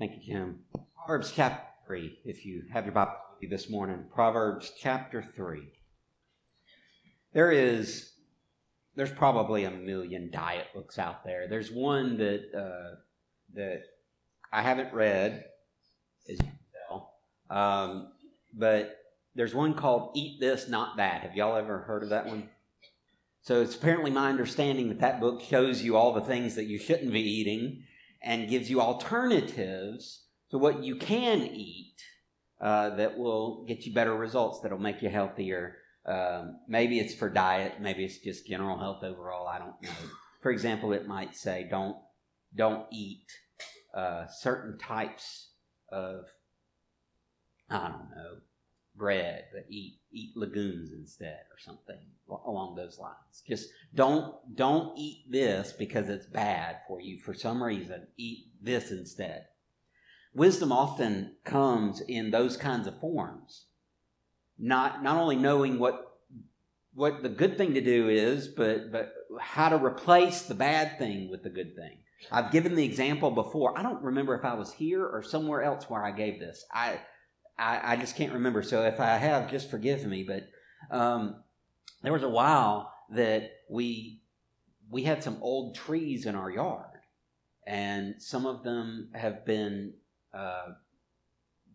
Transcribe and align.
Thank 0.00 0.12
you, 0.12 0.32
Jim. 0.32 0.60
Proverbs 0.96 1.30
chapter 1.36 1.62
3, 1.86 2.20
if 2.24 2.46
you 2.46 2.62
have 2.72 2.86
your 2.86 2.94
Bible 2.94 3.12
this 3.50 3.68
morning. 3.68 4.06
Proverbs 4.10 4.72
chapter 4.80 5.20
3. 5.22 5.60
There 7.34 7.52
is, 7.52 8.12
there's 8.96 9.10
probably 9.10 9.64
a 9.64 9.70
million 9.70 10.30
diet 10.30 10.68
books 10.74 10.98
out 10.98 11.22
there. 11.22 11.48
There's 11.48 11.70
one 11.70 12.16
that, 12.16 12.44
uh, 12.56 12.96
that 13.52 13.82
I 14.50 14.62
haven't 14.62 14.94
read, 14.94 15.44
as 16.30 16.38
you 16.38 16.46
can 16.46 16.58
tell, 16.88 17.12
um, 17.50 18.12
but 18.54 18.96
there's 19.34 19.54
one 19.54 19.74
called 19.74 20.12
Eat 20.16 20.40
This, 20.40 20.66
Not 20.66 20.96
That. 20.96 21.24
Have 21.24 21.36
y'all 21.36 21.56
ever 21.56 21.80
heard 21.80 22.04
of 22.04 22.08
that 22.08 22.24
one? 22.24 22.48
So 23.42 23.60
it's 23.60 23.76
apparently 23.76 24.10
my 24.10 24.30
understanding 24.30 24.88
that 24.88 25.00
that 25.00 25.20
book 25.20 25.42
shows 25.42 25.82
you 25.82 25.94
all 25.98 26.14
the 26.14 26.22
things 26.22 26.54
that 26.54 26.64
you 26.64 26.78
shouldn't 26.78 27.12
be 27.12 27.20
eating 27.20 27.84
and 28.22 28.48
gives 28.48 28.70
you 28.70 28.80
alternatives 28.80 30.26
to 30.50 30.58
what 30.58 30.82
you 30.82 30.96
can 30.96 31.42
eat 31.42 31.96
uh, 32.60 32.90
that 32.96 33.16
will 33.18 33.64
get 33.66 33.86
you 33.86 33.94
better 33.94 34.14
results, 34.14 34.60
that'll 34.60 34.78
make 34.78 35.02
you 35.02 35.08
healthier. 35.08 35.76
Um, 36.04 36.58
maybe 36.68 36.98
it's 36.98 37.14
for 37.14 37.30
diet, 37.30 37.80
maybe 37.80 38.04
it's 38.04 38.18
just 38.18 38.46
general 38.46 38.78
health 38.78 39.02
overall. 39.02 39.46
I 39.46 39.58
don't 39.58 39.80
know. 39.82 39.90
For 40.42 40.50
example, 40.50 40.92
it 40.92 41.06
might 41.06 41.36
say 41.36 41.66
don't 41.70 41.96
don't 42.54 42.86
eat 42.90 43.26
uh, 43.94 44.26
certain 44.26 44.78
types 44.78 45.50
of 45.90 46.24
I 47.68 47.88
don't 47.88 48.10
know 48.10 48.38
bread, 48.96 49.44
but 49.52 49.64
eat 49.70 49.99
eat 50.12 50.36
legumes 50.36 50.92
instead 50.92 51.40
or 51.50 51.58
something 51.58 51.98
along 52.46 52.76
those 52.76 52.98
lines. 52.98 53.42
Just 53.46 53.68
don't 53.94 54.34
don't 54.54 54.96
eat 54.98 55.24
this 55.28 55.72
because 55.72 56.08
it's 56.08 56.26
bad 56.26 56.78
for 56.86 57.00
you 57.00 57.18
for 57.18 57.34
some 57.34 57.62
reason. 57.62 58.06
Eat 58.16 58.46
this 58.60 58.90
instead. 58.90 59.46
Wisdom 60.34 60.70
often 60.70 61.36
comes 61.44 62.00
in 62.00 62.30
those 62.30 62.56
kinds 62.56 62.86
of 62.86 63.00
forms. 63.00 63.66
Not 64.58 65.02
not 65.02 65.16
only 65.16 65.36
knowing 65.36 65.78
what 65.78 66.06
what 66.94 67.22
the 67.22 67.28
good 67.28 67.56
thing 67.56 67.74
to 67.74 67.80
do 67.80 68.08
is, 68.08 68.48
but 68.48 68.92
but 68.92 69.12
how 69.40 69.68
to 69.68 69.84
replace 69.84 70.42
the 70.42 70.54
bad 70.54 70.98
thing 70.98 71.30
with 71.30 71.42
the 71.42 71.50
good 71.50 71.74
thing. 71.74 71.98
I've 72.30 72.52
given 72.52 72.74
the 72.74 72.84
example 72.84 73.30
before. 73.30 73.78
I 73.78 73.82
don't 73.82 74.02
remember 74.02 74.34
if 74.34 74.44
I 74.44 74.54
was 74.54 74.72
here 74.72 75.06
or 75.06 75.22
somewhere 75.22 75.62
else 75.62 75.88
where 75.88 76.04
I 76.04 76.10
gave 76.10 76.38
this. 76.38 76.64
I 76.72 77.00
I, 77.60 77.92
I 77.92 77.96
just 77.96 78.16
can't 78.16 78.32
remember. 78.32 78.62
So 78.62 78.82
if 78.82 79.00
I 79.00 79.16
have, 79.16 79.50
just 79.50 79.70
forgive 79.70 80.04
me. 80.06 80.24
But 80.24 80.48
um, 80.90 81.36
there 82.02 82.12
was 82.12 82.22
a 82.22 82.28
while 82.28 82.92
that 83.10 83.50
we 83.68 84.22
we 84.90 85.04
had 85.04 85.22
some 85.22 85.38
old 85.40 85.76
trees 85.76 86.26
in 86.26 86.34
our 86.34 86.50
yard, 86.50 86.86
and 87.66 88.20
some 88.20 88.46
of 88.46 88.64
them 88.64 89.10
have 89.14 89.44
been 89.44 89.94
uh, 90.34 90.72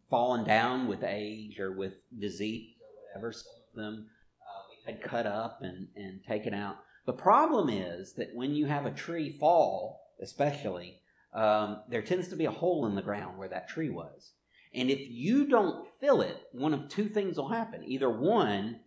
fallen 0.10 0.44
down 0.44 0.88
with 0.88 1.04
age 1.04 1.60
or 1.60 1.72
with 1.72 1.94
disease 2.20 2.76
or 2.82 3.22
whatever. 3.22 3.32
Some 3.32 3.54
of 3.70 3.76
them 3.76 4.08
uh, 4.42 4.62
we 4.70 4.92
had 4.92 5.02
cut 5.02 5.26
up 5.26 5.62
and, 5.62 5.88
and 5.96 6.22
taken 6.28 6.54
out. 6.54 6.78
The 7.06 7.14
problem 7.14 7.70
is 7.70 8.14
that 8.14 8.34
when 8.34 8.56
you 8.56 8.66
have 8.66 8.86
a 8.86 8.92
tree 8.92 9.30
fall, 9.30 10.12
especially, 10.22 11.02
um, 11.34 11.82
there 11.90 12.02
tends 12.02 12.28
to 12.30 12.36
be 12.36 12.46
a 12.46 12.52
hole 12.52 12.86
in 12.86 12.96
the 12.96 13.02
ground 13.02 13.38
where 13.38 13.50
that 13.50 13.70
tree 13.70 13.90
was. 13.90 14.32
And 14.76 14.90
if 14.90 15.10
you 15.10 15.48
don't 15.48 15.88
fill 16.00 16.22
it, 16.22 16.38
one 16.52 16.74
of 16.74 16.90
two 16.90 17.08
things 17.08 17.38
will 17.38 17.50
happen. 17.50 17.84
Either 17.86 18.10
one, 18.10 18.82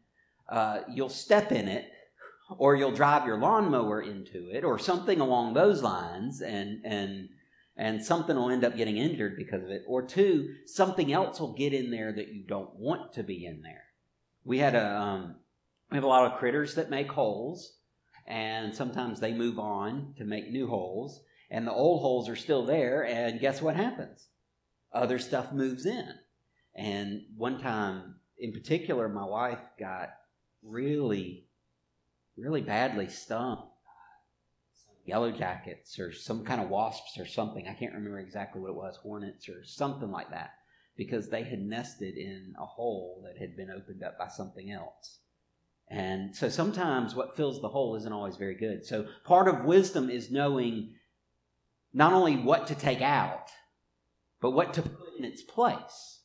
uh, 0.48 0.80
you'll 0.92 1.08
step 1.08 1.50
in 1.50 1.68
it, 1.68 1.90
or 2.56 2.76
you'll 2.76 2.92
drive 2.92 3.26
your 3.26 3.38
lawnmower 3.38 4.02
into 4.02 4.50
it, 4.50 4.64
or 4.64 4.78
something 4.78 5.20
along 5.20 5.54
those 5.54 5.82
lines, 5.82 6.40
and 6.40 6.84
and 6.84 7.28
and 7.76 8.04
something 8.04 8.34
will 8.36 8.50
end 8.50 8.64
up 8.64 8.76
getting 8.76 8.96
injured 8.96 9.36
because 9.36 9.62
of 9.62 9.70
it. 9.70 9.84
Or 9.86 10.02
two, 10.02 10.54
something 10.66 11.12
else 11.12 11.40
will 11.40 11.54
get 11.54 11.72
in 11.72 11.90
there 11.90 12.12
that 12.12 12.28
you 12.28 12.44
don't 12.44 12.74
want 12.74 13.12
to 13.14 13.22
be 13.22 13.46
in 13.46 13.62
there. 13.62 13.84
We 14.44 14.58
had 14.58 14.74
a 14.74 14.96
um, 14.96 15.36
we 15.90 15.96
have 15.96 16.04
a 16.04 16.08
lot 16.08 16.30
of 16.30 16.38
critters 16.38 16.74
that 16.74 16.90
make 16.90 17.10
holes, 17.10 17.78
and 18.26 18.74
sometimes 18.74 19.20
they 19.20 19.32
move 19.32 19.58
on 19.58 20.14
to 20.18 20.24
make 20.24 20.50
new 20.50 20.66
holes, 20.66 21.22
and 21.50 21.66
the 21.66 21.72
old 21.72 22.02
holes 22.02 22.28
are 22.28 22.36
still 22.36 22.66
there. 22.66 23.06
And 23.06 23.40
guess 23.40 23.62
what 23.62 23.76
happens? 23.76 24.28
Other 24.92 25.18
stuff 25.18 25.52
moves 25.52 25.86
in. 25.86 26.08
And 26.74 27.22
one 27.36 27.60
time 27.60 28.16
in 28.38 28.52
particular, 28.52 29.08
my 29.08 29.24
wife 29.24 29.60
got 29.78 30.10
really, 30.62 31.46
really 32.36 32.60
badly 32.60 33.08
stung. 33.08 33.68
Yellow 35.04 35.32
jackets 35.32 35.98
or 35.98 36.12
some 36.12 36.44
kind 36.44 36.60
of 36.60 36.68
wasps 36.68 37.18
or 37.18 37.24
something. 37.24 37.66
I 37.66 37.72
can't 37.72 37.94
remember 37.94 38.18
exactly 38.18 38.60
what 38.60 38.70
it 38.70 38.76
was, 38.76 38.96
hornets 38.96 39.48
or 39.48 39.64
something 39.64 40.10
like 40.10 40.30
that, 40.32 40.50
because 40.98 41.30
they 41.30 41.44
had 41.44 41.60
nested 41.60 42.18
in 42.18 42.52
a 42.60 42.66
hole 42.66 43.24
that 43.24 43.40
had 43.40 43.56
been 43.56 43.70
opened 43.70 44.02
up 44.02 44.18
by 44.18 44.28
something 44.28 44.70
else. 44.70 45.20
And 45.88 46.36
so 46.36 46.50
sometimes 46.50 47.14
what 47.14 47.34
fills 47.34 47.62
the 47.62 47.70
hole 47.70 47.96
isn't 47.96 48.12
always 48.12 48.36
very 48.36 48.54
good. 48.54 48.84
So 48.84 49.06
part 49.24 49.48
of 49.48 49.64
wisdom 49.64 50.10
is 50.10 50.30
knowing 50.30 50.94
not 51.94 52.12
only 52.12 52.36
what 52.36 52.66
to 52.66 52.74
take 52.74 53.00
out, 53.00 53.48
but 54.40 54.52
what 54.52 54.74
to 54.74 54.82
put 54.82 55.18
in 55.18 55.24
its 55.24 55.42
place. 55.42 56.22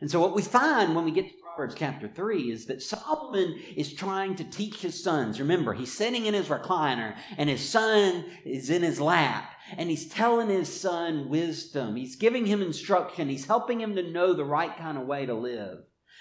And 0.00 0.10
so, 0.10 0.20
what 0.20 0.34
we 0.34 0.42
find 0.42 0.94
when 0.94 1.04
we 1.04 1.10
get 1.10 1.28
to 1.28 1.34
Proverbs 1.42 1.74
chapter 1.78 2.06
3 2.06 2.50
is 2.50 2.66
that 2.66 2.82
Solomon 2.82 3.58
is 3.74 3.94
trying 3.94 4.34
to 4.34 4.44
teach 4.44 4.82
his 4.82 5.02
sons. 5.02 5.40
Remember, 5.40 5.72
he's 5.72 5.92
sitting 5.92 6.26
in 6.26 6.34
his 6.34 6.48
recliner, 6.48 7.16
and 7.38 7.48
his 7.48 7.66
son 7.66 8.26
is 8.44 8.68
in 8.68 8.82
his 8.82 9.00
lap, 9.00 9.52
and 9.74 9.88
he's 9.88 10.06
telling 10.06 10.48
his 10.48 10.80
son 10.80 11.30
wisdom. 11.30 11.96
He's 11.96 12.16
giving 12.16 12.44
him 12.44 12.60
instruction, 12.60 13.30
he's 13.30 13.46
helping 13.46 13.80
him 13.80 13.96
to 13.96 14.10
know 14.10 14.34
the 14.34 14.44
right 14.44 14.76
kind 14.76 14.98
of 14.98 15.06
way 15.06 15.24
to 15.24 15.34
live. 15.34 15.78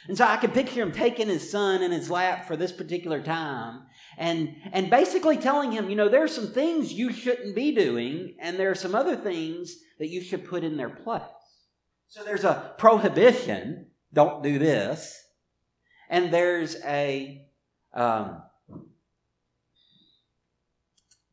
And 0.07 0.17
so 0.17 0.25
I 0.25 0.37
can 0.37 0.51
picture 0.51 0.81
him 0.81 0.91
taking 0.91 1.27
his 1.27 1.49
son 1.49 1.81
in 1.81 1.91
his 1.91 2.09
lap 2.09 2.47
for 2.47 2.55
this 2.55 2.71
particular 2.71 3.21
time 3.21 3.81
and, 4.17 4.55
and 4.71 4.89
basically 4.89 5.37
telling 5.37 5.71
him, 5.71 5.89
you 5.89 5.95
know, 5.95 6.09
there 6.09 6.23
are 6.23 6.27
some 6.27 6.47
things 6.47 6.93
you 6.93 7.11
shouldn't 7.11 7.55
be 7.55 7.73
doing, 7.73 8.35
and 8.39 8.57
there 8.57 8.71
are 8.71 8.75
some 8.75 8.95
other 8.95 9.15
things 9.15 9.77
that 9.99 10.09
you 10.09 10.21
should 10.21 10.45
put 10.45 10.63
in 10.63 10.77
their 10.77 10.89
place. 10.89 11.21
So 12.07 12.23
there's 12.23 12.43
a 12.43 12.73
prohibition, 12.77 13.87
don't 14.13 14.41
do 14.43 14.59
this, 14.59 15.21
and 16.09 16.31
there's 16.31 16.77
a 16.85 17.47
um, 17.93 18.41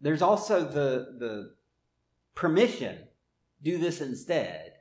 there's 0.01 0.23
also 0.23 0.65
the 0.65 1.17
the 1.19 1.55
permission, 2.35 2.99
do 3.63 3.79
this 3.79 4.01
instead. 4.01 4.72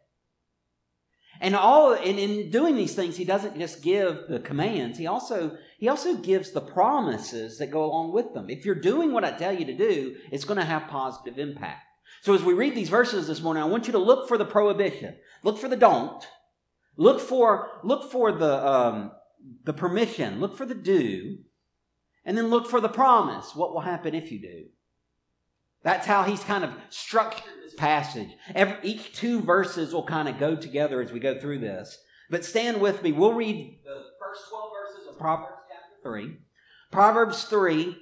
And 1.42 1.56
all 1.56 1.94
and 1.94 2.20
in 2.20 2.52
doing 2.52 2.76
these 2.78 2.94
things, 2.94 3.18
he 3.18 3.26
doesn't 3.26 3.58
just 3.58 3.82
give 3.82 4.28
the 4.30 4.40
commands, 4.40 4.98
he 5.00 5.08
also 5.08 5.58
he 5.80 5.90
also 5.90 6.16
gives 6.16 6.52
the 6.52 6.62
promises 6.62 7.58
that 7.58 7.72
go 7.72 7.84
along 7.84 8.14
with 8.14 8.34
them. 8.34 8.50
If 8.50 8.64
you're 8.64 8.76
doing 8.76 9.12
what 9.12 9.26
I 9.26 9.32
tell 9.32 9.52
you 9.52 9.66
to 9.66 9.76
do, 9.76 10.16
it's 10.32 10.46
going 10.46 10.60
to 10.60 10.66
have 10.66 10.88
positive 10.88 11.40
impact. 11.40 11.84
So 12.22 12.36
as 12.36 12.44
we 12.44 12.54
read 12.54 12.76
these 12.76 12.90
verses 12.90 13.28
this 13.28 13.42
morning, 13.42 13.64
I 13.64 13.66
want 13.66 13.88
you 13.88 13.94
to 13.94 14.00
look 14.00 14.28
for 14.28 14.38
the 14.38 14.46
prohibition. 14.46 15.16
Look 15.44 15.58
for 15.58 15.68
the 15.68 15.76
don't. 15.76 16.24
Look 16.96 17.20
for, 17.20 17.80
look 17.84 18.12
for 18.12 18.32
the, 18.32 18.68
um, 18.68 19.12
the 19.64 19.74
permission. 19.74 20.40
Look 20.40 20.56
for 20.56 20.68
the 20.68 20.76
do. 20.76 21.38
And 22.24 22.38
then 22.38 22.50
look 22.50 22.68
for 22.68 22.80
the 22.80 22.90
promise. 22.90 23.56
What 23.56 23.74
will 23.74 23.82
happen 23.82 24.14
if 24.14 24.32
you 24.32 24.40
do? 24.40 24.66
That's 25.84 26.06
how 26.06 26.24
he's 26.24 26.44
kind 26.44 26.64
of 26.64 26.72
structured 26.90 27.54
this 27.64 27.74
passage. 27.76 28.30
Every, 28.54 28.78
each 28.84 29.14
two 29.14 29.42
verses 29.42 29.94
will 29.94 30.06
kind 30.06 30.30
of 30.30 30.38
go 30.40 30.56
together 30.56 31.02
as 31.02 31.12
we 31.12 31.20
go 31.20 31.40
through 31.40 31.60
this. 31.60 31.98
But 32.30 32.46
stand 32.46 32.80
with 32.80 33.04
me. 33.04 33.12
We'll 33.12 33.34
read 33.34 33.80
the 33.84 34.04
first 34.20 34.50
12 34.50 34.72
verses 34.72 35.08
of 35.10 35.18
Proverbs 35.18 35.62
chapter 35.70 35.96
3. 36.04 36.38
Proverbs 36.92 37.44
3, 37.46 37.98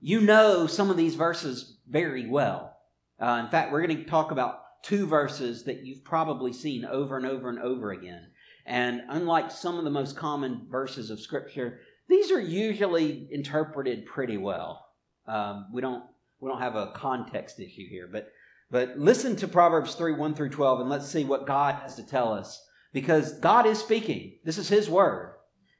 you 0.00 0.20
know 0.20 0.66
some 0.66 0.90
of 0.90 0.96
these 0.96 1.14
verses 1.14 1.78
very 1.88 2.26
well. 2.26 2.76
Uh, 3.20 3.40
in 3.44 3.50
fact, 3.50 3.70
we're 3.70 3.86
going 3.86 3.98
to 3.98 4.04
talk 4.04 4.30
about 4.30 4.60
two 4.82 5.06
verses 5.06 5.64
that 5.64 5.84
you've 5.84 6.04
probably 6.04 6.52
seen 6.52 6.84
over 6.84 7.16
and 7.16 7.26
over 7.26 7.48
and 7.48 7.58
over 7.58 7.90
again. 7.90 8.28
And 8.66 9.02
unlike 9.08 9.50
some 9.50 9.78
of 9.78 9.84
the 9.84 9.90
most 9.90 10.16
common 10.16 10.66
verses 10.70 11.10
of 11.10 11.20
Scripture, 11.20 11.80
these 12.08 12.30
are 12.30 12.40
usually 12.40 13.28
interpreted 13.30 14.06
pretty 14.06 14.36
well. 14.36 14.86
Um, 15.26 15.66
we 15.72 15.80
don't 15.80 16.04
we 16.40 16.48
don't 16.48 16.60
have 16.60 16.76
a 16.76 16.92
context 16.94 17.60
issue 17.60 17.86
here, 17.88 18.08
but 18.10 18.30
but 18.70 18.98
listen 18.98 19.34
to 19.36 19.48
Proverbs 19.48 19.94
three 19.94 20.12
one 20.12 20.34
through 20.34 20.50
twelve, 20.50 20.80
and 20.80 20.88
let's 20.88 21.08
see 21.08 21.24
what 21.24 21.46
God 21.46 21.76
has 21.76 21.96
to 21.96 22.06
tell 22.06 22.32
us 22.32 22.62
because 22.92 23.38
God 23.38 23.66
is 23.66 23.78
speaking. 23.78 24.38
This 24.44 24.58
is 24.58 24.68
His 24.68 24.88
word, 24.88 25.34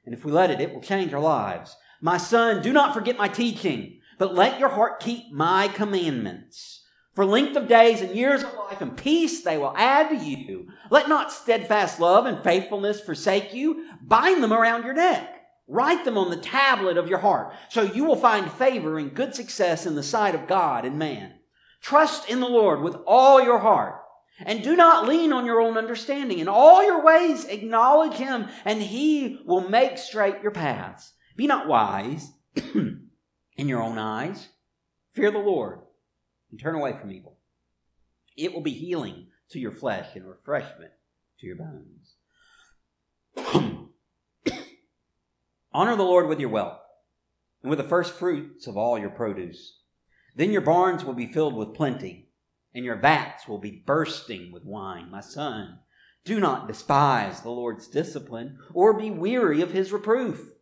and 0.04 0.14
if 0.14 0.24
we 0.24 0.32
let 0.32 0.50
it, 0.50 0.60
it 0.60 0.72
will 0.72 0.82
change 0.82 1.12
our 1.12 1.20
lives. 1.20 1.76
My 2.00 2.16
son, 2.16 2.62
do 2.62 2.72
not 2.72 2.94
forget 2.94 3.18
my 3.18 3.28
teaching, 3.28 4.00
but 4.18 4.34
let 4.34 4.58
your 4.58 4.70
heart 4.70 5.00
keep 5.00 5.32
my 5.32 5.68
commandments. 5.68 6.84
For 7.14 7.26
length 7.26 7.56
of 7.56 7.68
days 7.68 8.00
and 8.00 8.14
years 8.14 8.42
of 8.42 8.54
life 8.54 8.80
and 8.80 8.96
peace 8.96 9.42
they 9.42 9.58
will 9.58 9.74
add 9.76 10.08
to 10.10 10.16
you. 10.16 10.68
Let 10.90 11.08
not 11.08 11.32
steadfast 11.32 12.00
love 12.00 12.24
and 12.24 12.42
faithfulness 12.42 13.00
forsake 13.00 13.52
you. 13.52 13.84
Bind 14.00 14.42
them 14.42 14.52
around 14.52 14.84
your 14.84 14.94
neck. 14.94 15.39
Write 15.72 16.04
them 16.04 16.18
on 16.18 16.30
the 16.30 16.36
tablet 16.36 16.96
of 16.96 17.08
your 17.08 17.20
heart, 17.20 17.54
so 17.68 17.82
you 17.82 18.04
will 18.04 18.16
find 18.16 18.50
favor 18.50 18.98
and 18.98 19.14
good 19.14 19.36
success 19.36 19.86
in 19.86 19.94
the 19.94 20.02
sight 20.02 20.34
of 20.34 20.48
God 20.48 20.84
and 20.84 20.98
man. 20.98 21.34
Trust 21.80 22.28
in 22.28 22.40
the 22.40 22.48
Lord 22.48 22.80
with 22.80 22.96
all 23.06 23.40
your 23.40 23.60
heart, 23.60 24.02
And 24.44 24.64
do 24.64 24.74
not 24.74 25.06
lean 25.06 25.32
on 25.32 25.46
your 25.46 25.60
own 25.60 25.76
understanding. 25.76 26.40
In 26.40 26.48
all 26.48 26.84
your 26.84 27.04
ways, 27.04 27.44
acknowledge 27.44 28.14
him, 28.14 28.48
and 28.64 28.82
he 28.82 29.38
will 29.46 29.68
make 29.68 29.96
straight 29.96 30.42
your 30.42 30.50
paths. 30.50 31.12
Be 31.36 31.46
not 31.46 31.68
wise 31.68 32.32
in 32.74 33.08
your 33.56 33.80
own 33.80 33.96
eyes. 33.96 34.48
Fear 35.12 35.30
the 35.30 35.38
Lord 35.38 35.80
and 36.50 36.58
turn 36.58 36.74
away 36.74 36.94
from 36.98 37.12
evil. 37.12 37.38
It 38.36 38.52
will 38.52 38.62
be 38.62 38.72
healing 38.72 39.28
to 39.50 39.60
your 39.60 39.72
flesh 39.72 40.16
and 40.16 40.28
refreshment 40.28 40.92
to 41.38 41.46
your 41.46 41.56
bones. 41.56 42.16
Honor 45.72 45.96
the 45.96 46.02
Lord 46.02 46.28
with 46.28 46.40
your 46.40 46.48
wealth 46.48 46.80
and 47.62 47.70
with 47.70 47.78
the 47.78 47.84
first 47.84 48.14
fruits 48.14 48.66
of 48.66 48.76
all 48.76 48.98
your 48.98 49.10
produce. 49.10 49.78
Then 50.34 50.52
your 50.52 50.62
barns 50.62 51.04
will 51.04 51.14
be 51.14 51.32
filled 51.32 51.54
with 51.54 51.74
plenty 51.74 52.28
and 52.74 52.84
your 52.84 52.96
vats 52.96 53.48
will 53.48 53.58
be 53.58 53.82
bursting 53.84 54.52
with 54.52 54.64
wine. 54.64 55.10
My 55.10 55.20
son, 55.20 55.78
do 56.24 56.38
not 56.38 56.68
despise 56.68 57.40
the 57.40 57.50
Lord's 57.50 57.88
discipline 57.88 58.58
or 58.72 58.98
be 58.98 59.10
weary 59.10 59.60
of 59.60 59.72
his 59.72 59.92
reproof. 59.92 60.52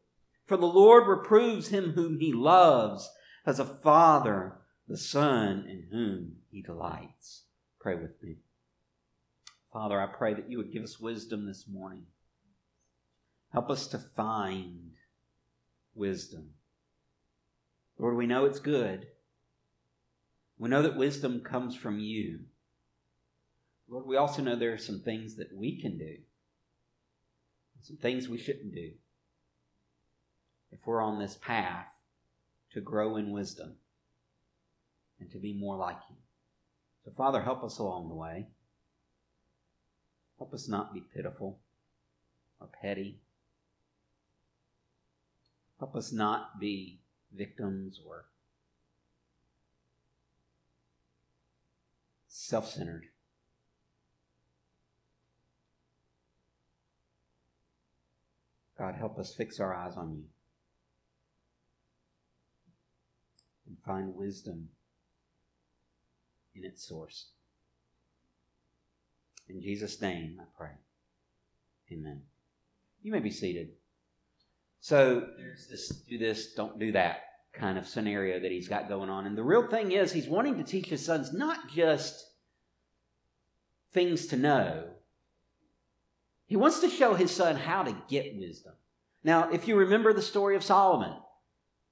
For 0.47 0.57
the 0.57 0.67
Lord 0.67 1.07
reproves 1.07 1.69
him 1.69 1.93
whom 1.93 2.21
he 2.21 2.33
loves, 2.33 3.11
as 3.45 3.59
a 3.59 3.65
father 3.65 4.55
the 4.89 4.97
son 4.97 5.67
in 5.69 5.89
whom 5.91 6.37
he 6.51 6.63
delights. 6.63 7.43
Pray 7.81 7.95
with 7.95 8.23
me. 8.23 8.37
Father, 9.73 10.01
I 10.01 10.07
pray 10.07 10.33
that 10.35 10.51
you 10.51 10.57
would 10.57 10.73
give 10.73 10.83
us 10.83 10.99
wisdom 10.99 11.47
this 11.47 11.67
morning. 11.69 12.05
Help 13.53 13.71
us 13.71 13.87
to 13.89 13.99
find 13.99 14.93
wisdom. 15.99 16.51
Lord, 17.99 18.17
we 18.17 18.27
know 18.27 18.45
it's 18.45 18.61
good. 18.61 19.09
We 20.59 20.69
know 20.69 20.83
that 20.83 20.97
wisdom 20.97 21.41
comes 21.41 21.75
from 21.75 21.99
you. 21.99 22.41
Lord, 23.89 24.07
we 24.07 24.17
also 24.17 24.43
know 24.43 24.57
there 24.57 24.73
are 24.73 24.79
some 24.79 25.01
things 25.01 25.37
that 25.37 25.57
we 25.57 25.81
can 25.81 25.99
do, 25.99 26.17
some 27.83 27.97
things 27.97 28.29
we 28.29 28.39
shouldn't 28.39 28.75
do 28.75 28.93
if 30.71 30.81
we're 30.85 31.03
on 31.03 31.19
this 31.19 31.39
path 31.41 31.89
to 32.73 32.81
grow 32.81 33.17
in 33.17 33.31
wisdom 33.31 33.75
and 35.19 35.31
to 35.31 35.39
be 35.39 35.55
more 35.55 35.77
like 35.77 35.97
you. 36.11 36.17
So, 37.05 37.11
Father, 37.17 37.43
help 37.43 37.65
us 37.65 37.79
along 37.79 38.09
the 38.09 38.15
way. 38.15 38.49
Help 40.37 40.53
us 40.53 40.69
not 40.69 40.93
be 40.93 41.03
pitiful 41.15 41.59
or 42.61 42.69
petty. 42.83 43.19
Help 45.79 45.95
us 45.95 46.13
not 46.13 46.59
be 46.59 47.01
victims 47.33 48.01
or 48.07 48.27
self 52.27 52.69
centered. 52.69 53.05
God, 58.77 58.95
help 58.95 59.19
us 59.19 59.35
fix 59.35 59.59
our 59.59 59.75
eyes 59.75 59.97
on 59.97 60.15
you 60.15 60.25
and 63.67 63.77
find 63.85 64.15
wisdom 64.15 64.69
in 66.55 66.65
its 66.65 66.87
source. 66.87 67.31
In 69.49 69.61
Jesus' 69.61 70.01
name, 70.01 70.39
I 70.41 70.45
pray. 70.57 70.71
Amen. 71.93 72.23
You 73.03 73.13
may 73.13 73.21
be 73.21 73.31
seated. 73.31 73.71
So 74.89 75.23
there's 75.37 75.67
this 75.67 75.89
do 75.91 76.17
this, 76.17 76.55
don't 76.55 76.79
do 76.79 76.93
that 76.93 77.21
kind 77.53 77.77
of 77.77 77.87
scenario 77.87 78.41
that 78.41 78.51
he's 78.51 78.69
got 78.69 78.89
going 78.89 79.11
on. 79.11 79.27
And 79.27 79.37
the 79.37 79.43
real 79.43 79.67
thing 79.67 79.93
is, 79.93 80.13
he's 80.13 80.29
wanting 80.29 80.57
to 80.57 80.65
teach 80.65 80.87
his 80.87 81.05
sons 81.05 81.31
not 81.31 81.69
just 81.69 82.25
things 83.93 84.29
to 84.29 84.39
know, 84.39 84.85
he 86.47 86.57
wants 86.57 86.81
to 86.81 86.89
show 86.89 87.13
his 87.13 87.31
son 87.31 87.57
how 87.57 87.83
to 87.83 87.95
get 88.09 88.35
wisdom. 88.39 88.73
Now, 89.23 89.51
if 89.51 89.69
you 89.69 89.77
remember 89.77 90.15
the 90.15 90.23
story 90.23 90.57
of 90.57 90.65
Solomon, 90.65 91.13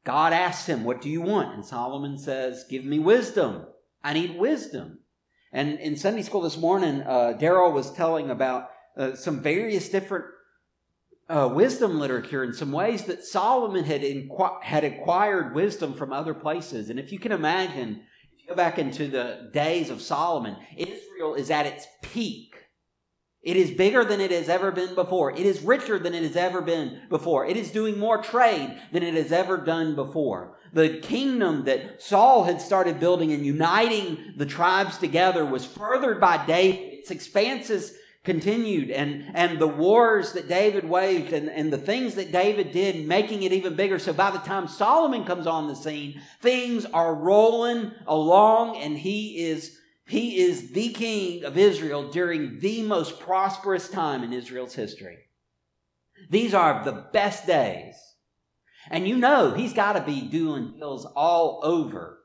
God 0.04 0.32
asks 0.32 0.66
him, 0.66 0.82
What 0.82 1.02
do 1.02 1.10
you 1.10 1.20
want? 1.20 1.54
And 1.54 1.66
Solomon 1.66 2.16
says, 2.16 2.64
Give 2.70 2.86
me 2.86 2.98
wisdom. 2.98 3.66
I 4.02 4.14
need 4.14 4.38
wisdom. 4.38 5.00
And 5.52 5.78
in 5.80 5.96
Sunday 5.96 6.22
school 6.22 6.40
this 6.40 6.56
morning, 6.56 7.02
uh, 7.02 7.34
Daryl 7.38 7.74
was 7.74 7.92
telling 7.92 8.30
about 8.30 8.70
uh, 8.96 9.16
some 9.16 9.42
various 9.42 9.90
different 9.90 10.24
uh, 11.28 11.50
wisdom 11.52 11.98
literature 11.98 12.44
in 12.44 12.52
some 12.52 12.72
ways 12.72 13.04
that 13.04 13.24
Solomon 13.24 13.84
had, 13.84 14.02
inqu- 14.02 14.62
had 14.62 14.84
acquired 14.84 15.54
wisdom 15.54 15.94
from 15.94 16.12
other 16.12 16.34
places. 16.34 16.88
And 16.88 16.98
if 16.98 17.10
you 17.10 17.18
can 17.18 17.32
imagine, 17.32 18.02
if 18.32 18.42
you 18.42 18.48
go 18.48 18.54
back 18.54 18.78
into 18.78 19.08
the 19.08 19.50
days 19.52 19.90
of 19.90 20.00
Solomon, 20.00 20.56
Israel 20.76 21.34
is 21.34 21.50
at 21.50 21.66
its 21.66 21.86
peak. 22.02 22.54
It 23.42 23.56
is 23.56 23.70
bigger 23.70 24.04
than 24.04 24.20
it 24.20 24.32
has 24.32 24.48
ever 24.48 24.72
been 24.72 24.96
before. 24.96 25.30
It 25.30 25.46
is 25.46 25.62
richer 25.62 26.00
than 26.00 26.14
it 26.14 26.24
has 26.24 26.34
ever 26.34 26.60
been 26.60 27.02
before. 27.08 27.46
It 27.46 27.56
is 27.56 27.70
doing 27.70 27.96
more 27.96 28.20
trade 28.20 28.76
than 28.92 29.04
it 29.04 29.14
has 29.14 29.30
ever 29.30 29.56
done 29.56 29.94
before. 29.94 30.58
The 30.72 30.98
kingdom 30.98 31.64
that 31.64 32.02
Saul 32.02 32.44
had 32.44 32.60
started 32.60 32.98
building 32.98 33.32
and 33.32 33.46
uniting 33.46 34.34
the 34.36 34.46
tribes 34.46 34.98
together 34.98 35.46
was 35.46 35.64
furthered 35.64 36.20
by 36.20 36.44
David. 36.44 36.94
Its 36.94 37.12
expanses 37.12 37.96
continued 38.26 38.90
and, 38.90 39.24
and 39.34 39.58
the 39.60 39.68
wars 39.68 40.32
that 40.32 40.48
David 40.48 40.84
waged 40.84 41.32
and, 41.32 41.48
and 41.48 41.72
the 41.72 41.78
things 41.78 42.16
that 42.16 42.32
David 42.32 42.72
did, 42.72 43.06
making 43.06 43.44
it 43.44 43.52
even 43.52 43.76
bigger. 43.76 44.00
So 44.00 44.12
by 44.12 44.32
the 44.32 44.38
time 44.38 44.66
Solomon 44.66 45.24
comes 45.24 45.46
on 45.46 45.68
the 45.68 45.76
scene, 45.76 46.20
things 46.42 46.84
are 46.86 47.14
rolling 47.14 47.92
along 48.04 48.78
and 48.78 48.98
he 48.98 49.46
is, 49.46 49.78
he 50.08 50.40
is 50.40 50.72
the 50.72 50.88
king 50.88 51.44
of 51.44 51.56
Israel 51.56 52.10
during 52.10 52.58
the 52.58 52.82
most 52.82 53.20
prosperous 53.20 53.88
time 53.88 54.24
in 54.24 54.32
Israel's 54.32 54.74
history. 54.74 55.18
These 56.28 56.52
are 56.52 56.84
the 56.84 57.06
best 57.12 57.46
days. 57.46 57.94
And 58.90 59.06
you 59.06 59.16
know 59.16 59.52
he's 59.52 59.72
got 59.72 59.92
to 59.92 60.00
be 60.00 60.20
doing 60.20 60.72
deals 60.72 61.06
all 61.14 61.60
over 61.62 62.15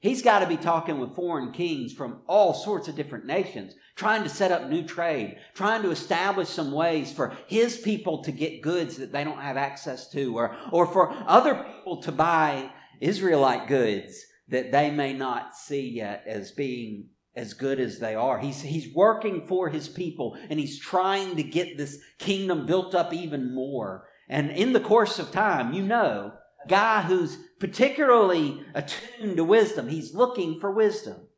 He's 0.00 0.22
got 0.22 0.40
to 0.40 0.46
be 0.46 0.56
talking 0.56 0.98
with 1.00 1.16
foreign 1.16 1.52
kings 1.52 1.92
from 1.92 2.20
all 2.28 2.54
sorts 2.54 2.86
of 2.86 2.94
different 2.94 3.26
nations, 3.26 3.74
trying 3.96 4.22
to 4.22 4.28
set 4.28 4.52
up 4.52 4.68
new 4.68 4.84
trade, 4.84 5.38
trying 5.54 5.82
to 5.82 5.90
establish 5.90 6.48
some 6.48 6.70
ways 6.70 7.12
for 7.12 7.36
his 7.48 7.76
people 7.76 8.22
to 8.22 8.30
get 8.30 8.62
goods 8.62 8.96
that 8.98 9.10
they 9.10 9.24
don't 9.24 9.40
have 9.40 9.56
access 9.56 10.08
to, 10.10 10.36
or, 10.38 10.56
or 10.70 10.86
for 10.86 11.12
other 11.26 11.54
people 11.54 12.00
to 12.02 12.12
buy 12.12 12.70
Israelite 13.00 13.66
goods 13.66 14.24
that 14.48 14.70
they 14.70 14.90
may 14.90 15.12
not 15.12 15.56
see 15.56 15.88
yet 15.88 16.22
as 16.26 16.52
being 16.52 17.08
as 17.34 17.52
good 17.54 17.78
as 17.80 17.98
they 17.98 18.14
are. 18.14 18.38
He's, 18.38 18.62
he's 18.62 18.94
working 18.94 19.46
for 19.46 19.68
his 19.68 19.88
people 19.88 20.36
and 20.48 20.58
he's 20.58 20.78
trying 20.78 21.36
to 21.36 21.42
get 21.42 21.76
this 21.76 21.98
kingdom 22.18 22.66
built 22.66 22.94
up 22.94 23.12
even 23.12 23.54
more. 23.54 24.06
And 24.28 24.50
in 24.50 24.72
the 24.72 24.80
course 24.80 25.18
of 25.18 25.30
time, 25.30 25.72
you 25.72 25.82
know, 25.82 26.32
guy 26.66 27.02
who's 27.02 27.38
particularly 27.60 28.64
attuned 28.74 29.36
to 29.36 29.44
wisdom. 29.44 29.88
He's 29.88 30.14
looking 30.14 30.58
for 30.58 30.70
wisdom. 30.70 31.28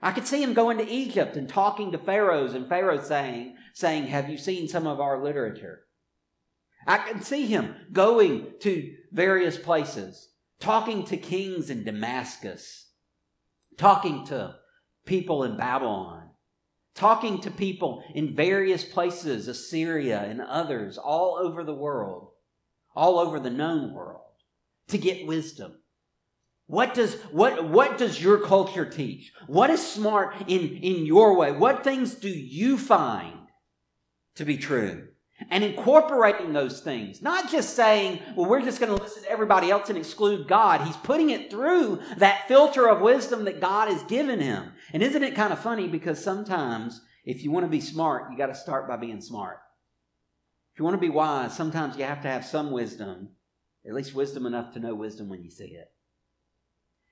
I 0.00 0.12
could 0.12 0.26
see 0.26 0.42
him 0.42 0.54
going 0.54 0.78
to 0.78 0.88
Egypt 0.88 1.36
and 1.36 1.48
talking 1.48 1.92
to 1.92 1.98
pharaohs 1.98 2.54
and 2.54 2.68
Pharaoh 2.68 3.02
saying, 3.02 3.56
saying, 3.74 4.06
Have 4.06 4.28
you 4.28 4.38
seen 4.38 4.68
some 4.68 4.86
of 4.86 5.00
our 5.00 5.22
literature? 5.22 5.84
I 6.86 6.98
can 6.98 7.20
see 7.20 7.46
him 7.46 7.74
going 7.92 8.52
to 8.60 8.94
various 9.12 9.58
places, 9.58 10.30
talking 10.60 11.04
to 11.06 11.16
kings 11.16 11.68
in 11.68 11.84
Damascus, 11.84 12.90
talking 13.76 14.24
to 14.26 14.56
people 15.04 15.42
in 15.42 15.56
Babylon, 15.56 16.30
talking 16.94 17.40
to 17.40 17.50
people 17.50 18.04
in 18.14 18.34
various 18.34 18.84
places, 18.84 19.48
Assyria 19.48 20.20
and 20.22 20.40
others, 20.40 20.96
all 20.96 21.36
over 21.42 21.64
the 21.64 21.74
world, 21.74 22.30
all 22.94 23.18
over 23.18 23.40
the 23.40 23.50
known 23.50 23.92
world 23.92 24.27
to 24.88 24.98
get 24.98 25.26
wisdom? 25.26 25.74
What 26.66 26.92
does, 26.92 27.14
what, 27.32 27.64
what 27.64 27.96
does 27.96 28.22
your 28.22 28.38
culture 28.38 28.84
teach? 28.84 29.32
What 29.46 29.70
is 29.70 29.84
smart 29.86 30.34
in, 30.48 30.60
in 30.60 31.06
your 31.06 31.34
way? 31.34 31.50
What 31.50 31.82
things 31.82 32.14
do 32.14 32.28
you 32.28 32.76
find 32.76 33.38
to 34.34 34.44
be 34.44 34.58
true? 34.58 35.08
And 35.50 35.64
incorporating 35.64 36.52
those 36.52 36.80
things, 36.80 37.22
not 37.22 37.50
just 37.50 37.74
saying, 37.74 38.20
well, 38.36 38.50
we're 38.50 38.60
just 38.60 38.80
going 38.80 38.94
to 38.94 39.02
listen 39.02 39.22
to 39.22 39.30
everybody 39.30 39.70
else 39.70 39.88
and 39.88 39.96
exclude 39.96 40.46
God. 40.48 40.82
He's 40.82 40.96
putting 40.96 41.30
it 41.30 41.50
through 41.50 42.00
that 42.18 42.48
filter 42.48 42.88
of 42.88 43.00
wisdom 43.00 43.44
that 43.44 43.60
God 43.60 43.88
has 43.88 44.02
given 44.02 44.40
him. 44.40 44.72
And 44.92 45.02
isn't 45.02 45.22
it 45.22 45.36
kind 45.36 45.52
of 45.52 45.60
funny? 45.60 45.86
Because 45.86 46.22
sometimes 46.22 47.00
if 47.24 47.44
you 47.44 47.50
want 47.50 47.64
to 47.64 47.70
be 47.70 47.80
smart, 47.80 48.30
you 48.30 48.36
got 48.36 48.46
to 48.46 48.54
start 48.54 48.88
by 48.88 48.96
being 48.96 49.20
smart. 49.20 49.58
If 50.74 50.80
you 50.80 50.84
want 50.84 50.96
to 50.96 51.00
be 51.00 51.08
wise, 51.08 51.56
sometimes 51.56 51.96
you 51.96 52.04
have 52.04 52.20
to 52.22 52.28
have 52.28 52.44
some 52.44 52.72
wisdom 52.72 53.30
at 53.86 53.94
least 53.94 54.14
wisdom 54.14 54.46
enough 54.46 54.72
to 54.74 54.80
know 54.80 54.94
wisdom 54.94 55.28
when 55.28 55.42
you 55.42 55.50
see 55.50 55.64
it. 55.64 55.90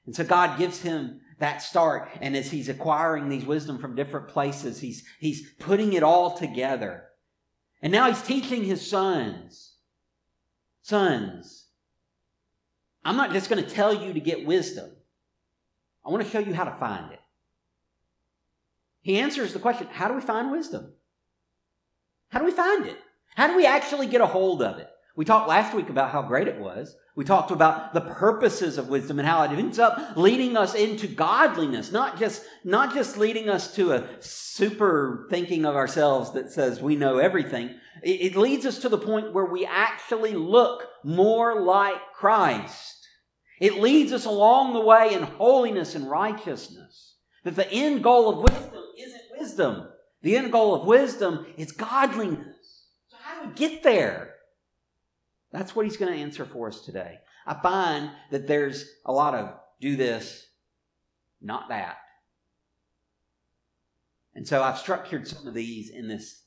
And 0.07 0.15
so 0.15 0.25
God 0.25 0.59
gives 0.59 0.83
him 0.83 1.21
that 1.39 1.63
start. 1.63 2.09
And 2.21 2.37
as 2.37 2.51
he's 2.51 2.69
acquiring 2.69 3.29
these 3.29 3.45
wisdom 3.45 3.79
from 3.79 3.97
different 3.97 4.29
places, 4.29 4.81
he's, 4.81 5.05
he's 5.19 5.51
putting 5.59 5.93
it 5.93 6.03
all 6.03 6.37
together. 6.37 7.05
And 7.83 7.93
now 7.93 8.09
he's 8.09 8.23
teaching 8.23 8.65
his 8.65 8.89
sons. 8.89 9.75
Sons, 10.83 11.67
I'm 13.05 13.17
not 13.17 13.33
just 13.33 13.51
going 13.51 13.63
to 13.63 13.69
tell 13.69 13.93
you 13.93 14.13
to 14.13 14.21
get 14.21 14.47
wisdom. 14.47 14.91
I 16.05 16.11
want 16.11 16.23
to 16.23 16.31
show 16.31 16.39
you 16.39 16.55
how 16.55 16.65
to 16.65 16.73
find 16.73 17.13
it. 17.13 17.21
He 19.03 19.19
answers 19.19 19.53
the 19.53 19.59
question 19.59 19.89
how 19.91 20.09
do 20.09 20.15
we 20.15 20.21
find 20.21 20.51
wisdom? 20.51 20.93
How 22.29 22.39
do 22.39 22.45
we 22.45 22.53
find 22.53 22.87
it? 22.87 22.99
How 23.35 23.47
do 23.49 23.57
we 23.57 23.67
actually 23.67 24.07
get 24.07 24.21
a 24.21 24.27
hold 24.27 24.63
of 24.63 24.79
it? 24.79 24.89
We 25.17 25.25
talked 25.25 25.49
last 25.49 25.75
week 25.75 25.89
about 25.89 26.11
how 26.11 26.21
great 26.21 26.47
it 26.47 26.61
was. 26.61 26.95
We 27.17 27.25
talked 27.25 27.51
about 27.51 27.95
the 27.95 28.03
purposes 28.03 28.77
of 28.77 28.91
wisdom 28.91 29.19
and 29.19 29.27
how 29.27 29.43
it 29.43 29.51
ends 29.51 29.79
up 29.79 30.15
leading 30.15 30.59
us 30.59 30.75
into 30.75 31.07
godliness, 31.09 31.91
not 31.91 32.19
just, 32.19 32.45
not 32.63 32.93
just 32.93 33.17
leading 33.17 33.49
us 33.49 33.75
to 33.77 33.93
a 33.93 34.07
super 34.21 35.27
thinking 35.31 35.65
of 35.65 35.75
ourselves 35.75 36.35
that 36.35 36.53
says 36.53 36.83
we 36.83 36.97
know 36.97 37.17
everything. 37.17 37.71
It, 38.03 38.21
it 38.21 38.37
leads 38.37 38.67
us 38.67 38.79
to 38.81 38.91
the 38.91 38.99
point 38.99 39.33
where 39.33 39.47
we 39.47 39.65
actually 39.65 40.35
look 40.35 40.83
more 41.03 41.63
like 41.63 42.13
Christ. 42.15 43.09
It 43.59 43.81
leads 43.81 44.13
us 44.13 44.27
along 44.27 44.75
the 44.75 44.81
way 44.81 45.15
in 45.15 45.23
holiness 45.23 45.95
and 45.95 46.11
righteousness. 46.11 47.15
That 47.45 47.57
the 47.57 47.73
end 47.73 48.03
goal 48.03 48.29
of 48.29 48.53
wisdom 48.53 48.83
isn't 48.99 49.23
wisdom. 49.39 49.89
The 50.21 50.37
end 50.37 50.53
goal 50.53 50.75
of 50.75 50.87
wisdom 50.87 51.47
is 51.57 51.73
godliness. 51.73 52.85
So 53.09 53.17
how 53.23 53.43
do 53.43 53.49
we 53.49 53.55
get 53.55 53.83
there? 53.83 54.36
That's 55.57 55.75
what 55.75 55.87
he's 55.87 55.97
going 55.97 56.13
to 56.13 56.21
answer 56.21 56.45
for 56.45 56.69
us 56.69 56.83
today. 56.83 57.21
I 57.47 57.55
find 57.55 58.11
that 58.31 58.47
there's 58.47 58.91
a 59.07 59.13
lot 59.13 59.35
of 59.35 59.55
do 59.81 59.97
this, 59.97 60.49
not 61.41 61.71
that. 61.71 61.97
And 64.35 64.47
so 64.47 64.63
I've 64.63 64.77
structured 64.77 65.27
some 65.27 65.47
of 65.47 65.55
these 65.55 65.89
in 65.89 66.09
this 66.09 66.43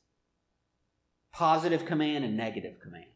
positive 1.32 1.88
command 1.88 2.24
and 2.24 2.38
negative 2.38 2.80
command. 2.84 3.10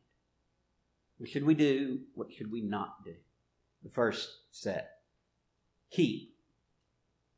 What 1.19 1.29
should 1.29 1.45
we 1.45 1.53
do? 1.53 1.99
What 2.15 2.33
should 2.33 2.51
we 2.51 2.61
not 2.61 3.03
do? 3.05 3.13
The 3.83 3.91
first 3.91 4.29
set 4.49 4.89
keep. 5.91 6.33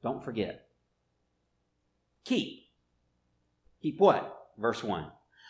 Don't 0.01 0.23
forget. 0.23 0.69
Keep. 2.23 2.69
Keep 3.81 3.99
what? 3.99 4.47
Verse 4.57 4.81
1. 4.81 5.07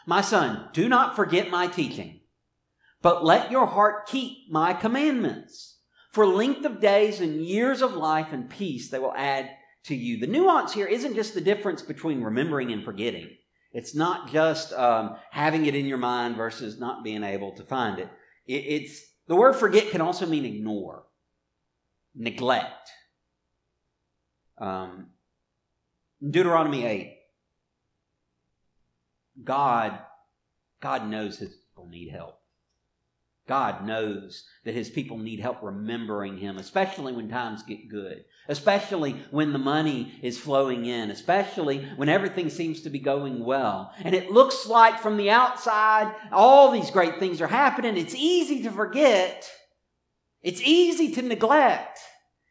My 0.07 0.21
son, 0.21 0.69
do 0.73 0.89
not 0.89 1.15
forget 1.15 1.51
my 1.51 1.67
teaching 1.67 2.21
but 3.05 3.23
let 3.23 3.51
your 3.51 3.67
heart 3.67 4.07
keep 4.07 4.49
my 4.49 4.73
commandments. 4.73 5.77
For 6.11 6.25
length 6.25 6.65
of 6.65 6.81
days 6.81 7.21
and 7.21 7.45
years 7.45 7.83
of 7.83 7.93
life 7.93 8.33
and 8.33 8.49
peace 8.49 8.89
they 8.89 8.97
will 8.97 9.13
add 9.15 9.51
to 9.83 9.93
you. 9.93 10.19
The 10.19 10.25
nuance 10.25 10.73
here 10.73 10.87
isn't 10.87 11.13
just 11.13 11.35
the 11.35 11.39
difference 11.39 11.83
between 11.83 12.23
remembering 12.23 12.71
and 12.71 12.83
forgetting. 12.83 13.29
It's 13.73 13.93
not 13.93 14.31
just 14.31 14.73
um, 14.73 15.17
having 15.29 15.67
it 15.67 15.75
in 15.75 15.85
your 15.85 15.99
mind 15.99 16.35
versus 16.35 16.79
not 16.79 17.03
being 17.03 17.23
able 17.23 17.51
to 17.57 17.63
find 17.63 17.99
it. 17.99 18.09
it. 18.47 18.53
It's 18.53 19.03
the 19.27 19.35
word 19.35 19.53
forget 19.53 19.91
can 19.91 20.01
also 20.01 20.25
mean 20.25 20.43
ignore, 20.43 21.03
neglect. 22.15 22.89
Um, 24.57 25.11
Deuteronomy 26.27 26.87
eight. 26.87 27.19
God, 29.43 29.99
God 30.81 31.07
knows 31.07 31.37
His 31.37 31.53
people 31.53 31.87
need 31.87 32.09
help. 32.09 32.39
God 33.47 33.85
knows 33.85 34.43
that 34.63 34.73
his 34.73 34.89
people 34.89 35.19
need 35.19 35.39
help 35.39 35.61
remembering 35.61 36.37
him, 36.37 36.57
especially 36.57 37.13
when 37.13 37.29
times 37.29 37.61
get 37.61 37.89
good, 37.89 38.25
especially 38.47 39.17
when 39.29 39.53
the 39.53 39.59
money 39.59 40.17
is 40.23 40.39
flowing 40.39 40.85
in, 40.85 41.11
especially 41.11 41.85
when 41.95 42.09
everything 42.09 42.49
seems 42.49 42.81
to 42.81 42.89
be 42.89 42.97
going 42.97 43.45
well. 43.45 43.93
And 44.03 44.15
it 44.15 44.31
looks 44.31 44.65
like 44.65 44.99
from 44.99 45.17
the 45.17 45.29
outside, 45.29 46.11
all 46.31 46.71
these 46.71 46.89
great 46.89 47.19
things 47.19 47.39
are 47.39 47.47
happening. 47.47 47.97
It's 47.97 48.15
easy 48.15 48.63
to 48.63 48.71
forget. 48.71 49.47
It's 50.41 50.61
easy 50.61 51.11
to 51.13 51.21
neglect. 51.21 51.99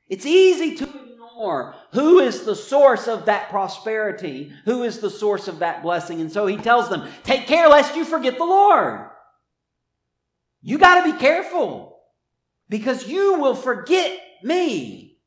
It's 0.09 0.27
easy 0.27 0.77
to 0.77 0.85
ignore 0.85 1.75
who 1.93 2.21
is 2.21 2.45
the 2.45 2.55
source 2.55 3.09
of 3.09 3.25
that 3.25 3.51
prosperity, 3.51 4.53
who 4.65 4.85
is 4.85 5.01
the 5.01 5.11
source 5.11 5.49
of 5.49 5.59
that 5.59 5.83
blessing. 5.83 6.21
And 6.21 6.31
so 6.31 6.47
he 6.47 6.57
tells 6.57 6.89
them, 6.89 7.09
take 7.25 7.49
care 7.49 7.69
lest 7.69 7.97
you 7.97 8.05
forget 8.05 8.39
the 8.39 8.45
Lord. 8.45 9.11
You 10.67 10.79
got 10.79 11.05
to 11.05 11.13
be 11.13 11.19
careful 11.19 11.99
because 12.71 13.07
you 13.07 13.39
will 13.39 13.55
forget 13.55 14.19
me. 14.43 15.19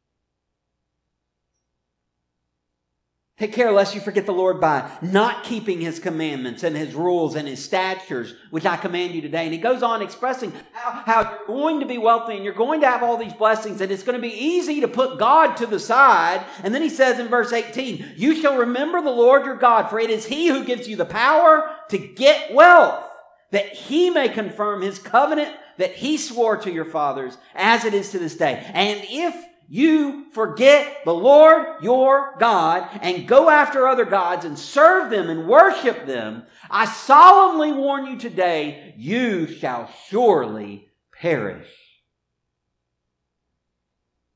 Take 3.37 3.53
care 3.53 3.71
lest 3.71 3.93
you 3.93 4.01
forget 4.01 4.25
the 4.25 4.31
Lord 4.31 4.59
by 4.59 4.89
not 5.03 5.43
keeping 5.43 5.79
his 5.79 5.99
commandments 5.99 6.63
and 6.63 6.75
his 6.75 6.95
rules 6.95 7.35
and 7.35 7.47
his 7.47 7.63
statutes, 7.63 8.33
which 8.49 8.65
I 8.65 8.77
command 8.77 9.13
you 9.13 9.21
today. 9.21 9.43
And 9.43 9.53
he 9.53 9.59
goes 9.59 9.83
on 9.83 10.01
expressing 10.01 10.51
how, 10.73 11.03
how, 11.05 11.21
you're 11.21 11.45
going 11.45 11.81
to 11.81 11.85
be 11.85 11.99
wealthy 11.99 12.33
and 12.33 12.43
you're 12.43 12.55
going 12.55 12.81
to 12.81 12.87
have 12.87 13.03
all 13.03 13.15
these 13.15 13.33
blessings 13.33 13.79
and 13.79 13.91
it's 13.91 14.01
going 14.01 14.19
to 14.19 14.27
be 14.27 14.33
easy 14.33 14.81
to 14.81 14.87
put 14.87 15.19
God 15.19 15.55
to 15.57 15.67
the 15.67 15.79
side. 15.79 16.43
And 16.63 16.73
then 16.73 16.81
he 16.81 16.89
says 16.89 17.19
in 17.19 17.27
verse 17.27 17.53
18, 17.53 18.13
you 18.15 18.33
shall 18.41 18.57
remember 18.57 19.03
the 19.03 19.11
Lord 19.11 19.45
your 19.45 19.57
God, 19.57 19.87
for 19.87 19.99
it 19.99 20.09
is 20.09 20.25
he 20.25 20.47
who 20.47 20.63
gives 20.63 20.87
you 20.87 20.95
the 20.95 21.05
power 21.05 21.69
to 21.89 21.99
get 21.99 22.55
wealth 22.55 23.06
that 23.51 23.67
he 23.67 24.09
may 24.09 24.29
confirm 24.29 24.81
his 24.81 24.99
covenant 24.99 25.55
that 25.77 25.95
he 25.95 26.17
swore 26.17 26.57
to 26.57 26.71
your 26.71 26.85
fathers 26.85 27.37
as 27.55 27.85
it 27.85 27.93
is 27.93 28.11
to 28.11 28.19
this 28.19 28.35
day. 28.35 28.69
And 28.73 29.01
if 29.03 29.35
you 29.69 30.25
forget 30.31 31.03
the 31.05 31.13
Lord 31.13 31.83
your 31.83 32.35
God 32.39 32.87
and 33.01 33.27
go 33.27 33.49
after 33.49 33.87
other 33.87 34.05
gods 34.05 34.45
and 34.45 34.57
serve 34.57 35.09
them 35.09 35.29
and 35.29 35.47
worship 35.47 36.05
them, 36.05 36.43
I 36.69 36.85
solemnly 36.85 37.71
warn 37.71 38.05
you 38.05 38.17
today, 38.17 38.93
you 38.97 39.47
shall 39.47 39.91
surely 40.07 40.89
perish. 41.11 41.69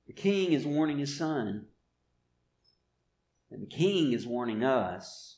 The 0.07 0.13
king 0.13 0.51
is 0.51 0.65
warning 0.65 0.99
his 0.99 1.17
son, 1.17 1.67
and 3.49 3.61
the 3.61 3.67
king 3.67 4.11
is 4.11 4.27
warning 4.27 4.63
us 4.63 5.30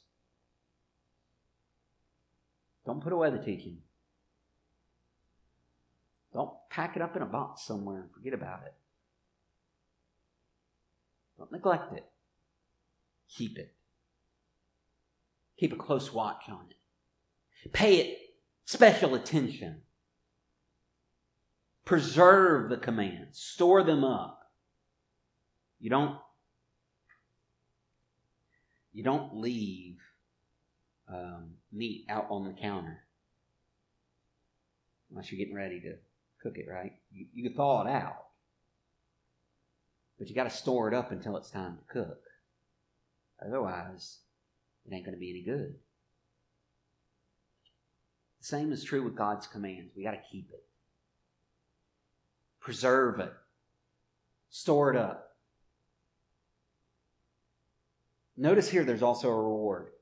don't 2.85 3.01
put 3.01 3.13
away 3.13 3.29
the 3.29 3.37
teaching. 3.37 3.77
Don't 6.33 6.51
pack 6.69 6.95
it 6.95 7.01
up 7.01 7.15
in 7.15 7.21
a 7.21 7.27
box 7.27 7.63
somewhere 7.63 8.01
and 8.01 8.11
forget 8.11 8.33
about 8.33 8.61
it. 8.65 8.73
Don't 11.37 11.51
neglect 11.51 11.93
it. 11.93 12.05
Keep 13.29 13.57
it. 13.57 13.73
Keep 15.57 15.73
a 15.73 15.77
close 15.77 16.11
watch 16.11 16.43
on 16.49 16.65
it. 16.69 17.71
Pay 17.71 17.95
it 17.97 18.17
special 18.65 19.15
attention. 19.15 19.81
Preserve 21.85 22.69
the 22.69 22.77
commands. 22.77 23.39
Store 23.39 23.83
them 23.83 24.03
up. 24.03 24.51
You 25.79 25.89
don't 25.89 26.17
you 28.93 29.03
don't 29.03 29.35
leave 29.35 29.97
um, 31.11 31.55
meat 31.73 32.05
out 32.09 32.27
on 32.29 32.43
the 32.43 32.53
counter. 32.53 33.03
Unless 35.09 35.31
you're 35.31 35.39
getting 35.39 35.55
ready 35.55 35.79
to 35.81 35.95
cook 36.41 36.57
it, 36.57 36.67
right? 36.69 36.93
You, 37.11 37.25
you 37.33 37.43
can 37.43 37.53
thaw 37.53 37.81
it 37.81 37.89
out. 37.89 38.25
But 40.17 40.29
you 40.29 40.35
got 40.35 40.43
to 40.43 40.49
store 40.49 40.87
it 40.87 40.93
up 40.93 41.11
until 41.11 41.35
it's 41.37 41.49
time 41.49 41.77
to 41.77 41.93
cook. 41.93 42.21
Otherwise, 43.45 44.19
it 44.85 44.93
ain't 44.93 45.05
going 45.05 45.15
to 45.15 45.19
be 45.19 45.29
any 45.29 45.41
good. 45.41 45.75
The 48.39 48.45
same 48.45 48.71
is 48.71 48.83
true 48.83 49.03
with 49.03 49.15
God's 49.15 49.47
commands. 49.47 49.93
We 49.95 50.03
got 50.03 50.11
to 50.11 50.21
keep 50.31 50.49
it, 50.51 50.63
preserve 52.59 53.19
it, 53.19 53.33
store 54.49 54.91
it 54.91 54.97
up. 54.97 55.37
Notice 58.35 58.69
here 58.69 58.83
there's 58.83 59.03
also 59.03 59.29
a 59.29 59.35
reward 59.35 59.92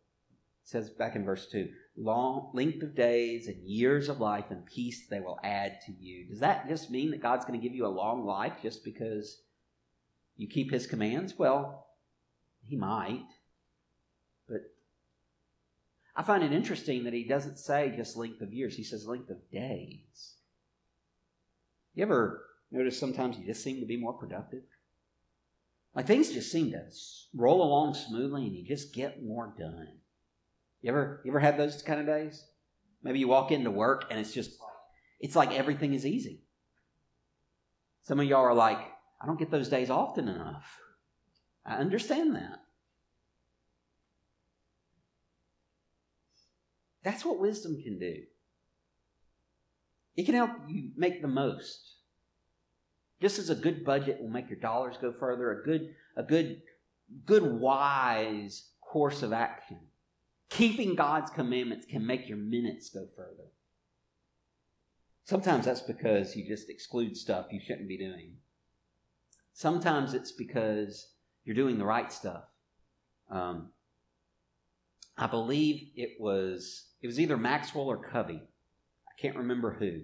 says 0.64 0.90
back 0.90 1.16
in 1.16 1.26
verse 1.26 1.48
2 1.52 1.70
long 1.98 2.52
length 2.54 2.82
of 2.84 2.96
days 2.96 3.48
and 3.48 3.58
years 3.68 4.10
of 4.10 4.20
life 4.20 4.50
and 4.50 4.66
peace 4.66 5.08
they 5.08 5.20
will 5.20 5.40
add 5.44 5.80
to 5.86 5.92
you. 5.92 6.28
Does 6.28 6.40
that 6.40 6.68
just 6.68 6.90
mean 6.90 7.12
that 7.12 7.22
god's 7.22 7.46
going 7.46 7.60
to 7.60 7.64
give 7.68 7.76
you 7.76 7.86
a 7.86 7.90
long 7.90 8.26
life 8.26 8.54
just 8.62 8.84
because 8.84 9.42
you 10.38 10.48
keep 10.48 10.72
his 10.72 10.88
commands? 10.88 11.38
Well 11.38 11.88
he 12.64 12.76
might 12.78 13.26
but 14.48 14.62
i 16.16 16.22
find 16.22 16.44
it 16.44 16.54
interesting 16.54 17.04
that 17.04 17.14
he 17.14 17.24
doesn't 17.24 17.58
say 17.58 17.92
just 17.96 18.16
length 18.16 18.42
of 18.42 18.54
years. 18.54 18.76
He 18.76 18.84
says 18.84 19.08
length 19.08 19.30
of 19.30 19.50
days. 19.52 20.36
You 21.96 22.04
ever 22.04 22.46
notice 22.72 22.98
sometimes 23.00 23.38
you 23.38 23.46
just 23.46 23.64
seem 23.64 23.80
to 23.80 23.86
be 23.86 23.98
more 23.98 24.14
productive? 24.14 24.64
Like 25.94 26.08
things 26.08 26.32
just 26.32 26.52
seem 26.52 26.72
to 26.72 26.84
roll 27.34 27.62
along 27.62 27.96
smoothly 27.96 28.46
and 28.46 28.56
you 28.56 28.64
just 28.66 28.94
get 28.94 29.24
more 29.24 29.54
done 29.58 30.01
you 30.82 30.92
ever 30.92 31.22
you 31.24 31.32
ever 31.32 31.40
had 31.40 31.58
those 31.58 31.82
kind 31.82 32.00
of 32.00 32.06
days? 32.06 32.46
Maybe 33.04 33.20
you 33.20 33.28
walk 33.28 33.52
into 33.52 33.72
work 33.72 34.06
and 34.10 34.20
it's 34.20 34.34
just 34.34 34.58
it's 35.20 35.36
like 35.36 35.54
everything 35.54 35.94
is 35.94 36.06
easy. 36.06 36.44
Some 38.04 38.20
of 38.20 38.26
y'all 38.26 38.42
are 38.42 38.54
like, 38.54 38.80
I 39.22 39.28
don't 39.28 39.38
get 39.38 39.52
those 39.52 39.70
days 39.70 39.90
often 39.90 40.28
enough. 40.28 40.80
I 41.66 41.76
understand 41.76 42.36
that. 42.36 42.60
That's 47.04 47.24
what 47.24 47.40
wisdom 47.40 47.82
can 47.82 48.00
do. 48.00 48.24
It 50.16 50.26
can 50.26 50.36
help 50.36 50.52
you 50.68 50.92
make 50.96 51.22
the 51.22 51.28
most. 51.28 51.98
Just 53.22 53.40
as 53.40 53.50
a 53.50 53.56
good 53.56 53.86
budget 53.86 54.20
will 54.20 54.30
make 54.30 54.50
your 54.50 54.60
dollars 54.60 54.98
go 55.00 55.12
further, 55.12 55.52
a 55.52 55.64
good, 55.64 55.94
a 56.18 56.24
good, 56.24 56.62
good 57.26 57.44
wise 57.44 58.70
course 58.82 59.22
of 59.22 59.32
action. 59.32 59.80
Keeping 60.52 60.96
God's 60.96 61.32
commandments 61.32 61.86
can 61.86 62.06
make 62.06 62.28
your 62.28 62.38
minutes 62.38 62.90
go 62.90 63.08
further. 63.16 63.50
Sometimes 65.24 65.64
that's 65.64 65.82
because 65.82 66.36
you 66.36 66.46
just 66.46 66.70
exclude 66.70 67.16
stuff 67.16 67.48
you 67.52 67.62
shouldn't 67.62 67.88
be 67.88 67.98
doing. 67.98 68.34
Sometimes 69.54 70.14
it's 70.14 70.34
because 70.34 71.08
you're 71.46 71.56
doing 71.56 71.78
the 71.78 71.86
right 71.86 72.12
stuff. 72.12 72.44
Um, 73.30 73.70
I 75.18 75.28
believe 75.28 75.92
it 75.96 76.18
was 76.20 76.88
it 77.02 77.08
was 77.08 77.20
either 77.20 77.38
Maxwell 77.38 77.86
or 77.86 77.98
Covey. 77.98 78.42
I 78.42 79.22
can't 79.22 79.38
remember 79.38 79.78
who. 79.80 80.02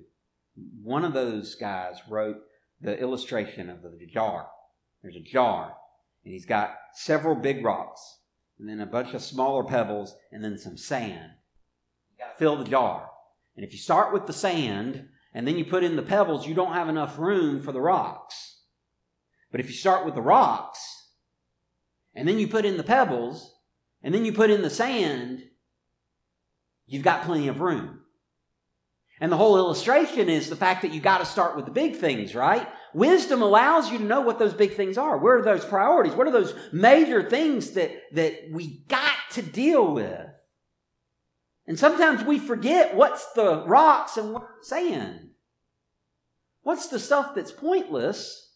One 0.82 1.04
of 1.04 1.14
those 1.14 1.56
guys 1.56 1.98
wrote 2.10 2.38
the 2.80 2.98
illustration 2.98 3.70
of 3.70 3.82
the 3.82 4.06
jar. 4.06 4.48
There's 5.02 5.18
a 5.18 5.20
jar, 5.20 5.74
and 6.24 6.34
he's 6.34 6.46
got 6.46 6.72
several 6.94 7.36
big 7.36 7.66
rocks, 7.66 8.20
and 8.60 8.68
then 8.68 8.80
a 8.80 8.86
bunch 8.86 9.14
of 9.14 9.22
smaller 9.22 9.64
pebbles, 9.64 10.16
and 10.32 10.44
then 10.44 10.58
some 10.58 10.78
sand. 10.78 11.32
You 12.12 12.26
got 12.26 12.32
to 12.32 12.38
fill 12.38 12.58
the 12.58 12.70
jar. 12.70 13.10
And 13.56 13.66
if 13.66 13.74
you 13.74 13.80
start 13.80 14.14
with 14.14 14.28
the 14.28 14.34
sand 14.34 15.10
and 15.34 15.48
then 15.48 15.58
you 15.58 15.66
put 15.66 15.84
in 15.84 15.96
the 15.96 16.04
pebbles, 16.04 16.48
you 16.48 16.54
don't 16.54 16.74
have 16.74 16.90
enough 16.90 17.20
room 17.20 17.62
for 17.62 17.72
the 17.72 17.82
rocks. 17.82 18.62
But 19.52 19.60
if 19.60 19.68
you 19.68 19.74
start 19.74 20.06
with 20.06 20.16
the 20.16 20.22
rocks 20.22 21.10
and 22.14 22.28
then 22.28 22.40
you 22.40 22.48
put 22.48 22.66
in 22.66 22.78
the 22.78 22.84
pebbles 22.84 23.56
and 24.04 24.14
then 24.14 24.26
you 24.26 24.32
put 24.32 24.50
in 24.50 24.62
the 24.62 24.70
sand, 24.70 25.44
you've 26.86 27.04
got 27.04 27.24
plenty 27.24 27.48
of 27.48 27.62
room. 27.62 28.02
And 29.20 29.32
the 29.32 29.38
whole 29.38 29.58
illustration 29.58 30.30
is 30.30 30.50
the 30.50 30.56
fact 30.56 30.84
that 30.84 30.94
you 30.94 31.02
got 31.02 31.18
to 31.20 31.26
start 31.26 31.56
with 31.56 31.66
the 31.66 31.72
big 31.72 31.96
things, 31.96 32.36
right? 32.36 32.68
Wisdom 32.98 33.44
allows 33.44 33.92
you 33.92 34.00
to 34.00 34.04
know 34.04 34.22
what 34.22 34.40
those 34.40 34.56
big 34.56 34.74
things 34.74 34.98
are. 34.98 35.20
Where 35.20 35.38
are 35.38 35.44
those 35.44 35.64
priorities? 35.64 36.14
What 36.14 36.26
are 36.26 36.32
those 36.32 36.56
major 36.72 37.30
things 37.30 37.72
that, 37.72 37.92
that 38.14 38.50
we 38.52 38.80
got 38.88 39.14
to 39.34 39.44
deal 39.44 39.94
with? 39.94 40.34
And 41.68 41.78
sometimes 41.78 42.24
we 42.24 42.40
forget 42.40 42.96
what's 42.96 43.34
the 43.34 43.64
rocks 43.68 44.18
and 44.18 44.34
what's 44.34 44.68
sand. 44.68 45.30
What's 46.64 46.88
the 46.88 46.98
stuff 46.98 47.36
that's 47.36 47.52
pointless 47.52 48.54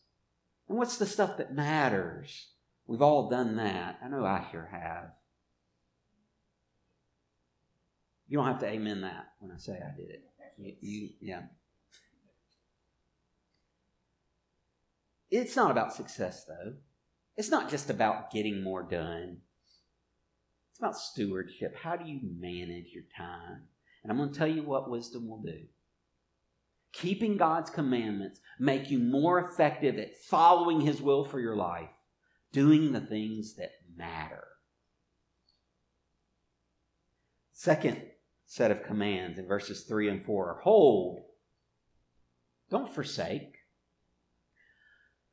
and 0.67 0.75
what's 0.75 0.97
the 0.97 1.05
stuff 1.05 1.37
that 1.37 1.53
matters? 1.53 2.47
We've 2.87 3.03
all 3.03 3.29
done 3.29 3.57
that. 3.57 3.99
I 4.03 4.07
know 4.07 4.25
I 4.25 4.47
sure 4.51 4.67
have. 4.71 5.11
You 8.27 8.39
don't 8.39 8.47
have 8.47 8.59
to 8.61 8.67
amen 8.67 9.01
that 9.01 9.33
when 9.37 9.51
I 9.51 9.57
say 9.57 9.73
I 9.73 9.95
did 9.95 10.09
it. 10.09 10.23
You, 10.57 10.73
you, 10.81 11.09
yeah. 11.21 11.41
It's 15.31 15.55
not 15.55 15.71
about 15.71 15.93
success, 15.93 16.43
though. 16.45 16.73
It's 17.37 17.49
not 17.49 17.69
just 17.69 17.89
about 17.89 18.31
getting 18.31 18.61
more 18.61 18.83
done. 18.83 19.37
It's 20.69 20.79
about 20.79 20.97
stewardship. 20.97 21.75
How 21.81 21.95
do 21.95 22.07
you 22.07 22.19
manage 22.37 22.91
your 22.93 23.05
time? 23.17 23.63
And 24.03 24.11
I'm 24.11 24.17
going 24.17 24.31
to 24.33 24.37
tell 24.37 24.47
you 24.47 24.63
what 24.63 24.89
wisdom 24.89 25.29
will 25.29 25.41
do. 25.41 25.61
Keeping 26.91 27.37
God's 27.37 27.69
commandments 27.69 28.41
make 28.59 28.91
you 28.91 28.99
more 28.99 29.39
effective 29.39 29.97
at 29.97 30.17
following 30.17 30.81
His 30.81 31.01
will 31.01 31.23
for 31.23 31.39
your 31.39 31.55
life, 31.55 31.89
doing 32.51 32.91
the 32.91 32.99
things 32.99 33.55
that 33.55 33.71
matter. 33.95 34.43
Second 37.53 38.01
set 38.45 38.71
of 38.71 38.83
commands 38.83 39.39
in 39.39 39.47
verses 39.47 39.83
3 39.83 40.09
and 40.09 40.25
4 40.25 40.49
are 40.49 40.61
hold, 40.61 41.21
don't 42.69 42.93
forsake. 42.93 43.50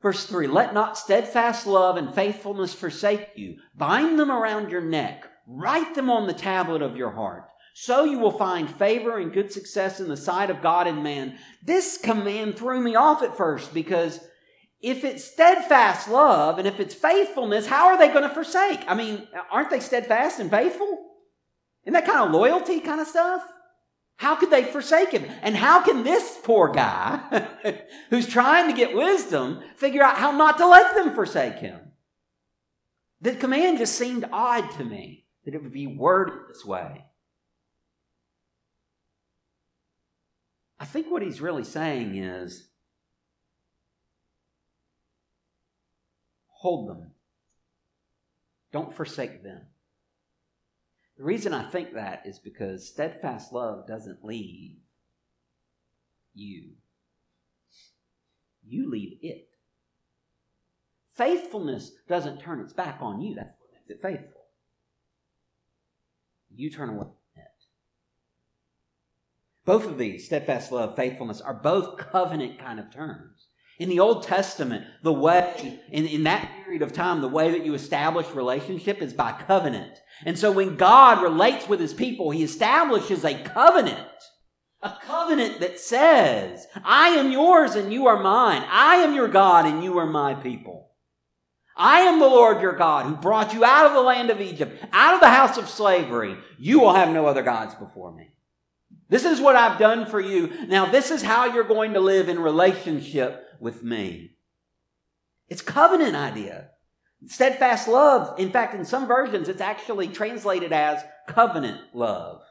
Verse 0.03 0.27
3 0.27 0.47
Let 0.47 0.75
not 0.75 0.99
steadfast 0.99 1.67
love 1.67 1.97
and 1.97 2.15
faithfulness 2.15 2.75
forsake 2.75 3.31
you. 3.37 3.57
Bind 3.75 4.19
them 4.19 4.31
around 4.31 4.71
your 4.71 4.81
neck, 4.81 5.27
write 5.47 5.95
them 5.95 6.11
on 6.11 6.27
the 6.27 6.33
tablet 6.33 6.83
of 6.83 6.97
your 6.97 7.13
heart. 7.13 7.45
So 7.75 8.03
you 8.03 8.19
will 8.19 8.33
find 8.33 8.69
favor 8.69 9.19
and 9.19 9.33
good 9.33 9.53
success 9.53 10.01
in 10.01 10.09
the 10.09 10.17
sight 10.17 10.51
of 10.51 10.63
God 10.63 10.89
and 10.89 11.05
man. 11.05 11.39
This 11.63 11.97
command 11.97 12.57
threw 12.57 12.81
me 12.81 12.97
off 12.97 13.23
at 13.23 13.37
first 13.37 13.73
because 13.73 14.21
if 14.81 15.05
it's 15.05 15.25
steadfast 15.25 16.09
love 16.09 16.59
and 16.59 16.67
if 16.67 16.81
it's 16.81 16.95
faithfulness, 16.95 17.67
how 17.67 17.87
are 17.87 17.99
they 17.99 18.09
going 18.09 18.29
to 18.29 18.35
forsake? 18.35 18.81
I 18.89 18.95
mean, 18.95 19.29
aren't 19.51 19.71
they 19.71 19.79
steadfast 19.79 20.41
and 20.41 20.51
faithful? 20.51 21.07
Isn't 21.85 21.95
that 21.95 22.07
kind 22.07 22.27
of 22.27 22.33
loyalty 22.33 22.81
kind 22.81 23.01
of 23.01 23.07
stuff? 23.07 23.43
How 24.19 24.35
could 24.35 24.51
they 24.51 24.65
forsake 24.65 25.13
him? 25.13 25.25
And 25.43 25.57
how 25.57 25.81
can 25.81 26.03
this 26.03 26.39
poor 26.43 26.69
guy, 26.73 27.47
who's 28.11 28.27
trying 28.27 28.69
to 28.69 28.77
get 28.77 28.97
wisdom, 28.97 29.63
figure 29.77 30.03
out 30.03 30.17
how 30.17 30.33
not 30.33 30.59
to 30.59 30.67
let 30.69 30.95
them 30.97 31.15
forsake 31.15 31.55
him? 31.55 31.93
The 33.21 33.37
command 33.37 33.79
just 33.79 33.95
seemed 33.95 34.25
odd 34.33 34.73
to 34.73 34.85
me 34.85 35.25
that 35.45 35.55
it 35.55 35.63
would 35.63 35.73
be 35.73 35.87
worded 35.87 36.35
this 36.49 36.65
way. 36.65 37.05
I 40.81 40.85
think 40.85 41.11
what 41.11 41.23
he's 41.23 41.41
really 41.41 41.65
saying 41.65 42.17
is 42.17 42.71
hold 46.49 46.89
them, 46.89 47.13
don't 48.73 48.93
forsake 48.93 49.45
them. 49.45 49.68
The 51.19 51.25
reason 51.25 51.53
I 51.53 51.69
think 51.69 51.95
that 51.95 52.23
is 52.25 52.39
because 52.39 52.89
steadfast 52.89 53.53
love 53.53 53.87
doesn't 53.89 54.25
leave 54.25 54.77
you, 56.33 56.71
you 58.65 58.89
leave 58.89 59.19
it. 59.21 59.49
Faithfulness 61.17 61.91
doesn't 62.09 62.39
turn 62.39 62.61
its 62.61 62.73
back 62.73 62.99
on 63.01 63.21
you. 63.21 63.35
That's 63.35 63.49
what 63.59 63.71
makes 63.75 63.91
it 63.91 64.01
faithful. 64.01 64.43
You 66.55 66.71
turn 66.71 66.91
away. 66.91 67.09
Both 69.69 69.85
of 69.85 69.99
these, 69.99 70.25
steadfast 70.25 70.73
love, 70.73 70.97
faithfulness, 70.97 71.43
are 71.43 71.53
both 71.53 71.99
covenant 71.99 72.59
kind 72.59 72.81
of 72.81 72.91
terms. 72.91 73.38
In 73.79 73.89
the 73.89 74.01
Old 74.01 74.25
Testament, 74.25 74.87
the 75.03 75.13
way, 75.13 75.81
in, 75.91 76.07
in 76.07 76.25
that 76.25 76.51
period 76.65 76.83
of 76.83 76.93
time, 76.93 77.21
the 77.21 77.29
way 77.29 77.53
that 77.53 77.65
you 77.65 77.75
establish 77.75 78.29
relationship 78.31 79.01
is 79.01 79.13
by 79.13 79.33
covenant. 79.33 80.01
And 80.25 80.37
so 80.37 80.51
when 80.51 80.77
God 80.77 81.23
relates 81.23 81.69
with 81.69 81.79
his 81.79 81.95
people, 81.95 82.31
he 82.31 82.43
establishes 82.43 83.25
a 83.25 83.41
covenant. 83.43 84.09
A 84.83 84.97
covenant 85.05 85.61
that 85.61 85.79
says, 85.79 86.67
I 86.85 87.09
am 87.11 87.31
yours 87.31 87.77
and 87.77 87.93
you 87.93 88.07
are 88.07 88.23
mine. 88.23 88.65
I 88.69 88.97
am 88.97 89.15
your 89.15 89.29
God 89.29 89.67
and 89.67 89.83
you 89.83 89.99
are 89.99 90.07
my 90.07 90.35
people. 90.35 90.91
I 91.77 92.01
am 92.01 92.19
the 92.19 92.27
Lord 92.27 92.61
your 92.61 92.73
God 92.73 93.07
who 93.07 93.15
brought 93.15 93.55
you 93.55 93.65
out 93.65 93.87
of 93.87 93.93
the 93.93 94.01
land 94.01 94.31
of 94.31 94.41
Egypt, 94.41 94.85
out 94.93 95.15
of 95.15 95.21
the 95.21 95.31
house 95.31 95.57
of 95.57 95.69
slavery. 95.69 96.37
You 96.59 96.81
will 96.81 96.95
have 96.95 97.11
no 97.11 97.27
other 97.27 97.43
gods 97.43 97.77
before 97.77 98.13
me. 98.13 98.31
This 99.09 99.25
is 99.25 99.41
what 99.41 99.57
I've 99.57 99.79
done 99.79 100.05
for 100.05 100.21
you. 100.21 100.67
Now, 100.67 100.87
this 100.87 101.11
is 101.11 101.23
how 101.23 101.47
you're 101.47 101.65
going 101.65 101.95
to 101.95 102.01
live 102.01 102.29
in 102.29 102.41
relationship 102.41 103.45
with 103.61 103.83
me. 103.83 104.37
It's 105.49 105.63
covenant 105.63 106.15
idea. 106.15 106.71
Steadfast 107.27 107.89
love, 107.89 108.39
in 108.39 108.51
fact, 108.51 108.75
in 108.75 108.85
some 108.85 109.07
versions, 109.07 109.49
it's 109.49 109.61
actually 109.61 110.09
translated 110.09 110.73
as 110.73 111.03
covenant 111.27 111.81
love. 111.93 112.43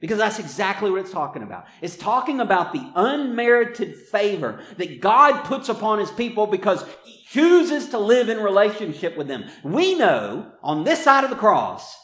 Because 0.00 0.18
that's 0.18 0.38
exactly 0.38 0.90
what 0.90 1.00
it's 1.00 1.10
talking 1.10 1.42
about. 1.42 1.66
It's 1.80 1.96
talking 1.96 2.40
about 2.40 2.72
the 2.72 2.90
unmerited 2.94 3.96
favor 3.96 4.60
that 4.76 5.00
God 5.00 5.42
puts 5.42 5.68
upon 5.68 5.98
his 5.98 6.10
people 6.10 6.46
because 6.46 6.84
he 7.04 7.24
chooses 7.28 7.88
to 7.88 7.98
live 7.98 8.28
in 8.28 8.38
relationship 8.38 9.16
with 9.16 9.26
them. 9.26 9.44
We 9.64 9.96
know 9.96 10.52
on 10.62 10.84
this 10.84 11.02
side 11.02 11.24
of 11.24 11.30
the 11.30 11.36
cross 11.36 11.96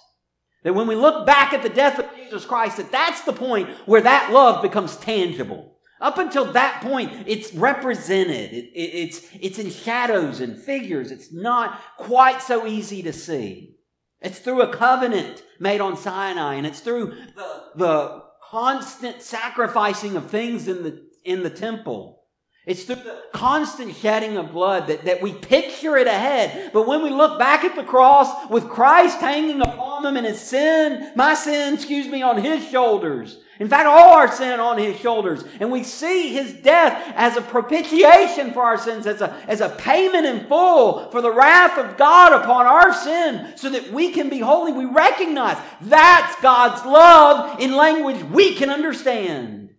that 0.64 0.74
when 0.74 0.88
we 0.88 0.96
look 0.96 1.24
back 1.24 1.52
at 1.52 1.62
the 1.62 1.68
death 1.68 1.98
of 2.00 2.06
Jesus 2.16 2.44
Christ, 2.44 2.78
that 2.78 2.90
that's 2.90 3.22
the 3.22 3.32
point 3.32 3.70
where 3.86 4.00
that 4.00 4.32
love 4.32 4.60
becomes 4.60 4.96
tangible. 4.96 5.73
Up 6.00 6.18
until 6.18 6.52
that 6.52 6.82
point, 6.82 7.12
it's 7.26 7.54
represented. 7.54 8.52
It, 8.52 8.64
it, 8.74 8.94
it's, 8.94 9.26
it's 9.40 9.58
in 9.58 9.70
shadows 9.70 10.40
and 10.40 10.58
figures. 10.58 11.10
It's 11.10 11.32
not 11.32 11.80
quite 11.96 12.42
so 12.42 12.66
easy 12.66 13.02
to 13.02 13.12
see. 13.12 13.76
It's 14.20 14.38
through 14.38 14.62
a 14.62 14.74
covenant 14.74 15.42
made 15.60 15.80
on 15.80 15.96
Sinai, 15.96 16.54
and 16.54 16.66
it's 16.66 16.80
through 16.80 17.14
the, 17.36 17.62
the 17.76 18.22
constant 18.50 19.22
sacrificing 19.22 20.16
of 20.16 20.30
things 20.30 20.66
in 20.66 20.82
the, 20.82 21.02
in 21.24 21.42
the 21.42 21.50
temple. 21.50 22.22
It's 22.66 22.84
through 22.84 22.96
the 22.96 23.22
constant 23.34 23.94
shedding 23.94 24.38
of 24.38 24.52
blood 24.52 24.86
that, 24.86 25.04
that 25.04 25.20
we 25.20 25.34
picture 25.34 25.98
it 25.98 26.06
ahead. 26.06 26.70
But 26.72 26.86
when 26.86 27.02
we 27.02 27.10
look 27.10 27.38
back 27.38 27.62
at 27.62 27.76
the 27.76 27.84
cross 27.84 28.48
with 28.48 28.68
Christ 28.68 29.20
hanging 29.20 29.60
upon 29.60 30.02
them 30.02 30.16
and 30.16 30.26
his 30.26 30.40
sin, 30.40 31.12
my 31.14 31.34
sin, 31.34 31.74
excuse 31.74 32.08
me, 32.08 32.22
on 32.22 32.42
his 32.42 32.66
shoulders, 32.66 33.38
in 33.60 33.68
fact, 33.68 33.86
all 33.86 34.14
our 34.14 34.30
sin 34.30 34.58
on 34.58 34.78
his 34.78 34.98
shoulders. 34.98 35.44
And 35.60 35.70
we 35.70 35.84
see 35.84 36.32
his 36.32 36.52
death 36.52 37.12
as 37.14 37.36
a 37.36 37.40
propitiation 37.40 38.52
for 38.52 38.62
our 38.62 38.76
sins, 38.76 39.06
as 39.06 39.20
a, 39.20 39.32
as 39.46 39.60
a 39.60 39.68
payment 39.68 40.26
in 40.26 40.46
full 40.46 41.10
for 41.10 41.20
the 41.20 41.32
wrath 41.32 41.78
of 41.78 41.96
God 41.96 42.32
upon 42.32 42.66
our 42.66 42.92
sin 42.92 43.56
so 43.56 43.70
that 43.70 43.92
we 43.92 44.10
can 44.10 44.28
be 44.28 44.40
holy. 44.40 44.72
We 44.72 44.86
recognize 44.86 45.56
that's 45.80 46.40
God's 46.42 46.84
love 46.84 47.60
in 47.60 47.76
language 47.76 48.22
we 48.24 48.54
can 48.54 48.70
understand. 48.70 49.70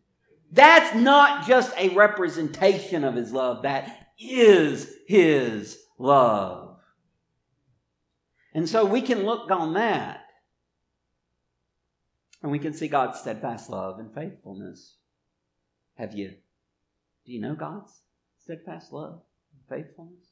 That's 0.52 0.96
not 0.96 1.46
just 1.46 1.74
a 1.78 1.90
representation 1.90 3.04
of 3.04 3.16
his 3.16 3.34
love. 3.34 3.64
That 3.64 4.08
is 4.18 4.90
his 5.06 5.78
love. 6.00 6.78
And 8.54 8.70
so 8.70 8.86
we 8.86 9.02
can 9.02 9.26
look 9.26 9.52
on 9.52 9.74
that 9.74 10.25
and 12.46 12.52
we 12.52 12.60
can 12.60 12.76
see 12.76 12.88
God's 12.88 13.20
steadfast 13.20 13.72
love 13.72 13.98
and 13.98 14.14
faithfulness. 14.14 14.98
Have 15.96 16.14
you, 16.14 16.36
do 17.26 17.32
you 17.32 17.42
know 17.42 17.56
God's 17.56 18.02
steadfast 18.38 18.94
love 18.94 19.22
and 19.52 19.62
faithfulness? 19.68 20.28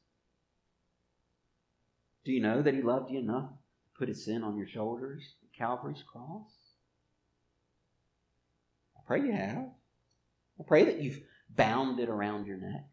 Do 2.24 2.32
you 2.32 2.40
know 2.40 2.62
that 2.62 2.76
He 2.76 2.84
loved 2.84 3.10
you 3.10 3.18
enough 3.18 3.50
to 3.50 3.98
put 3.98 4.10
His 4.10 4.24
sin 4.24 4.44
on 4.44 4.56
your 4.56 4.68
shoulders 4.68 5.24
at 5.42 5.58
Calvary's 5.58 6.04
cross? 6.04 6.52
I 8.96 9.00
pray 9.08 9.22
you 9.22 9.32
have. 9.32 9.72
I 10.60 10.64
pray 10.68 10.86
that 10.86 11.02
you've 11.02 11.22
bound 11.50 12.00
it 12.00 12.10
around 12.10 12.46
your 12.46 12.58
neck, 12.58 12.92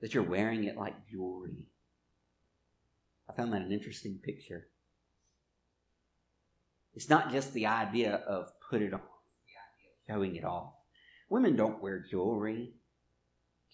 that 0.00 0.14
you're 0.14 0.22
wearing 0.22 0.62
it 0.62 0.76
like 0.76 1.08
jewelry. 1.10 1.66
I 3.28 3.32
found 3.32 3.52
that 3.52 3.62
an 3.62 3.72
interesting 3.72 4.20
picture. 4.22 4.68
It's 6.94 7.10
not 7.10 7.32
just 7.32 7.52
the 7.52 7.66
idea 7.66 8.22
of 8.26 8.52
put 8.70 8.82
it 8.82 8.94
on, 8.94 9.00
showing 10.06 10.36
it 10.36 10.44
off. 10.44 10.74
Women 11.28 11.56
don't 11.56 11.82
wear 11.82 12.04
jewelry 12.08 12.74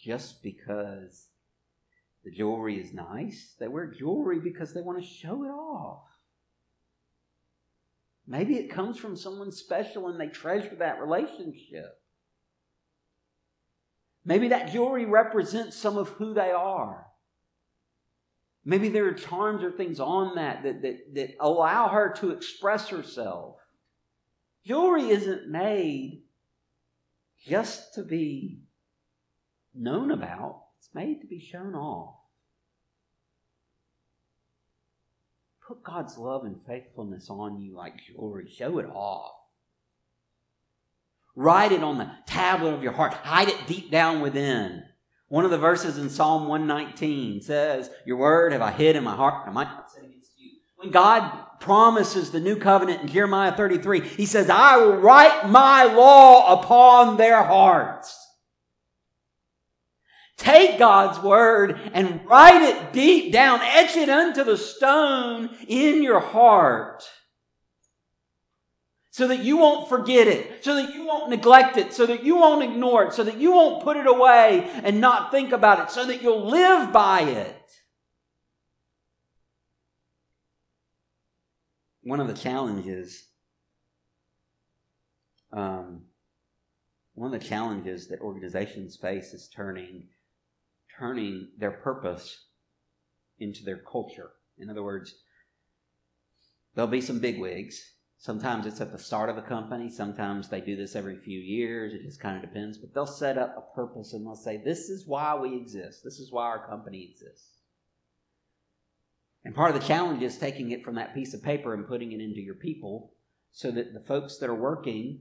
just 0.02 0.42
because 0.42 1.28
the 2.24 2.30
jewelry 2.30 2.80
is 2.80 2.92
nice. 2.94 3.54
They 3.59 3.68
wear 3.68 3.87
jewelry 3.87 4.40
because 4.40 4.72
they 4.72 4.80
want 4.80 5.02
to 5.02 5.06
show 5.06 5.44
it 5.44 5.48
off. 5.48 6.04
Maybe 8.26 8.56
it 8.56 8.70
comes 8.70 8.96
from 8.96 9.16
someone 9.16 9.52
special 9.52 10.09
and 10.09 10.20
they 10.20 10.28
treasure 10.28 10.76
that 10.76 11.00
relationship. 11.00 12.00
Maybe 14.24 14.48
that 14.48 14.72
jewelry 14.72 15.06
represents 15.06 15.76
some 15.76 15.98
of 15.98 16.11
who 16.11 16.33
they 16.33 16.50
are. 16.50 17.06
Maybe 18.64 18.88
there 18.88 19.06
are 19.06 19.14
charms 19.14 19.62
or 19.62 19.72
things 19.72 20.00
on 20.00 20.34
that 20.34 20.62
that, 20.62 20.82
that, 20.82 21.14
that 21.14 21.30
allow 21.40 21.88
her 21.88 22.12
to 22.18 22.30
express 22.30 22.88
herself. 22.88 23.56
Jewelry 24.66 25.08
isn't 25.10 25.48
made 25.48 26.22
just 27.46 27.94
to 27.94 28.02
be 28.02 28.60
known 29.74 30.10
about, 30.10 30.62
it's 30.78 30.90
made 30.94 31.20
to 31.22 31.26
be 31.26 31.40
shown 31.40 31.74
off. 31.74 32.16
Put 35.66 35.82
God's 35.82 36.18
love 36.18 36.44
and 36.44 36.60
faithfulness 36.66 37.30
on 37.30 37.60
you 37.60 37.74
like 37.74 37.94
jewelry, 38.04 38.50
show 38.50 38.78
it 38.78 38.86
off. 38.86 39.36
Write 41.36 41.72
it 41.72 41.82
on 41.82 41.96
the 41.96 42.10
tablet 42.26 42.74
of 42.74 42.82
your 42.82 42.92
heart, 42.92 43.14
hide 43.14 43.48
it 43.48 43.66
deep 43.66 43.90
down 43.90 44.20
within. 44.20 44.82
One 45.30 45.44
of 45.44 45.52
the 45.52 45.58
verses 45.58 45.96
in 45.96 46.10
Psalm 46.10 46.48
119 46.48 47.40
says, 47.40 47.88
Your 48.04 48.16
word 48.16 48.52
have 48.52 48.62
I 48.62 48.72
hid 48.72 48.96
in 48.96 49.04
my 49.04 49.14
heart, 49.14 49.46
I 49.46 49.52
might 49.52 49.68
not 49.68 49.86
against 49.96 50.32
you. 50.36 50.50
When 50.74 50.90
God 50.90 51.60
promises 51.60 52.32
the 52.32 52.40
new 52.40 52.56
covenant 52.56 53.02
in 53.02 53.08
Jeremiah 53.08 53.56
33, 53.56 54.00
He 54.00 54.26
says, 54.26 54.50
I 54.50 54.76
will 54.78 54.96
write 54.96 55.48
my 55.48 55.84
law 55.84 56.60
upon 56.60 57.16
their 57.16 57.44
hearts. 57.44 58.16
Take 60.36 60.80
God's 60.80 61.20
word 61.20 61.78
and 61.92 62.26
write 62.26 62.62
it 62.62 62.92
deep 62.92 63.32
down, 63.32 63.60
etch 63.62 63.96
it 63.96 64.08
unto 64.08 64.42
the 64.42 64.56
stone 64.56 65.50
in 65.68 66.02
your 66.02 66.18
heart 66.18 67.04
so 69.10 69.26
that 69.26 69.40
you 69.40 69.56
won't 69.56 69.88
forget 69.88 70.28
it, 70.28 70.64
so 70.64 70.76
that 70.76 70.94
you 70.94 71.04
won't 71.04 71.30
neglect 71.30 71.76
it, 71.76 71.92
so 71.92 72.06
that 72.06 72.22
you 72.22 72.36
won't 72.36 72.62
ignore 72.62 73.04
it, 73.04 73.12
so 73.12 73.24
that 73.24 73.38
you 73.38 73.52
won't 73.52 73.82
put 73.82 73.96
it 73.96 74.06
away 74.06 74.70
and 74.84 75.00
not 75.00 75.32
think 75.32 75.52
about 75.52 75.80
it, 75.80 75.90
so 75.90 76.06
that 76.06 76.22
you'll 76.22 76.46
live 76.46 76.92
by 76.92 77.22
it. 77.22 77.56
One 82.02 82.20
of 82.20 82.28
the 82.28 82.34
challenges, 82.34 83.26
um, 85.52 86.02
one 87.14 87.34
of 87.34 87.40
the 87.40 87.46
challenges 87.46 88.06
that 88.08 88.20
organizations 88.20 88.96
face 88.96 89.34
is 89.34 89.48
turning, 89.48 90.04
turning 90.98 91.48
their 91.58 91.72
purpose 91.72 92.46
into 93.40 93.64
their 93.64 93.78
culture. 93.78 94.30
In 94.56 94.70
other 94.70 94.84
words, 94.84 95.16
there'll 96.74 96.88
be 96.88 97.00
some 97.00 97.18
bigwigs 97.18 97.82
Sometimes 98.22 98.66
it's 98.66 98.83
at 98.83 98.92
the 98.92 98.98
start 98.98 99.30
of 99.30 99.38
a 99.38 99.42
company. 99.42 99.88
Sometimes 99.88 100.50
they 100.50 100.61
do 100.61 100.76
this 100.76 100.94
every 100.94 101.16
few 101.16 101.40
years. 101.40 101.94
It 101.94 102.02
just 102.02 102.20
kind 102.20 102.37
of 102.37 102.42
depends. 102.42 102.76
But 102.76 102.92
they'll 102.92 103.06
set 103.06 103.38
up 103.38 103.56
a 103.56 103.74
purpose 103.74 104.12
and 104.12 104.26
they'll 104.26 104.35
say, 104.35 104.59
This 104.59 104.90
is 104.90 105.06
why 105.06 105.35
we 105.37 105.56
exist. 105.56 106.04
This 106.04 106.20
is 106.20 106.30
why 106.30 106.44
our 106.44 106.68
company 106.68 107.11
exists. 107.11 107.56
And 109.42 109.54
part 109.54 109.74
of 109.74 109.80
the 109.80 109.88
challenge 109.88 110.22
is 110.22 110.37
taking 110.37 110.70
it 110.70 110.85
from 110.85 110.96
that 110.96 111.14
piece 111.14 111.33
of 111.33 111.42
paper 111.42 111.72
and 111.72 111.88
putting 111.88 112.12
it 112.12 112.20
into 112.20 112.42
your 112.42 112.56
people 112.56 113.14
so 113.52 113.70
that 113.70 113.94
the 113.94 114.00
folks 114.00 114.37
that 114.37 114.50
are 114.50 114.54
working 114.54 115.20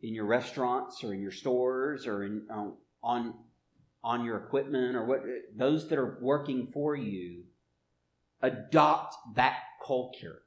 in 0.00 0.14
your 0.14 0.26
restaurants 0.26 1.02
or 1.02 1.12
in 1.12 1.20
your 1.20 1.32
stores 1.32 2.06
or 2.06 2.22
in, 2.22 2.46
uh, 2.48 2.68
on, 3.02 3.34
on 4.04 4.24
your 4.24 4.36
equipment 4.36 4.94
or 4.94 5.04
what, 5.04 5.22
those 5.56 5.88
that 5.88 5.98
are 5.98 6.16
working 6.20 6.68
for 6.72 6.94
you 6.94 7.42
adopt 8.40 9.16
that 9.34 9.56
culture 9.84 10.42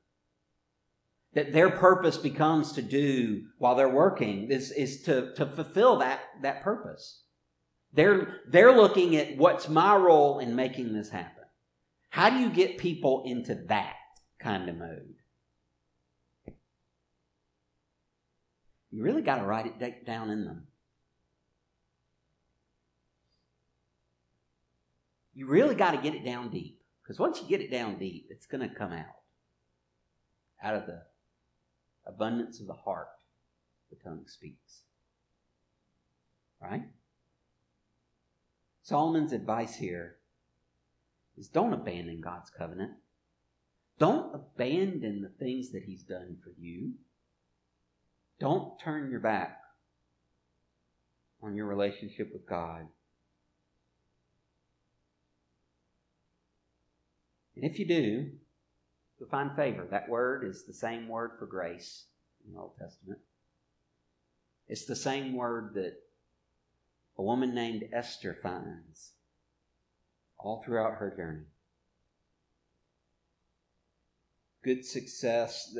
that 1.34 1.52
their 1.52 1.70
purpose 1.70 2.18
becomes 2.18 2.74
to 2.74 2.82
do 2.82 3.44
while 3.58 3.76
they're 3.76 3.90
working 3.90 4.52
is, 4.52 4.72
is 4.72 5.02
to, 5.04 5.34
to 5.34 5.46
fulfill 5.46 5.98
that, 5.98 6.20
that 6.42 6.64
purpose. 6.64 7.24
They're, 7.94 8.40
they're 8.48 8.76
looking 8.76 9.16
at 9.16 9.38
what's 9.38 9.68
my 9.70 9.96
role 9.96 10.40
in 10.40 10.56
making 10.56 10.94
this 10.94 11.10
happen. 11.10 11.44
How 12.10 12.30
do 12.30 12.38
you 12.38 12.50
get 12.50 12.78
people 12.78 13.24
into 13.26 13.56
that 13.68 13.96
kind 14.40 14.70
of 14.70 14.78
mode? 14.78 15.16
You 18.92 19.04
really 19.04 19.24
got 19.24 19.38
to 19.38 19.44
write 19.44 19.66
it 19.66 20.06
down 20.06 20.30
in 20.30 20.46
them. 20.46 20.68
You 25.34 25.48
really 25.48 25.74
got 25.74 25.92
to 25.92 25.98
get 25.98 26.14
it 26.14 26.24
down 26.24 26.50
deep. 26.50 26.80
Because 27.02 27.20
once 27.20 27.42
you 27.42 27.48
get 27.48 27.60
it 27.60 27.72
down 27.72 27.98
deep, 27.98 28.28
it's 28.30 28.46
going 28.46 28.68
to 28.68 28.74
come 28.74 28.92
out. 28.94 29.06
Out 30.64 30.76
of 30.76 30.86
the 30.86 31.02
abundance 32.06 32.60
of 32.60 32.68
the 32.68 32.74
heart, 32.74 33.08
the 33.90 33.96
tongue 33.98 34.26
speaks. 34.28 34.82
Right? 36.62 36.84
Solomon's 38.84 39.34
advice 39.34 39.76
here 39.76 40.18
is 41.38 41.48
don't 41.48 41.74
abandon 41.74 42.22
God's 42.22 42.50
covenant. 42.50 42.92
Don't 44.00 44.34
abandon 44.34 45.22
the 45.22 45.46
things 45.46 45.72
that 45.72 45.84
He's 45.84 46.04
done 46.04 46.38
for 46.44 46.52
you. 46.58 46.94
Don't 48.40 48.80
turn 48.80 49.10
your 49.10 49.20
back 49.20 49.60
on 51.42 51.56
your 51.56 51.66
relationship 51.66 52.32
with 52.34 52.48
God. 52.48 52.88
And 57.56 57.64
if 57.64 57.78
you 57.78 57.88
do, 57.88 58.32
Find 59.30 59.56
favor. 59.56 59.88
That 59.90 60.10
word 60.10 60.44
is 60.46 60.66
the 60.66 60.74
same 60.74 61.08
word 61.08 61.32
for 61.40 61.46
grace 61.46 62.06
in 62.46 62.54
the 62.54 62.60
Old 62.60 62.78
Testament. 62.78 63.20
It's 64.68 64.86
the 64.86 64.96
same 64.96 65.34
word 65.34 65.74
that 65.76 65.96
a 67.18 67.22
woman 67.22 67.54
named 67.54 67.86
Esther 67.94 68.38
finds 68.42 69.12
all 70.38 70.64
throughout 70.64 70.96
her 70.96 71.14
journey. 71.16 71.46
Good 74.64 74.86
success, 74.86 75.76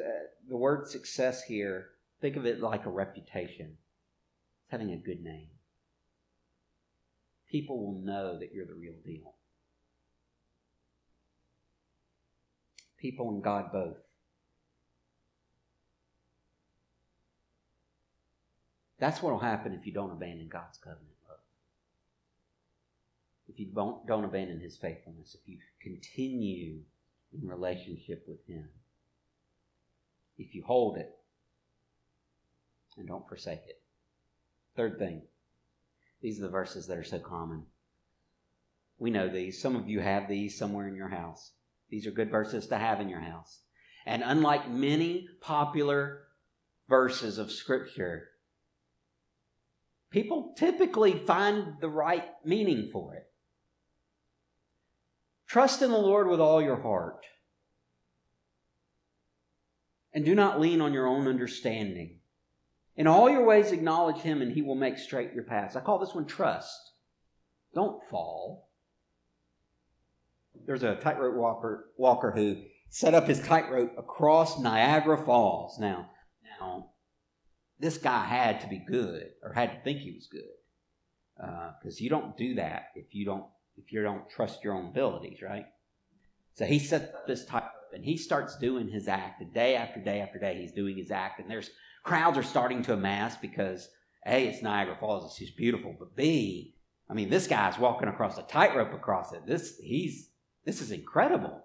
the 0.48 0.58
word 0.58 0.88
success 0.88 1.44
here, 1.44 1.92
think 2.22 2.36
of 2.36 2.46
it 2.46 2.60
like 2.60 2.86
a 2.86 2.90
reputation. 2.90 3.78
It's 4.64 4.72
having 4.72 4.92
a 4.92 4.98
good 4.98 5.24
name. 5.24 5.48
People 7.50 7.80
will 7.80 8.02
know 8.02 8.38
that 8.40 8.52
you're 8.54 8.66
the 8.66 8.74
real 8.74 8.96
deal. 9.06 9.36
People 13.04 13.30
and 13.32 13.44
God 13.44 13.70
both. 13.74 13.98
That's 18.98 19.22
what 19.22 19.34
will 19.34 19.40
happen 19.40 19.74
if 19.74 19.86
you 19.86 19.92
don't 19.92 20.14
abandon 20.14 20.48
God's 20.48 20.78
covenant 20.78 21.10
love. 21.28 21.40
If 23.50 23.60
you 23.60 23.68
don't, 23.76 24.08
don't 24.08 24.24
abandon 24.24 24.62
His 24.62 24.78
faithfulness, 24.78 25.36
if 25.36 25.42
you 25.46 25.58
continue 25.82 26.78
in 27.34 27.46
relationship 27.46 28.24
with 28.26 28.40
Him, 28.48 28.70
if 30.38 30.56
you 30.56 30.64
hold 30.66 30.98
it 30.98 31.14
and 32.98 33.06
don't 33.06 33.28
forsake 33.28 33.64
it. 33.68 33.82
Third 34.78 34.98
thing, 34.98 35.24
these 36.22 36.40
are 36.40 36.44
the 36.44 36.50
verses 36.50 36.88
that 36.88 36.98
are 36.98 37.04
so 37.04 37.20
common. 37.20 37.64
We 38.98 39.12
know 39.12 39.28
these. 39.28 39.62
Some 39.62 39.76
of 39.76 39.90
you 39.90 40.00
have 40.00 40.30
these 40.30 40.58
somewhere 40.58 40.88
in 40.88 40.96
your 40.96 41.10
house. 41.10 41.52
These 41.94 42.08
are 42.08 42.12
good 42.12 42.32
verses 42.32 42.66
to 42.70 42.78
have 42.80 43.00
in 43.02 43.08
your 43.08 43.20
house. 43.20 43.60
And 44.08 44.24
unlike 44.26 44.68
many 44.68 45.28
popular 45.42 46.24
verses 46.90 47.38
of 47.38 47.52
Scripture, 47.52 48.30
people 50.10 50.56
typically 50.58 51.14
find 51.14 51.76
the 51.82 51.90
right 51.90 52.26
meaning 52.44 52.90
for 52.92 53.14
it. 53.14 53.28
Trust 55.46 55.84
in 55.84 55.92
the 55.92 55.98
Lord 56.00 56.28
with 56.28 56.40
all 56.40 56.64
your 56.64 56.82
heart 56.82 57.24
And 60.16 60.26
do 60.26 60.34
not 60.34 60.60
lean 60.60 60.82
on 60.82 60.94
your 60.94 61.06
own 61.06 61.28
understanding. 61.28 62.18
In 62.96 63.06
all 63.06 63.30
your 63.30 63.46
ways, 63.46 63.72
acknowledge 63.72 64.18
him, 64.18 64.42
and 64.42 64.52
he 64.52 64.64
will 64.64 64.74
make 64.74 64.98
straight 64.98 65.34
your 65.34 65.44
paths. 65.44 65.76
I 65.76 65.82
call 65.82 66.00
this 66.00 66.16
one 66.16 66.26
trust. 66.26 66.94
Don't 67.76 68.02
fall. 68.10 68.63
There's 70.66 70.84
a 70.84 70.96
tightrope 70.96 71.36
walker, 71.36 71.90
walker 71.98 72.32
who 72.32 72.64
set 72.90 73.14
up 73.14 73.28
his 73.28 73.42
tightrope 73.42 73.94
across 73.98 74.60
Niagara 74.60 75.18
Falls. 75.18 75.80
Now, 75.80 76.10
now, 76.60 76.92
this 77.80 77.98
guy 77.98 78.26
had 78.26 78.62
to 78.62 78.68
be 78.68 78.84
good, 78.88 79.32
or 79.42 79.54
had 79.54 79.72
to 79.72 79.82
think 79.84 80.00
he 80.00 80.12
was 80.12 80.28
good, 80.28 80.42
because 81.36 81.96
uh, 81.96 82.04
you 82.04 82.10
don't 82.10 82.38
do 82.38 82.56
that 82.56 82.88
if 82.96 83.14
you 83.14 83.26
don't 83.26 83.46
if 83.76 83.92
you 83.92 84.04
don't 84.04 84.30
trust 84.30 84.64
your 84.64 84.76
own 84.76 84.90
abilities, 84.90 85.42
right? 85.42 85.66
So 86.54 86.66
he 86.66 86.78
sets 86.78 87.14
up 87.14 87.26
this 87.26 87.46
tightrope, 87.46 87.72
and 87.94 88.06
he 88.06 88.18
starts 88.18 88.58
doing 88.58 88.88
his 88.88 89.08
act, 89.08 89.42
and 89.42 89.54
day 89.54 89.76
after 89.76 90.00
day 90.00 90.22
after 90.22 90.40
day, 90.40 90.62
he's 90.62 90.72
doing 90.72 90.96
his 90.96 91.12
act, 91.12 91.40
and 91.40 91.50
there's 91.50 91.72
crowds 92.04 92.38
are 92.38 92.44
starting 92.44 92.84
to 92.84 92.94
amass 92.94 93.36
because 93.38 93.90
a 94.26 94.48
it's 94.48 94.62
Niagara 94.62 94.96
Falls, 94.96 95.26
it's 95.26 95.40
just 95.40 95.58
beautiful, 95.58 95.96
but 95.98 96.16
b 96.16 96.76
I 97.10 97.14
mean, 97.14 97.30
this 97.30 97.48
guy's 97.48 97.78
walking 97.78 98.08
across 98.08 98.38
a 98.38 98.44
tightrope 98.44 98.94
across 98.94 99.34
it. 99.34 99.46
This 99.46 99.78
he's 99.84 100.30
this 100.66 100.82
is 100.82 100.92
incredible. 100.92 101.64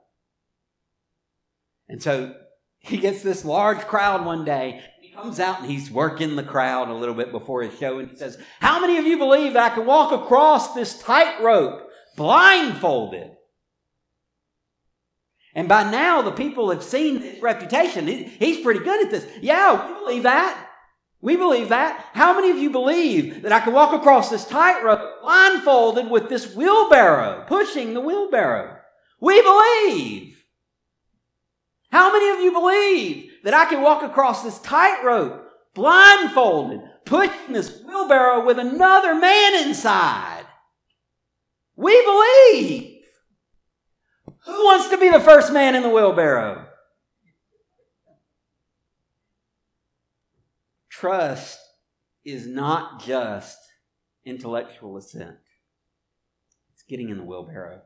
And 1.89 2.03
so 2.03 2.35
he 2.81 2.99
gets 2.99 3.23
this 3.23 3.45
large 3.45 3.81
crowd 3.81 4.25
one 4.25 4.45
day. 4.45 4.83
He 5.01 5.11
comes 5.11 5.41
out 5.41 5.61
and 5.61 5.71
he's 5.71 5.91
working 5.91 6.37
the 6.37 6.43
crowd 6.43 6.89
a 6.89 6.95
little 6.95 7.15
bit 7.15 7.33
before 7.33 7.63
his 7.63 7.79
show, 7.79 7.99
and 7.99 8.11
he 8.11 8.17
says, 8.17 8.39
How 8.61 8.81
many 8.81 8.99
of 8.99 9.07
you 9.07 9.19
believe 9.19 9.55
that 9.55 9.73
I 9.73 9.75
can 9.75 9.87
walk 9.87 10.13
across 10.13 10.75
this 10.75 11.01
tightrope 11.01 11.89
blindfolded? 12.17 13.33
And 15.55 15.69
by 15.69 15.91
now, 15.91 16.23
the 16.23 16.31
people 16.31 16.71
have 16.71 16.85
seen 16.85 17.21
his 17.21 17.43
reputation. 17.43 18.07
He's 18.07 18.63
pretty 18.63 18.81
good 18.81 19.05
at 19.05 19.11
this. 19.11 19.27
Yeah, 19.41 19.89
we 19.89 19.95
believe 19.95 20.23
that. 20.25 20.67
We 21.21 21.37
believe 21.37 21.71
that. 21.71 22.11
How 22.13 22.35
many 22.35 22.51
of 22.51 22.59
you 22.59 22.71
believe 22.71 23.43
that 23.43 23.51
I 23.51 23.59
can 23.59 23.73
walk 23.73 23.93
across 23.93 24.31
this 24.31 24.45
tightrope 24.45 25.21
blindfolded 25.23 26.11
with 26.11 26.29
this 26.29 26.55
wheelbarrow, 26.55 27.45
pushing 27.49 27.93
the 27.93 28.01
wheelbarrow? 28.01 28.78
We 29.21 29.43
believe. 29.43 30.45
How 31.91 32.13
many 32.13 32.31
of 32.31 32.41
you 32.41 32.53
believe 32.53 33.31
that 33.45 33.55
I 33.55 33.65
can 33.65 33.83
walk 33.83 34.03
across 34.03 34.43
this 34.43 34.59
tightrope 34.59 35.45
blindfolded, 35.75 36.81
pushing 37.05 37.53
this 37.53 37.83
wheelbarrow 37.83 38.45
with 38.45 38.59
another 38.59 39.15
man 39.15 39.67
inside? 39.67 40.45
We 41.77 42.01
believe. 42.05 42.95
Who 44.45 44.65
wants 44.65 44.89
to 44.91 44.99
be 44.99 45.09
the 45.09 45.21
first 45.21 45.53
man 45.53 45.75
in 45.75 45.83
the 45.83 45.89
wheelbarrow? 45.89 46.67
Trust 50.91 51.61
is 52.25 52.47
not 52.47 53.05
just 53.05 53.59
intellectual 54.25 54.97
assent, 54.97 55.37
it's 56.73 56.83
getting 56.83 57.09
in 57.09 57.19
the 57.19 57.25
wheelbarrow. 57.25 57.83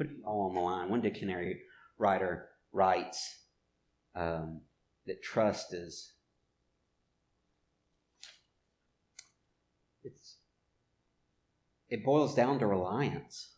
Putting 0.00 0.16
it 0.16 0.24
all 0.24 0.48
on 0.48 0.54
the 0.54 0.62
line. 0.62 0.88
One 0.88 1.02
dictionary 1.02 1.60
writer 1.98 2.48
writes 2.72 3.40
um, 4.14 4.62
that 5.06 5.22
trust 5.22 5.74
is 5.74 6.14
it's 10.02 10.36
it 11.90 12.02
boils 12.02 12.34
down 12.34 12.58
to 12.60 12.66
reliance. 12.66 13.50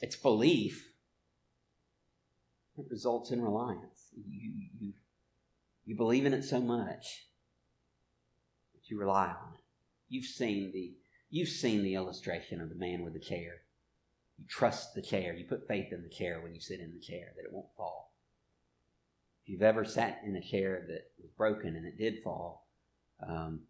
It's 0.00 0.16
belief 0.16 0.94
it 2.78 2.86
results 2.88 3.30
in 3.30 3.42
reliance. 3.42 4.08
You, 4.16 4.50
you, 4.80 4.92
you 5.84 5.94
believe 5.94 6.24
in 6.24 6.32
it 6.32 6.44
so 6.44 6.58
much 6.58 7.26
that 8.72 8.88
you 8.88 8.98
rely 8.98 9.26
on 9.26 9.52
it. 9.58 9.64
You've 10.08 10.24
seen 10.24 10.72
the 10.72 10.94
you've 11.30 11.48
seen 11.48 11.82
the 11.82 11.94
illustration 11.94 12.60
of 12.60 12.68
the 12.68 12.74
man 12.74 13.02
with 13.02 13.14
the 13.14 13.20
chair. 13.20 13.62
You 14.38 14.44
trust 14.48 14.94
the 14.94 15.02
chair. 15.02 15.34
You 15.34 15.44
put 15.44 15.68
faith 15.68 15.92
in 15.92 16.02
the 16.02 16.08
chair 16.08 16.40
when 16.40 16.54
you 16.54 16.60
sit 16.60 16.80
in 16.80 16.92
the 16.92 17.00
chair 17.00 17.32
that 17.36 17.44
it 17.44 17.52
won't 17.52 17.74
fall. 17.76 18.12
If 19.42 19.50
you've 19.50 19.62
ever 19.62 19.84
sat 19.84 20.20
in 20.24 20.36
a 20.36 20.42
chair 20.42 20.84
that 20.88 21.10
was 21.20 21.30
broken 21.36 21.76
and 21.76 21.86
it 21.86 21.98
did 21.98 22.22
fall, 22.22 22.68
um, 23.26 23.60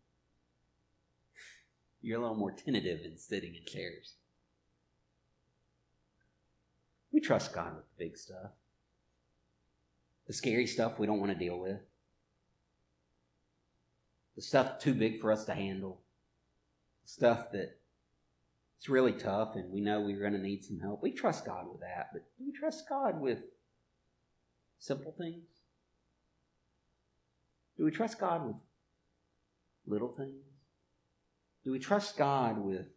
you're 2.02 2.18
a 2.18 2.22
little 2.22 2.36
more 2.36 2.52
tentative 2.52 3.00
in 3.04 3.16
sitting 3.16 3.54
in 3.54 3.64
chairs. 3.66 4.14
We 7.12 7.20
trust 7.20 7.52
God 7.52 7.76
with 7.76 7.84
the 7.84 8.04
big 8.04 8.16
stuff 8.16 8.52
the 10.30 10.34
scary 10.34 10.64
stuff 10.64 10.96
we 10.96 11.08
don't 11.08 11.18
want 11.18 11.32
to 11.32 11.36
deal 11.36 11.58
with, 11.58 11.80
the 14.36 14.42
stuff 14.42 14.78
too 14.78 14.94
big 14.94 15.20
for 15.20 15.32
us 15.32 15.44
to 15.44 15.52
handle, 15.52 15.99
stuff 17.10 17.50
that 17.52 17.76
it's 18.78 18.88
really 18.88 19.12
tough 19.12 19.56
and 19.56 19.72
we 19.72 19.80
know 19.80 20.00
we're 20.00 20.20
going 20.20 20.32
to 20.32 20.38
need 20.38 20.64
some 20.64 20.78
help. 20.78 21.02
We 21.02 21.10
trust 21.10 21.44
God 21.44 21.66
with 21.70 21.80
that, 21.80 22.10
but 22.12 22.22
do 22.38 22.44
we 22.46 22.52
trust 22.52 22.88
God 22.88 23.20
with 23.20 23.40
simple 24.78 25.14
things? 25.18 25.44
Do 27.76 27.84
we 27.84 27.90
trust 27.90 28.18
God 28.20 28.46
with 28.46 28.56
little 29.86 30.14
things? 30.16 30.44
Do 31.64 31.72
we 31.72 31.78
trust 31.78 32.16
God 32.16 32.58
with 32.58 32.88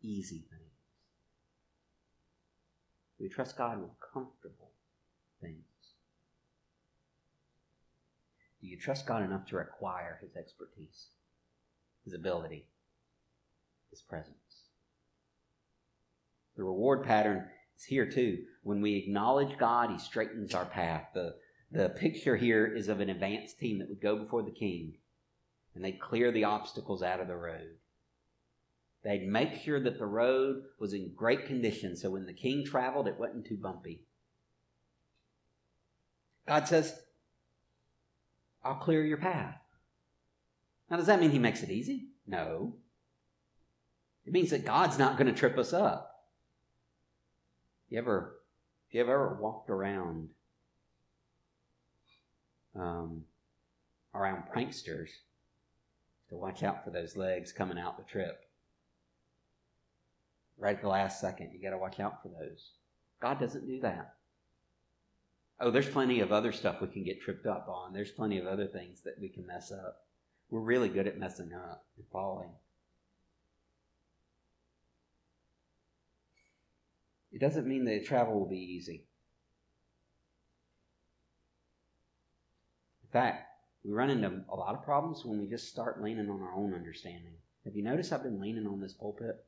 easy 0.00 0.46
things? 0.50 0.72
Do 3.18 3.24
we 3.24 3.28
trust 3.28 3.56
God 3.58 3.80
with 3.80 3.90
comfortable 4.12 4.72
things? 5.40 5.62
Do 8.60 8.66
you 8.68 8.78
trust 8.78 9.06
God 9.06 9.22
enough 9.22 9.46
to 9.46 9.56
require 9.56 10.18
His 10.22 10.34
expertise, 10.34 11.08
His 12.04 12.14
ability, 12.14 12.66
His 13.92 14.00
presence? 14.00 14.70
The 16.56 16.64
reward 16.64 17.04
pattern 17.04 17.46
is 17.78 17.84
here 17.84 18.10
too. 18.10 18.38
When 18.62 18.80
we 18.80 18.96
acknowledge 18.96 19.58
God, 19.58 19.90
He 19.90 19.98
straightens 19.98 20.54
our 20.54 20.64
path. 20.64 21.08
The, 21.14 21.34
the 21.70 21.90
picture 21.90 22.36
here 22.36 22.66
is 22.66 22.88
of 22.88 23.00
an 23.00 23.10
advanced 23.10 23.58
team 23.58 23.78
that 23.78 23.88
would 23.88 24.00
go 24.00 24.16
before 24.16 24.42
the 24.42 24.50
king 24.50 24.94
and 25.74 25.84
they'd 25.84 26.00
clear 26.00 26.32
the 26.32 26.44
obstacles 26.44 27.02
out 27.02 27.20
of 27.20 27.28
the 27.28 27.36
road. 27.36 27.76
They'd 29.04 29.26
make 29.26 29.56
sure 29.56 29.80
that 29.80 29.98
the 29.98 30.06
road 30.06 30.62
was 30.78 30.94
in 30.94 31.12
great 31.14 31.46
condition 31.46 31.96
so 31.96 32.10
when 32.10 32.26
the 32.26 32.32
king 32.32 32.64
traveled, 32.64 33.08
it 33.08 33.18
wasn't 33.18 33.46
too 33.46 33.56
bumpy. 33.56 34.04
God 36.46 36.66
says, 36.66 36.98
I'll 38.64 38.76
clear 38.76 39.04
your 39.04 39.18
path. 39.18 39.56
Now, 40.90 40.96
does 40.96 41.06
that 41.06 41.20
mean 41.20 41.30
he 41.30 41.38
makes 41.38 41.62
it 41.62 41.70
easy? 41.70 42.08
No. 42.26 42.76
It 44.26 44.32
means 44.32 44.50
that 44.50 44.64
God's 44.64 44.98
not 44.98 45.16
going 45.16 45.32
to 45.32 45.38
trip 45.38 45.58
us 45.58 45.72
up. 45.72 46.26
You 47.88 47.98
ever, 47.98 48.36
if 48.88 48.94
you've 48.94 49.08
ever 49.08 49.38
walked 49.40 49.68
around, 49.68 50.28
um, 52.74 53.22
around 54.14 54.44
pranksters, 54.54 55.10
to 56.28 56.36
watch 56.36 56.62
out 56.62 56.82
for 56.82 56.90
those 56.90 57.16
legs 57.16 57.52
coming 57.52 57.78
out 57.78 57.98
the 57.98 58.04
trip. 58.04 58.40
Right 60.56 60.76
at 60.76 60.82
the 60.82 60.88
last 60.88 61.20
second, 61.20 61.50
you 61.52 61.62
got 61.62 61.70
to 61.70 61.78
watch 61.78 62.00
out 62.00 62.22
for 62.22 62.28
those. 62.28 62.70
God 63.20 63.38
doesn't 63.38 63.66
do 63.66 63.80
that. 63.80 64.14
Oh, 65.60 65.70
there's 65.70 65.88
plenty 65.88 66.20
of 66.20 66.32
other 66.32 66.52
stuff 66.52 66.80
we 66.80 66.88
can 66.88 67.04
get 67.04 67.20
tripped 67.20 67.46
up 67.46 67.68
on. 67.68 67.92
There's 67.92 68.10
plenty 68.10 68.38
of 68.38 68.46
other 68.46 68.66
things 68.66 69.02
that 69.02 69.20
we 69.20 69.28
can 69.28 69.46
mess 69.46 69.70
up. 69.70 70.06
We're 70.48 70.60
really 70.60 70.88
good 70.88 71.06
at 71.06 71.18
messing 71.18 71.52
up 71.52 71.84
and 71.96 72.06
falling. 72.10 72.50
It 77.32 77.40
doesn't 77.40 77.66
mean 77.66 77.86
that 77.86 78.04
travel 78.04 78.38
will 78.38 78.48
be 78.48 78.58
easy. 78.58 79.06
In 83.04 83.10
fact, 83.10 83.48
we 83.84 83.90
run 83.90 84.10
into 84.10 84.44
a 84.50 84.56
lot 84.56 84.74
of 84.74 84.84
problems 84.84 85.24
when 85.24 85.40
we 85.40 85.48
just 85.48 85.68
start 85.68 86.02
leaning 86.02 86.30
on 86.30 86.42
our 86.42 86.54
own 86.54 86.74
understanding. 86.74 87.34
Have 87.64 87.74
you 87.74 87.82
noticed 87.82 88.12
I've 88.12 88.22
been 88.22 88.40
leaning 88.40 88.66
on 88.66 88.80
this 88.80 88.94
pulpit? 88.94 89.44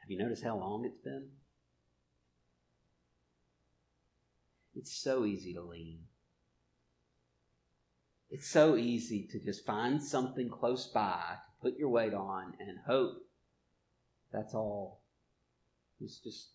Have 0.00 0.10
you 0.10 0.18
noticed 0.18 0.44
how 0.44 0.58
long 0.58 0.84
it's 0.84 0.98
been? 0.98 1.28
It's 4.74 4.92
so 4.92 5.24
easy 5.24 5.54
to 5.54 5.62
lean. 5.62 6.00
It's 8.30 8.48
so 8.48 8.76
easy 8.76 9.28
to 9.30 9.38
just 9.38 9.64
find 9.64 10.02
something 10.02 10.50
close 10.50 10.88
by 10.88 11.36
put 11.64 11.78
your 11.78 11.88
weight 11.88 12.12
on 12.12 12.52
and 12.60 12.76
hope 12.86 13.16
that's 14.30 14.54
all. 14.54 15.00
Just, 16.00 16.22
just 16.22 16.48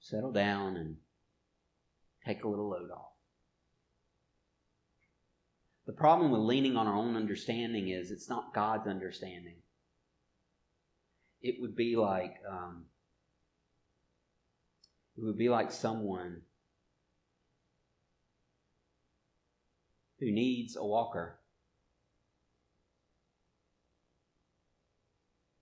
settle 0.00 0.32
down 0.32 0.76
and 0.76 0.96
take 2.24 2.44
a 2.44 2.48
little 2.48 2.70
load 2.70 2.90
off. 2.90 3.12
The 5.86 5.92
problem 5.92 6.30
with 6.30 6.40
leaning 6.40 6.76
on 6.76 6.86
our 6.86 6.94
own 6.94 7.16
understanding 7.16 7.88
is 7.88 8.10
it's 8.10 8.28
not 8.28 8.54
God's 8.54 8.86
understanding. 8.86 9.56
It 11.42 11.56
would 11.60 11.76
be 11.76 11.96
like 11.96 12.36
um, 12.50 12.84
it 15.16 15.24
would 15.24 15.38
be 15.38 15.48
like 15.48 15.72
someone 15.72 16.42
who 20.20 20.30
needs 20.30 20.76
a 20.76 20.84
walker, 20.84 21.37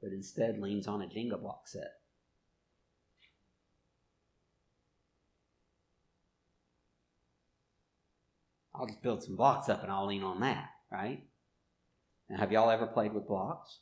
but 0.07 0.15
instead 0.15 0.61
leans 0.61 0.87
on 0.87 1.03
a 1.03 1.07
Jenga 1.07 1.41
block 1.41 1.67
set. 1.67 1.95
I'll 8.73 8.87
just 8.87 9.03
build 9.03 9.25
some 9.25 9.35
blocks 9.35 9.69
up 9.69 9.83
and 9.83 9.91
I'll 9.91 10.07
lean 10.07 10.23
on 10.23 10.39
that, 10.43 10.69
right? 10.93 11.25
And 12.29 12.39
have 12.39 12.53
y'all 12.53 12.71
ever 12.71 12.87
played 12.87 13.15
with 13.15 13.27
blocks? 13.27 13.81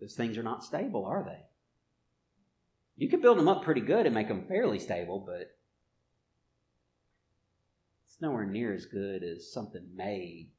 Those 0.00 0.14
things 0.14 0.38
are 0.38 0.42
not 0.42 0.64
stable, 0.64 1.04
are 1.04 1.24
they? 1.24 1.42
You 2.96 3.10
can 3.10 3.20
build 3.20 3.36
them 3.36 3.48
up 3.48 3.64
pretty 3.64 3.82
good 3.82 4.06
and 4.06 4.14
make 4.14 4.28
them 4.28 4.46
fairly 4.48 4.78
stable, 4.78 5.22
but 5.26 5.58
it's 8.06 8.18
nowhere 8.22 8.46
near 8.46 8.72
as 8.72 8.86
good 8.86 9.22
as 9.22 9.52
something 9.52 9.90
made 9.94 10.52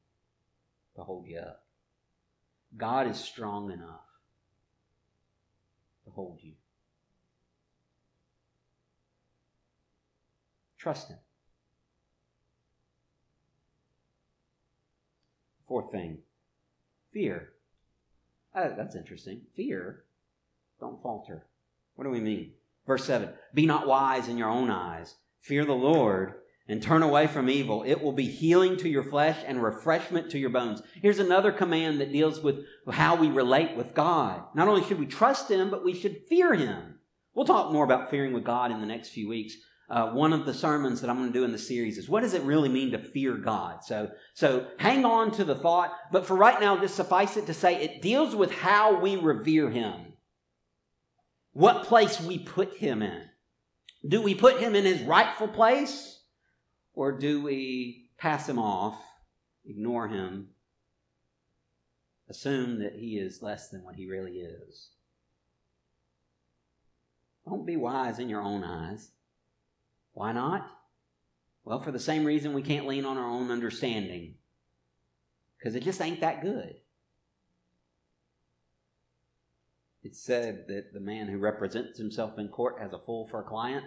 to 1.00 1.04
hold 1.04 1.26
you 1.26 1.38
up. 1.38 1.64
God 2.76 3.08
is 3.08 3.18
strong 3.18 3.70
enough 3.72 4.06
to 6.04 6.10
hold 6.10 6.38
you. 6.42 6.52
Trust 10.78 11.08
Him. 11.08 11.18
Fourth 15.66 15.90
thing 15.92 16.18
fear. 17.12 17.50
Uh, 18.54 18.68
that's 18.76 18.96
interesting. 18.96 19.42
Fear. 19.54 20.04
Don't 20.80 21.02
falter. 21.02 21.46
What 21.94 22.04
do 22.04 22.10
we 22.10 22.20
mean? 22.20 22.52
Verse 22.86 23.04
7 23.04 23.30
Be 23.54 23.66
not 23.66 23.86
wise 23.86 24.28
in 24.28 24.38
your 24.38 24.48
own 24.48 24.70
eyes. 24.70 25.14
Fear 25.40 25.64
the 25.64 25.72
Lord 25.72 26.34
and 26.70 26.82
turn 26.82 27.02
away 27.02 27.26
from 27.26 27.50
evil. 27.50 27.82
It 27.86 28.00
will 28.00 28.12
be 28.12 28.28
healing 28.28 28.76
to 28.78 28.88
your 28.88 29.04
flesh 29.04 29.38
and 29.46 29.62
refreshment 29.62 30.30
to 30.30 30.38
your 30.38 30.50
bones. 30.50 30.82
Here's 31.02 31.18
another 31.18 31.52
command 31.52 32.00
that 32.00 32.12
deals 32.12 32.40
with 32.40 32.64
how 32.90 33.16
we 33.16 33.28
relate 33.28 33.76
with 33.76 33.94
God. 33.94 34.44
Not 34.54 34.68
only 34.68 34.84
should 34.84 34.98
we 34.98 35.06
trust 35.06 35.50
Him, 35.50 35.70
but 35.70 35.84
we 35.84 35.94
should 35.94 36.26
fear 36.28 36.54
Him. 36.54 37.00
We'll 37.34 37.46
talk 37.46 37.72
more 37.72 37.84
about 37.84 38.10
fearing 38.10 38.32
with 38.32 38.44
God 38.44 38.70
in 38.70 38.80
the 38.80 38.86
next 38.86 39.10
few 39.10 39.28
weeks 39.28 39.56
uh, 39.90 40.06
one 40.12 40.32
of 40.32 40.46
the 40.46 40.54
sermons 40.54 41.00
that 41.00 41.10
I'm 41.10 41.16
going 41.16 41.32
to 41.32 41.38
do 41.38 41.44
in 41.44 41.50
the 41.50 41.58
series 41.58 41.98
is 41.98 42.08
what 42.08 42.20
does 42.22 42.34
it 42.34 42.42
really 42.42 42.68
mean 42.68 42.92
to 42.92 42.98
fear 42.98 43.34
God? 43.34 43.82
So, 43.82 44.10
so 44.34 44.68
hang 44.78 45.04
on 45.04 45.32
to 45.32 45.44
the 45.44 45.56
thought, 45.56 45.92
but 46.12 46.24
for 46.24 46.36
right 46.36 46.60
now, 46.60 46.78
just 46.78 46.94
suffice 46.94 47.36
it 47.36 47.46
to 47.46 47.54
say 47.54 47.74
it 47.74 48.00
deals 48.00 48.36
with 48.36 48.52
how 48.52 49.00
we 49.00 49.16
revere 49.16 49.68
Him, 49.68 50.12
what 51.52 51.84
place 51.84 52.20
we 52.20 52.38
put 52.38 52.76
Him 52.76 53.02
in. 53.02 53.22
Do 54.08 54.22
we 54.22 54.34
put 54.34 54.60
Him 54.60 54.76
in 54.76 54.84
His 54.84 55.02
rightful 55.02 55.48
place, 55.48 56.19
or 56.94 57.12
do 57.12 57.42
we 57.42 58.10
pass 58.18 58.48
Him 58.48 58.58
off, 58.58 58.96
ignore 59.64 60.08
Him, 60.08 60.48
assume 62.28 62.80
that 62.80 62.94
He 62.94 63.18
is 63.18 63.42
less 63.42 63.68
than 63.68 63.84
what 63.84 63.96
He 63.96 64.06
really 64.06 64.38
is? 64.38 64.90
Don't 67.46 67.66
be 67.66 67.76
wise 67.76 68.18
in 68.18 68.28
your 68.28 68.42
own 68.42 68.62
eyes. 68.62 69.10
Why 70.12 70.32
not? 70.32 70.68
Well, 71.64 71.80
for 71.80 71.92
the 71.92 71.98
same 71.98 72.24
reason 72.24 72.52
we 72.52 72.62
can't 72.62 72.86
lean 72.86 73.04
on 73.04 73.16
our 73.16 73.28
own 73.28 73.50
understanding, 73.50 74.34
because 75.58 75.74
it 75.74 75.82
just 75.82 76.00
ain't 76.00 76.20
that 76.20 76.42
good. 76.42 76.76
It's 80.02 80.22
said 80.22 80.64
that 80.68 80.92
the 80.94 81.00
man 81.00 81.28
who 81.28 81.38
represents 81.38 81.98
himself 81.98 82.38
in 82.38 82.48
court 82.48 82.76
has 82.80 82.92
a 82.92 82.98
fool 82.98 83.28
for 83.28 83.40
a 83.40 83.48
client. 83.48 83.84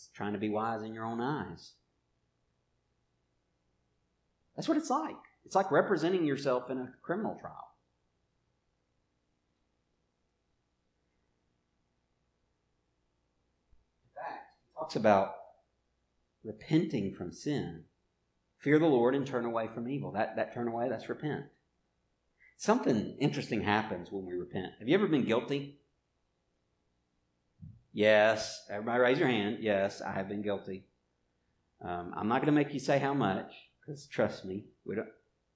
It's 0.00 0.16
trying 0.16 0.32
to 0.32 0.38
be 0.38 0.48
wise 0.48 0.82
in 0.82 0.94
your 0.94 1.04
own 1.04 1.20
eyes. 1.20 1.72
That's 4.56 4.66
what 4.66 4.78
it's 4.78 4.88
like. 4.88 5.16
It's 5.44 5.54
like 5.54 5.70
representing 5.70 6.24
yourself 6.24 6.70
in 6.70 6.78
a 6.78 6.92
criminal 7.02 7.36
trial. 7.38 7.74
In 14.06 14.22
fact, 14.22 14.46
he 14.66 14.78
talks 14.78 14.96
about 14.96 15.34
repenting 16.44 17.14
from 17.14 17.32
sin. 17.32 17.84
Fear 18.58 18.78
the 18.78 18.86
Lord 18.86 19.14
and 19.14 19.26
turn 19.26 19.44
away 19.44 19.68
from 19.72 19.88
evil. 19.88 20.12
That, 20.12 20.36
that 20.36 20.54
turn 20.54 20.68
away, 20.68 20.88
that's 20.88 21.10
repent. 21.10 21.44
Something 22.56 23.16
interesting 23.20 23.62
happens 23.62 24.10
when 24.10 24.24
we 24.24 24.34
repent. 24.34 24.72
Have 24.78 24.88
you 24.88 24.94
ever 24.94 25.08
been 25.08 25.24
guilty? 25.24 25.79
Yes. 27.92 28.66
Everybody 28.70 29.00
raise 29.00 29.18
your 29.18 29.28
hand. 29.28 29.58
Yes, 29.60 30.00
I 30.00 30.12
have 30.12 30.28
been 30.28 30.42
guilty. 30.42 30.84
Um, 31.82 32.12
I'm 32.16 32.28
not 32.28 32.42
going 32.42 32.52
to 32.52 32.52
make 32.52 32.72
you 32.72 32.80
say 32.80 32.98
how 32.98 33.14
much, 33.14 33.52
because 33.80 34.06
trust 34.06 34.44
me, 34.44 34.66
we 34.84 34.94
don't, 34.94 35.08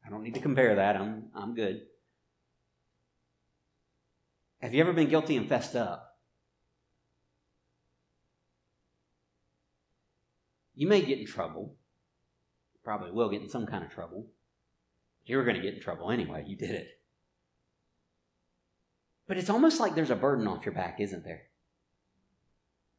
I 0.07 0.11
don't 0.11 0.23
need 0.23 0.35
to 0.35 0.41
compare 0.41 0.75
that. 0.77 0.97
I'm, 0.97 1.25
I'm 1.35 1.55
good. 1.55 1.83
Have 4.61 4.73
you 4.73 4.81
ever 4.81 4.95
been 4.95 5.09
guilty 5.09 5.37
and 5.37 5.49
fessed 5.49 5.77
up? 5.77 6.19
You 10.75 10.89
may 10.89 11.03
get 11.03 11.19
in 11.19 11.27
trouble. 11.27 11.77
You 12.73 12.81
probably 12.83 13.13
will 13.13 13.29
get 13.29 13.43
in 13.43 13.49
some 13.49 13.67
kind 13.67 13.85
of 13.85 13.91
trouble. 13.91 14.27
You 15.27 15.37
were 15.37 15.45
going 15.45 15.57
to 15.57 15.63
get 15.63 15.75
in 15.75 15.81
trouble 15.81 16.11
anyway. 16.11 16.45
You 16.47 16.57
did 16.57 16.71
it. 16.71 16.89
But 19.29 19.37
it's 19.37 19.51
almost 19.51 19.81
like 19.81 19.95
there's 19.95 20.11
a 20.11 20.17
burden 20.17 20.49
off 20.49 20.67
your 20.67 20.75
back, 20.75 21.01
isn't 21.01 21.25
there? 21.25 21.43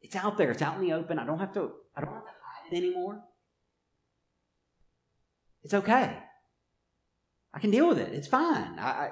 It's 0.02 0.16
out 0.16 0.38
there. 0.38 0.52
It's 0.52 0.62
out 0.62 0.76
in 0.76 0.82
the 0.82 0.94
open. 0.94 1.20
I 1.20 1.26
don't 1.26 1.40
have 1.40 1.54
to. 1.54 1.72
I 1.96 2.02
don't 2.02 2.14
have 2.14 2.24
to 2.24 2.30
hide 2.30 2.74
it 2.74 2.78
anymore. 2.78 3.24
It's 5.64 5.74
okay. 5.74 6.18
I 7.54 7.60
can 7.60 7.72
deal 7.72 7.88
with 7.88 7.98
it. 7.98 8.14
It's 8.14 8.28
fine. 8.28 8.78
I, 8.78 8.90
I, 8.90 9.12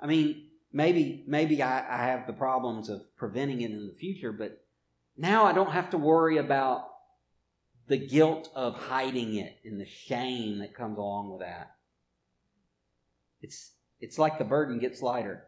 I 0.00 0.06
mean, 0.06 0.48
maybe 0.72 1.24
maybe 1.26 1.62
I, 1.62 1.78
I 1.78 2.06
have 2.06 2.26
the 2.26 2.32
problems 2.32 2.88
of 2.88 3.14
preventing 3.16 3.60
it 3.60 3.70
in 3.70 3.86
the 3.86 3.94
future, 3.94 4.32
but 4.32 4.64
now 5.16 5.44
I 5.44 5.52
don't 5.52 5.70
have 5.70 5.90
to 5.90 5.98
worry 5.98 6.38
about 6.38 6.86
the 7.88 7.96
guilt 7.96 8.48
of 8.54 8.74
hiding 8.74 9.34
it 9.36 9.58
and 9.64 9.80
the 9.80 9.86
shame 9.86 10.58
that 10.58 10.74
comes 10.74 10.98
along 10.98 11.30
with 11.30 11.40
that. 11.40 11.72
It's, 13.40 13.72
it's 14.00 14.18
like 14.18 14.38
the 14.38 14.44
burden 14.44 14.78
gets 14.78 15.02
lighter. 15.02 15.44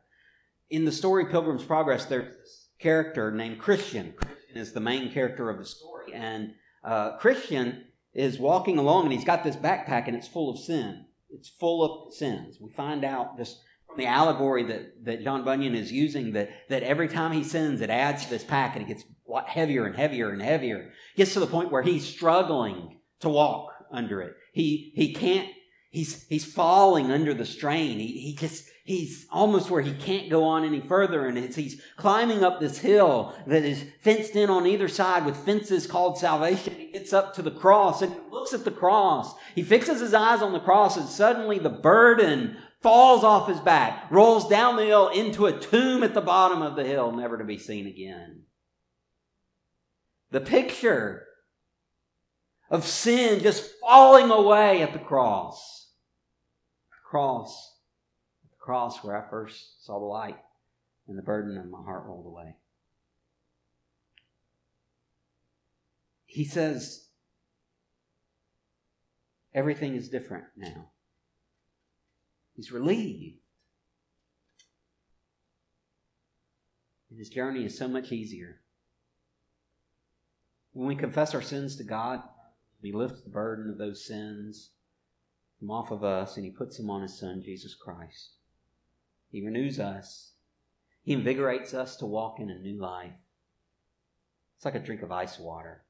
In 0.68 0.84
the 0.84 0.92
story 0.92 1.26
Pilgrim's 1.26 1.64
Progress, 1.64 2.06
there's 2.06 2.63
character 2.78 3.30
named 3.30 3.58
Christian. 3.58 4.14
Christian 4.16 4.56
is 4.56 4.72
the 4.72 4.80
main 4.80 5.10
character 5.12 5.50
of 5.50 5.58
the 5.58 5.64
story. 5.64 6.12
And 6.12 6.54
uh, 6.84 7.16
Christian 7.18 7.84
is 8.12 8.38
walking 8.38 8.78
along 8.78 9.04
and 9.04 9.12
he's 9.12 9.24
got 9.24 9.42
this 9.42 9.56
backpack 9.56 10.06
and 10.06 10.16
it's 10.16 10.28
full 10.28 10.50
of 10.50 10.58
sin. 10.58 11.06
It's 11.30 11.48
full 11.48 11.82
of 11.82 12.14
sins. 12.14 12.58
We 12.60 12.70
find 12.70 13.04
out 13.04 13.36
just 13.36 13.60
from 13.86 13.96
the 13.96 14.06
allegory 14.06 14.64
that, 14.64 15.04
that 15.04 15.24
John 15.24 15.44
Bunyan 15.44 15.74
is 15.74 15.90
using 15.90 16.32
that, 16.32 16.50
that 16.68 16.82
every 16.82 17.08
time 17.08 17.32
he 17.32 17.42
sins, 17.42 17.80
it 17.80 17.90
adds 17.90 18.24
to 18.24 18.30
this 18.30 18.44
pack 18.44 18.76
and 18.76 18.84
it 18.84 18.88
gets 18.88 19.04
heavier 19.46 19.84
and 19.84 19.96
heavier 19.96 20.30
and 20.30 20.42
heavier. 20.42 20.92
Gets 21.16 21.34
to 21.34 21.40
the 21.40 21.46
point 21.46 21.72
where 21.72 21.82
he's 21.82 22.06
struggling 22.06 23.00
to 23.20 23.28
walk 23.28 23.72
under 23.90 24.20
it. 24.20 24.34
He, 24.52 24.92
he 24.94 25.12
can't, 25.12 25.48
he's, 25.90 26.26
he's 26.28 26.44
falling 26.44 27.10
under 27.10 27.34
the 27.34 27.46
strain. 27.46 27.98
He, 27.98 28.06
he 28.06 28.36
just, 28.36 28.68
he's 28.84 29.26
almost 29.30 29.70
where 29.70 29.82
he 29.82 29.94
can't 29.94 30.30
go 30.30 30.44
on 30.44 30.64
any 30.64 30.80
further. 30.80 31.26
And 31.26 31.36
he's 31.36 31.80
climbing 31.96 32.44
up 32.44 32.60
this 32.60 32.78
hill 32.78 33.34
that 33.46 33.64
is 33.64 33.84
fenced 34.00 34.36
in 34.36 34.50
on 34.50 34.66
either 34.66 34.88
side 34.88 35.26
with 35.26 35.36
fences 35.36 35.86
called 35.86 36.18
salvation. 36.18 36.74
He 36.74 36.92
gets 36.92 37.12
up 37.12 37.34
to 37.34 37.42
the 37.42 37.50
cross 37.50 38.02
and 38.02 38.14
looks 38.30 38.52
at 38.52 38.64
the 38.64 38.70
cross. 38.70 39.34
He 39.54 39.62
fixes 39.62 40.00
his 40.00 40.14
eyes 40.14 40.42
on 40.42 40.52
the 40.52 40.60
cross 40.60 40.96
and 40.96 41.08
suddenly 41.08 41.58
the 41.58 41.70
burden 41.70 42.58
falls 42.82 43.24
off 43.24 43.48
his 43.48 43.60
back, 43.60 44.10
rolls 44.10 44.46
down 44.48 44.76
the 44.76 44.84
hill 44.84 45.08
into 45.08 45.46
a 45.46 45.58
tomb 45.58 46.02
at 46.02 46.12
the 46.12 46.20
bottom 46.20 46.60
of 46.60 46.76
the 46.76 46.84
hill, 46.84 47.10
never 47.10 47.38
to 47.38 47.44
be 47.44 47.56
seen 47.56 47.86
again. 47.86 48.42
The 50.30 50.42
picture 50.42 51.24
of 52.68 52.84
sin 52.84 53.40
just 53.40 53.70
falling 53.80 54.30
away 54.30 54.82
at 54.82 54.92
the 54.92 54.98
cross. 54.98 55.92
The 56.90 57.08
cross. 57.08 57.73
Cross 58.64 59.04
where 59.04 59.14
I 59.14 59.28
first 59.28 59.84
saw 59.84 59.98
the 59.98 60.06
light 60.06 60.38
and 61.06 61.18
the 61.18 61.22
burden 61.22 61.58
of 61.58 61.68
my 61.68 61.82
heart 61.82 62.06
rolled 62.06 62.24
away. 62.24 62.56
He 66.24 66.46
says, 66.46 67.08
everything 69.54 69.96
is 69.96 70.08
different 70.08 70.46
now. 70.56 70.88
He's 72.56 72.72
relieved. 72.72 73.36
And 77.10 77.18
his 77.18 77.28
journey 77.28 77.66
is 77.66 77.76
so 77.76 77.86
much 77.86 78.12
easier. 78.12 78.62
When 80.72 80.88
we 80.88 80.96
confess 80.96 81.34
our 81.34 81.42
sins 81.42 81.76
to 81.76 81.84
God, 81.84 82.22
He 82.80 82.92
lifts 82.92 83.20
the 83.20 83.28
burden 83.28 83.70
of 83.70 83.76
those 83.76 84.06
sins 84.06 84.70
from 85.58 85.70
off 85.70 85.90
of 85.90 86.02
us 86.02 86.36
and 86.36 86.46
He 86.46 86.50
puts 86.50 86.78
them 86.78 86.88
on 86.88 87.02
His 87.02 87.20
Son, 87.20 87.42
Jesus 87.44 87.74
Christ. 87.74 88.30
He 89.34 89.44
renews 89.44 89.80
us, 89.80 90.30
He 91.02 91.12
hmm. 91.12 91.18
invigorates 91.18 91.74
us 91.74 91.96
to 91.96 92.06
walk 92.06 92.38
in 92.38 92.50
a 92.50 92.54
new 92.54 92.80
life. 92.80 93.10
It's 94.54 94.64
like 94.64 94.76
a 94.76 94.78
drink 94.78 95.02
of 95.02 95.10
ice 95.10 95.40
water 95.40 95.82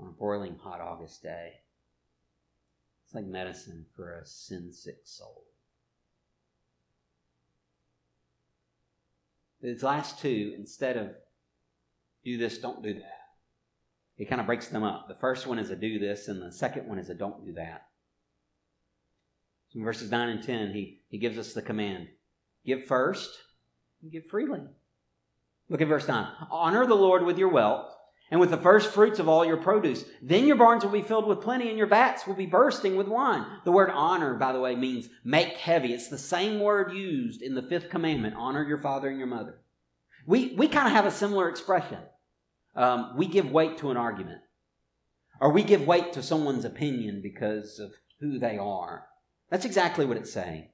on 0.00 0.08
a 0.08 0.10
broiling 0.10 0.56
hot 0.56 0.80
August 0.80 1.22
day. 1.22 1.52
It's 3.04 3.14
like 3.14 3.26
medicine 3.26 3.84
for 3.94 4.18
a 4.18 4.24
sin 4.24 4.72
sick 4.72 5.00
soul. 5.04 5.44
These 9.60 9.82
last 9.82 10.18
two, 10.18 10.54
instead 10.56 10.96
of 10.96 11.12
do 12.24 12.38
this, 12.38 12.56
don't 12.56 12.82
do 12.82 12.94
that, 12.94 13.20
he 14.16 14.24
kind 14.24 14.40
of 14.40 14.46
breaks 14.46 14.68
them 14.68 14.82
up. 14.82 15.08
The 15.08 15.14
first 15.14 15.46
one 15.46 15.58
is 15.58 15.68
a 15.68 15.76
do 15.76 15.98
this, 15.98 16.26
and 16.26 16.40
the 16.40 16.50
second 16.50 16.88
one 16.88 16.98
is 16.98 17.10
a 17.10 17.14
don't 17.14 17.44
do 17.44 17.52
that. 17.52 17.88
So 19.68 19.78
in 19.78 19.84
verses 19.84 20.10
9 20.10 20.28
and 20.30 20.42
10, 20.42 20.72
he, 20.72 21.02
he 21.10 21.18
gives 21.18 21.36
us 21.36 21.52
the 21.52 21.60
command 21.60 22.08
give 22.64 22.84
first 22.84 23.30
and 24.02 24.10
give 24.10 24.26
freely. 24.26 24.60
Look 25.68 25.80
at 25.80 25.88
verse 25.88 26.08
9. 26.08 26.26
Honor 26.50 26.86
the 26.86 26.94
Lord 26.94 27.24
with 27.24 27.38
your 27.38 27.48
wealth 27.48 27.96
and 28.30 28.40
with 28.40 28.50
the 28.50 28.56
first 28.56 28.90
fruits 28.90 29.18
of 29.18 29.28
all 29.28 29.44
your 29.44 29.56
produce. 29.56 30.04
Then 30.20 30.46
your 30.46 30.56
barns 30.56 30.84
will 30.84 30.90
be 30.90 31.02
filled 31.02 31.26
with 31.26 31.40
plenty 31.40 31.68
and 31.68 31.78
your 31.78 31.86
vats 31.86 32.26
will 32.26 32.34
be 32.34 32.46
bursting 32.46 32.96
with 32.96 33.06
wine. 33.06 33.44
The 33.64 33.72
word 33.72 33.90
honor, 33.90 34.34
by 34.34 34.52
the 34.52 34.60
way, 34.60 34.74
means 34.74 35.08
make 35.24 35.58
heavy. 35.58 35.92
It's 35.92 36.08
the 36.08 36.18
same 36.18 36.60
word 36.60 36.92
used 36.92 37.42
in 37.42 37.54
the 37.54 37.62
fifth 37.62 37.90
commandment 37.90 38.34
honor 38.36 38.66
your 38.66 38.78
father 38.78 39.08
and 39.08 39.18
your 39.18 39.26
mother. 39.26 39.60
We, 40.26 40.54
we 40.56 40.68
kind 40.68 40.86
of 40.86 40.92
have 40.92 41.06
a 41.06 41.10
similar 41.10 41.48
expression. 41.48 41.98
Um, 42.74 43.16
we 43.16 43.26
give 43.26 43.50
weight 43.50 43.78
to 43.78 43.90
an 43.90 43.98
argument, 43.98 44.40
or 45.40 45.52
we 45.52 45.62
give 45.62 45.86
weight 45.86 46.14
to 46.14 46.22
someone's 46.22 46.64
opinion 46.64 47.20
because 47.22 47.78
of 47.78 47.92
who 48.20 48.38
they 48.38 48.56
are. 48.56 49.06
That's 49.50 49.66
exactly 49.66 50.06
what 50.06 50.16
it's 50.16 50.32
saying. 50.32 50.68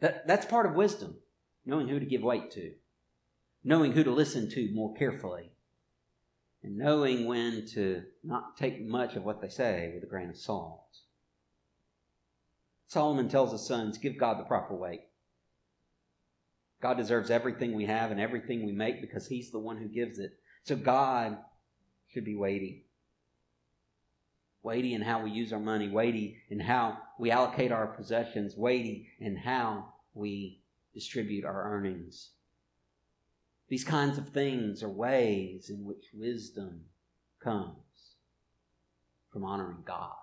That, 0.00 0.26
that's 0.26 0.46
part 0.46 0.66
of 0.66 0.74
wisdom, 0.74 1.16
knowing 1.64 1.88
who 1.88 2.00
to 2.00 2.06
give 2.06 2.22
weight 2.22 2.50
to, 2.52 2.72
knowing 3.62 3.92
who 3.92 4.04
to 4.04 4.10
listen 4.10 4.50
to 4.50 4.74
more 4.74 4.94
carefully, 4.94 5.50
and 6.62 6.76
knowing 6.76 7.26
when 7.26 7.66
to 7.74 8.02
not 8.24 8.56
take 8.56 8.86
much 8.86 9.16
of 9.16 9.24
what 9.24 9.40
they 9.40 9.48
say 9.48 9.92
with 9.94 10.02
a 10.02 10.06
grain 10.06 10.30
of 10.30 10.36
salt. 10.36 10.84
Solomon 12.86 13.28
tells 13.28 13.52
his 13.52 13.66
sons, 13.66 13.98
give 13.98 14.18
God 14.18 14.38
the 14.38 14.44
proper 14.44 14.74
weight. 14.74 15.02
God 16.80 16.96
deserves 16.96 17.30
everything 17.30 17.74
we 17.74 17.86
have 17.86 18.10
and 18.10 18.20
everything 18.20 18.64
we 18.64 18.72
make 18.72 19.00
because 19.00 19.28
He's 19.28 19.50
the 19.50 19.58
one 19.58 19.76
who 19.76 19.88
gives 19.88 20.18
it. 20.18 20.32
So 20.64 20.76
God 20.76 21.36
should 22.08 22.24
be 22.24 22.34
weighty. 22.34 22.86
Weighty 24.62 24.94
in 24.94 25.02
how 25.02 25.22
we 25.22 25.30
use 25.30 25.52
our 25.52 25.60
money, 25.60 25.88
weighty 25.88 26.42
in 26.50 26.60
how 26.60 26.98
we 27.18 27.30
allocate 27.30 27.72
our 27.72 27.86
possessions, 27.86 28.56
weighty 28.56 29.08
in 29.18 29.36
how 29.36 29.89
we 30.14 30.60
distribute 30.94 31.44
our 31.44 31.72
earnings. 31.72 32.30
These 33.68 33.84
kinds 33.84 34.18
of 34.18 34.30
things 34.30 34.82
are 34.82 34.90
ways 34.90 35.70
in 35.70 35.84
which 35.84 36.06
wisdom 36.12 36.86
comes 37.42 37.76
from 39.32 39.44
honoring 39.44 39.82
God, 39.84 40.14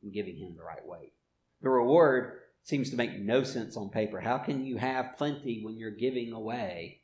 from 0.00 0.12
giving 0.12 0.36
Him 0.36 0.54
the 0.56 0.62
right 0.62 0.86
weight. 0.86 1.14
The 1.62 1.70
reward 1.70 2.40
seems 2.62 2.90
to 2.90 2.96
make 2.96 3.18
no 3.18 3.42
sense 3.44 3.76
on 3.76 3.88
paper. 3.88 4.20
How 4.20 4.38
can 4.38 4.64
you 4.64 4.76
have 4.76 5.16
plenty 5.16 5.62
when 5.64 5.78
you're 5.78 5.90
giving 5.90 6.32
away? 6.32 7.00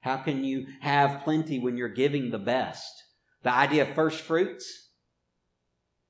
How 0.00 0.16
can 0.16 0.44
you 0.44 0.66
have 0.80 1.22
plenty 1.22 1.58
when 1.58 1.76
you're 1.76 1.88
giving 1.88 2.30
the 2.30 2.38
best? 2.38 3.04
The 3.42 3.52
idea 3.52 3.88
of 3.88 3.94
first 3.94 4.20
fruits, 4.20 4.88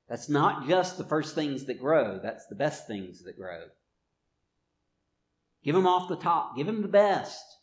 that's 0.09 0.29
not 0.29 0.67
just 0.67 0.97
the 0.99 1.05
first 1.05 1.35
things 1.35 1.67
that 1.67 1.81
grow, 1.81 2.19
that's 2.23 2.47
the 2.47 2.55
best 2.55 2.87
things 2.87 3.23
that 3.25 3.37
grow. 3.37 3.67
Give 5.65 5.75
them 5.75 5.87
off 5.87 6.09
the 6.09 6.17
top, 6.17 6.57
give 6.57 6.67
them 6.67 6.83
the 6.83 6.89
best. 6.89 7.57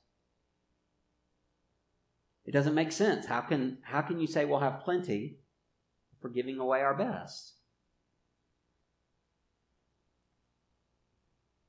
It 2.46 2.52
doesn't 2.52 2.74
make 2.74 2.92
sense. 2.92 3.28
How 3.28 3.42
can, 3.42 3.78
how 3.84 4.02
can 4.02 4.20
you 4.20 4.26
say 4.26 4.44
we'll 4.44 4.60
have 4.60 4.82
plenty 4.82 5.38
for 6.20 6.30
giving 6.30 6.58
away 6.58 6.82
our 6.82 6.96
best? 6.96 7.54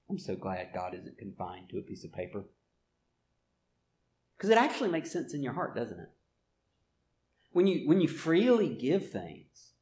I'm 0.09 0.19
so 0.19 0.35
glad 0.35 0.73
God 0.75 0.95
isn't 0.95 1.19
confined 1.19 1.69
to 1.71 1.79
a 1.79 1.83
piece 1.83 2.05
of 2.05 2.13
paper. 2.13 2.45
Because 4.37 4.51
it 4.51 4.59
actually 4.59 4.91
makes 4.91 5.13
sense 5.13 5.35
in 5.35 5.43
your 5.43 5.53
heart, 5.53 5.77
doesn't 5.77 6.01
it? 6.01 6.11
When 7.53 7.67
you, 7.67 7.87
when 7.87 8.01
you 8.01 8.09
freely 8.09 8.71
give 8.71 9.11
things, 9.11 9.73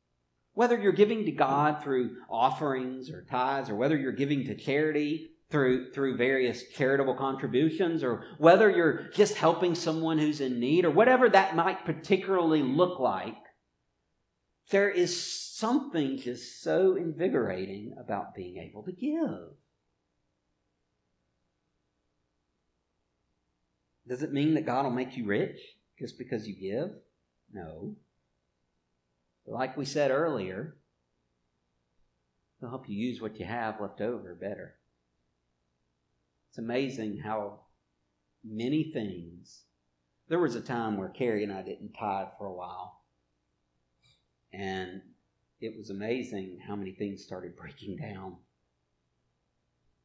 whether 0.55 0.79
you're 0.79 0.93
giving 0.93 1.25
to 1.25 1.33
God 1.33 1.83
through 1.83 2.17
offerings 2.29 3.09
or 3.11 3.23
tithes, 3.23 3.71
or 3.71 3.77
whether 3.77 3.97
you're 3.97 4.13
giving 4.13 4.45
to 4.47 4.57
charity 4.57 5.30
through, 5.51 5.93
through 5.93 6.17
various 6.17 6.63
charitable 6.69 7.15
contributions, 7.15 8.03
or 8.05 8.25
whether 8.39 8.71
you're 8.71 9.09
just 9.13 9.35
helping 9.35 9.75
someone 9.75 10.19
who's 10.19 10.41
in 10.41 10.61
need, 10.61 10.85
or 10.85 10.91
whatever 10.91 11.29
that 11.29 11.57
might 11.57 11.85
particularly 11.85 12.63
look 12.63 12.99
like, 12.99 13.37
there 14.71 14.89
is 14.89 15.21
something 15.21 16.17
just 16.19 16.63
so 16.63 16.97
invigorating 16.97 17.95
about 18.01 18.35
being 18.35 18.57
able 18.59 18.85
to 18.85 18.93
give. 18.93 19.57
Does 24.07 24.23
it 24.23 24.33
mean 24.33 24.55
that 24.55 24.67
God 24.67 24.85
will 24.85 24.91
make 24.91 25.17
you 25.17 25.27
rich 25.27 25.59
just 25.99 26.19
because 26.19 26.47
you 26.47 26.55
give? 26.55 26.91
No. 27.53 27.97
Like 29.47 29.77
we 29.77 29.85
said 29.85 30.11
earlier, 30.11 30.77
He'll 32.61 32.69
help 32.69 32.89
you 32.89 32.97
use 32.97 33.21
what 33.21 33.41
you 33.41 33.47
have 33.47 33.81
left 33.81 34.01
over 34.01 34.35
better. 34.35 34.75
It's 36.51 36.59
amazing 36.59 37.19
how 37.19 37.61
many 38.45 38.83
things. 38.83 39.63
There 40.29 40.41
was 40.41 40.57
a 40.57 40.61
time 40.61 40.97
where 40.97 41.09
Carrie 41.09 41.45
and 41.45 41.53
I 41.53 41.63
didn't 41.63 41.93
tithe 41.93 42.29
for 42.39 42.47
a 42.47 42.53
while. 42.53 43.03
And 44.53 45.01
it 45.61 45.77
was 45.79 45.91
amazing 45.91 46.59
how 46.67 46.75
many 46.75 46.91
things 46.91 47.23
started 47.23 47.57
breaking 47.57 47.99
down 47.99 48.39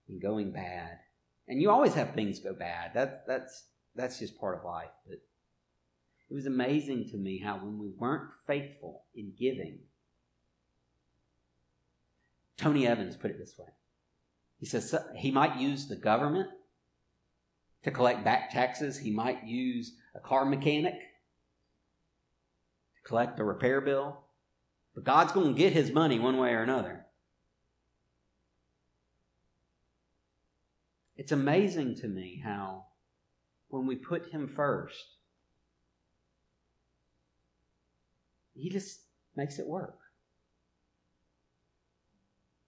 and 0.07 0.21
going 0.21 0.51
bad. 0.51 0.99
And 1.47 1.59
you 1.59 1.71
always 1.71 1.95
have 1.95 2.13
things 2.13 2.39
go 2.39 2.53
bad. 2.53 2.91
That's 2.93 3.17
that's 3.25 3.63
that's 3.95 4.19
just 4.19 4.39
part 4.39 4.59
of 4.59 4.65
life. 4.65 4.89
But 5.07 5.17
it 6.29 6.33
was 6.33 6.45
amazing 6.45 7.09
to 7.09 7.17
me 7.17 7.39
how 7.39 7.57
when 7.57 7.79
we 7.79 7.89
weren't 7.97 8.29
faithful 8.45 9.05
in 9.15 9.33
giving, 9.37 9.79
Tony 12.55 12.85
Evans 12.85 13.15
put 13.15 13.31
it 13.31 13.39
this 13.39 13.57
way 13.57 13.69
he 14.59 14.65
says 14.65 14.95
he 15.17 15.31
might 15.31 15.57
use 15.57 15.87
the 15.87 15.95
government 15.95 16.49
to 17.83 17.91
collect 17.91 18.23
back 18.23 18.51
taxes. 18.51 18.99
He 18.99 19.11
might 19.11 19.45
use 19.45 19.93
a 20.15 20.19
car 20.19 20.45
mechanic 20.45 20.93
to 20.93 23.07
collect 23.07 23.39
a 23.39 23.43
repair 23.43 23.81
bill. 23.81 24.21
But 24.93 25.03
God's 25.03 25.33
going 25.33 25.53
to 25.53 25.59
get 25.59 25.73
his 25.73 25.91
money 25.91 26.19
one 26.19 26.37
way 26.37 26.53
or 26.53 26.63
another. 26.63 27.05
It's 31.17 31.31
amazing 31.31 31.95
to 31.95 32.07
me 32.07 32.41
how 32.43 32.85
when 33.67 33.87
we 33.87 33.95
put 33.95 34.31
him 34.31 34.47
first, 34.47 35.17
he 38.53 38.69
just 38.69 39.01
makes 39.35 39.59
it 39.59 39.67
work. 39.67 39.99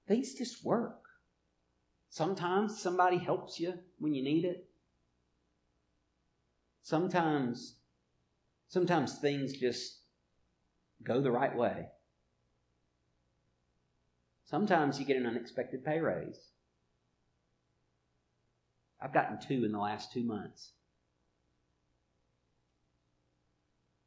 Things 0.08 0.34
just 0.34 0.64
work. 0.64 1.07
Sometimes 2.18 2.82
somebody 2.82 3.20
helps 3.20 3.60
you 3.60 3.76
when 4.00 4.16
you 4.16 4.24
need 4.24 4.44
it. 4.44 4.68
Sometimes 6.82 7.76
sometimes 8.68 9.20
things 9.20 9.54
just 9.54 9.98
go 11.04 11.22
the 11.22 11.30
right 11.30 11.56
way. 11.56 11.90
Sometimes 14.46 15.00
you 15.00 15.06
get 15.06 15.18
an 15.18 15.28
unexpected 15.28 15.86
pay 15.86 16.00
raise. 16.00 16.40
I've 19.00 19.14
gotten 19.14 19.38
two 19.40 19.64
in 19.64 19.72
the 19.72 19.78
last 19.78 20.12
two 20.12 20.24
months. 20.24 20.72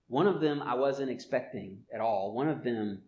One 0.09 0.27
of 0.27 0.41
them 0.41 0.61
I 0.61 0.75
wasn't 0.75 1.13
expecting 1.13 1.83
at 1.95 2.01
all. 2.01 2.35
One 2.35 2.49
of 2.49 2.65
them 2.65 3.03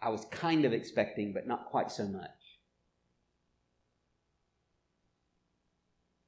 I 0.00 0.08
was 0.08 0.24
kind 0.30 0.64
of 0.64 0.72
expecting, 0.72 1.34
but 1.34 1.46
not 1.46 1.66
quite 1.66 1.90
so 1.90 2.06
much. 2.06 2.45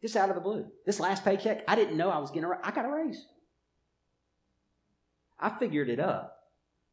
Just 0.01 0.17
out 0.17 0.29
of 0.29 0.37
the 0.37 0.41
blue. 0.41 0.67
This 0.87 1.01
last 1.01 1.25
paycheck, 1.25 1.65
I 1.67 1.75
didn't 1.75 1.97
know 1.97 2.11
I 2.11 2.19
was 2.19 2.31
getting 2.31 2.45
a 2.45 2.59
I 2.63 2.71
got 2.71 2.85
a 2.85 2.89
raise. 2.89 3.27
I 5.41 5.51
figured 5.51 5.89
it 5.89 6.01
up 6.01 6.39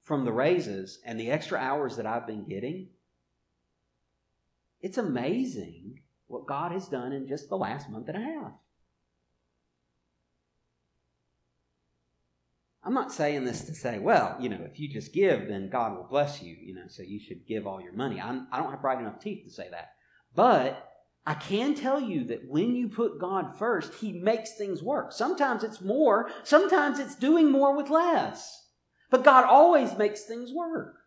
from 0.04 0.26
the 0.26 0.32
raises 0.32 1.00
and 1.06 1.20
the 1.20 1.32
extra 1.32 1.60
hours 1.60 1.98
that 1.98 2.06
I've 2.06 2.28
been 2.28 2.46
getting. 2.46 2.90
It's 4.82 4.98
amazing 4.98 6.02
what 6.28 6.46
God 6.46 6.72
has 6.72 6.88
done 6.88 7.12
in 7.12 7.28
just 7.28 7.50
the 7.50 7.58
last 7.58 7.90
month 7.90 8.08
and 8.08 8.18
a 8.18 8.22
half. 8.22 8.52
I'm 12.84 12.94
not 12.94 13.12
saying 13.12 13.46
this 13.46 13.64
to 13.64 13.74
say, 13.74 13.98
well, 13.98 14.38
you 14.40 14.48
know, 14.48 14.62
if 14.62 14.80
you 14.80 14.88
just 14.88 15.12
give, 15.12 15.48
then 15.48 15.72
God 15.72 15.96
will 15.96 16.04
bless 16.04 16.44
you, 16.44 16.56
you 16.62 16.76
know, 16.76 16.88
so 16.88 17.02
you 17.02 17.20
should 17.20 17.48
give 17.48 17.66
all 17.66 17.82
your 17.82 17.94
money. 17.94 18.22
I'm, 18.22 18.48
I 18.52 18.60
don't 18.60 18.70
have 18.70 18.82
bright 18.82 19.00
enough 19.00 19.20
teeth 19.20 19.44
to 19.46 19.50
say 19.50 19.70
that. 19.72 19.96
But 20.36 20.95
I 21.26 21.34
can 21.34 21.74
tell 21.74 22.00
you 22.00 22.24
that 22.26 22.48
when 22.48 22.76
you 22.76 22.88
put 22.88 23.20
God 23.20 23.58
first, 23.58 23.96
He 23.96 24.14
makes 24.14 24.56
things 24.56 24.84
work. 24.84 25.12
Sometimes 25.12 25.64
it's 25.64 25.82
more, 25.82 26.30
sometimes 26.44 27.00
it's 27.00 27.16
doing 27.16 27.52
more 27.52 27.76
with 27.76 27.90
less. 27.90 28.68
But 29.10 29.24
God 29.24 29.46
always 29.46 29.98
makes 29.98 30.26
things 30.26 30.52
work. 30.52 30.98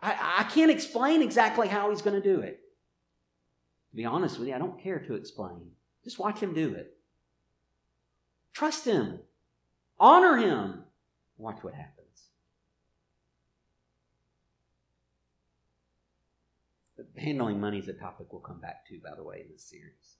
I, 0.00 0.36
I 0.38 0.42
can't 0.44 0.70
explain 0.70 1.22
exactly 1.22 1.68
how 1.68 1.90
He's 1.90 2.02
going 2.02 2.20
to 2.20 2.34
do 2.36 2.40
it. 2.40 2.60
To 3.90 3.96
be 3.96 4.04
honest 4.04 4.38
with 4.38 4.48
you, 4.48 4.54
I 4.54 4.58
don't 4.58 4.80
care 4.80 5.00
to 5.00 5.14
explain. 5.14 5.70
Just 6.04 6.18
watch 6.18 6.38
Him 6.40 6.54
do 6.54 6.74
it. 6.74 6.96
Trust 8.52 8.84
Him. 8.84 9.20
Honor 9.98 10.36
Him. 10.36 10.84
Watch 11.36 11.62
what 11.62 11.74
happens. 11.74 11.98
But 16.96 17.01
handling 17.16 17.60
money 17.60 17.78
is 17.78 17.88
a 17.88 17.92
topic 17.92 18.32
we'll 18.32 18.40
come 18.40 18.60
back 18.60 18.86
to, 18.88 18.98
by 19.02 19.14
the 19.16 19.22
way, 19.22 19.42
in 19.44 19.52
this 19.52 19.64
series. 19.64 20.16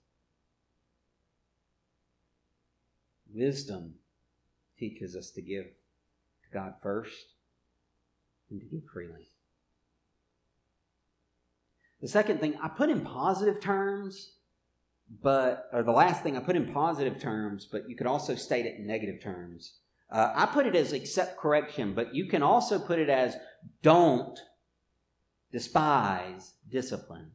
Wisdom 3.32 3.94
teaches 4.78 5.16
us 5.16 5.30
to 5.30 5.42
give 5.42 5.64
to 5.64 6.50
God 6.52 6.74
first 6.82 7.34
and 8.50 8.60
to 8.60 8.66
give 8.66 8.82
freely. 8.92 9.28
The 12.00 12.08
second 12.08 12.40
thing 12.40 12.58
I 12.62 12.68
put 12.68 12.90
in 12.90 13.02
positive 13.02 13.60
terms, 13.60 14.32
but, 15.22 15.68
or 15.72 15.82
the 15.82 15.92
last 15.92 16.22
thing 16.22 16.36
I 16.36 16.40
put 16.40 16.56
in 16.56 16.72
positive 16.72 17.20
terms, 17.20 17.66
but 17.70 17.88
you 17.88 17.96
could 17.96 18.06
also 18.08 18.34
state 18.34 18.66
it 18.66 18.76
in 18.78 18.86
negative 18.86 19.22
terms. 19.22 19.74
Uh, 20.10 20.32
I 20.34 20.46
put 20.46 20.66
it 20.66 20.74
as 20.74 20.92
accept 20.92 21.38
correction, 21.38 21.94
but 21.94 22.14
you 22.14 22.26
can 22.26 22.42
also 22.42 22.78
put 22.78 22.98
it 22.98 23.08
as 23.08 23.36
don't 23.82 24.38
despise 25.52 26.54
discipline. 26.70 27.30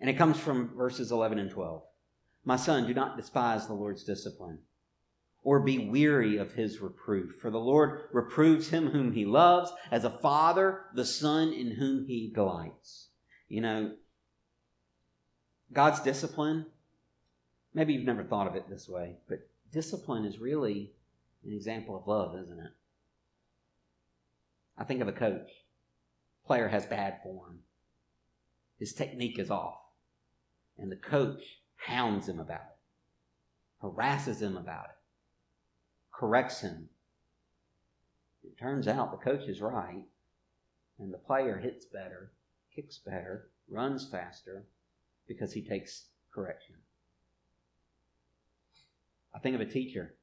And 0.00 0.08
it 0.08 0.18
comes 0.18 0.38
from 0.38 0.76
verses 0.76 1.10
11 1.10 1.38
and 1.38 1.50
12. 1.50 1.82
My 2.44 2.56
son, 2.56 2.86
do 2.86 2.94
not 2.94 3.16
despise 3.16 3.66
the 3.66 3.74
Lord's 3.74 4.04
discipline 4.04 4.58
or 5.42 5.60
be 5.60 5.78
weary 5.78 6.38
of 6.38 6.54
his 6.54 6.80
reproof. 6.80 7.36
For 7.40 7.50
the 7.50 7.58
Lord 7.58 8.08
reproves 8.12 8.70
him 8.70 8.88
whom 8.88 9.12
he 9.12 9.26
loves, 9.26 9.70
as 9.90 10.04
a 10.04 10.10
father 10.10 10.86
the 10.94 11.04
son 11.04 11.52
in 11.52 11.72
whom 11.72 12.06
he 12.06 12.32
delights. 12.34 13.08
You 13.48 13.60
know, 13.60 13.92
God's 15.72 16.00
discipline, 16.00 16.66
maybe 17.74 17.92
you've 17.92 18.06
never 18.06 18.24
thought 18.24 18.46
of 18.46 18.56
it 18.56 18.68
this 18.68 18.88
way, 18.88 19.16
but 19.28 19.46
discipline 19.70 20.24
is 20.24 20.38
really 20.38 20.92
an 21.44 21.52
example 21.52 21.96
of 21.96 22.06
love, 22.06 22.34
isn't 22.36 22.58
it? 22.58 22.72
I 24.76 24.84
think 24.84 25.00
of 25.00 25.08
a 25.08 25.12
coach. 25.12 25.50
Player 26.46 26.68
has 26.68 26.86
bad 26.86 27.20
form. 27.22 27.60
His 28.78 28.92
technique 28.92 29.38
is 29.38 29.50
off. 29.50 29.80
And 30.76 30.90
the 30.90 30.96
coach 30.96 31.42
hounds 31.76 32.28
him 32.28 32.40
about 32.40 32.60
it, 32.60 33.80
harasses 33.80 34.42
him 34.42 34.56
about 34.56 34.86
it, 34.86 34.96
corrects 36.12 36.60
him. 36.62 36.88
It 38.42 38.58
turns 38.58 38.88
out 38.88 39.10
the 39.10 39.24
coach 39.24 39.48
is 39.48 39.60
right, 39.60 40.04
and 40.98 41.14
the 41.14 41.18
player 41.18 41.58
hits 41.58 41.86
better, 41.86 42.32
kicks 42.74 42.98
better, 42.98 43.50
runs 43.70 44.08
faster 44.08 44.66
because 45.26 45.52
he 45.52 45.62
takes 45.62 46.06
correction. 46.32 46.76
I 49.34 49.38
think 49.38 49.54
of 49.54 49.60
a 49.60 49.70
teacher. 49.70 50.14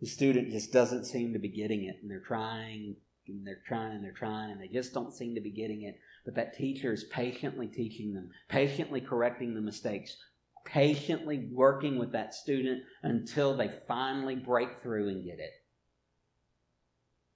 The 0.00 0.06
student 0.06 0.50
just 0.50 0.72
doesn't 0.72 1.04
seem 1.04 1.32
to 1.32 1.38
be 1.38 1.48
getting 1.48 1.84
it, 1.84 1.96
and 2.02 2.10
they're 2.10 2.20
trying 2.20 2.96
and 3.28 3.46
they're 3.46 3.62
trying 3.66 3.92
and 3.92 4.04
they're 4.04 4.12
trying 4.12 4.50
and 4.50 4.60
they 4.60 4.68
just 4.68 4.92
don't 4.92 5.12
seem 5.12 5.34
to 5.34 5.40
be 5.40 5.50
getting 5.50 5.82
it. 5.82 5.98
But 6.24 6.34
that 6.36 6.56
teacher 6.56 6.92
is 6.92 7.04
patiently 7.04 7.66
teaching 7.66 8.14
them, 8.14 8.30
patiently 8.48 9.00
correcting 9.00 9.54
the 9.54 9.60
mistakes, 9.60 10.16
patiently 10.64 11.48
working 11.52 11.98
with 11.98 12.12
that 12.12 12.34
student 12.34 12.82
until 13.02 13.56
they 13.56 13.70
finally 13.86 14.36
break 14.36 14.80
through 14.80 15.08
and 15.08 15.24
get 15.24 15.38
it. 15.38 15.52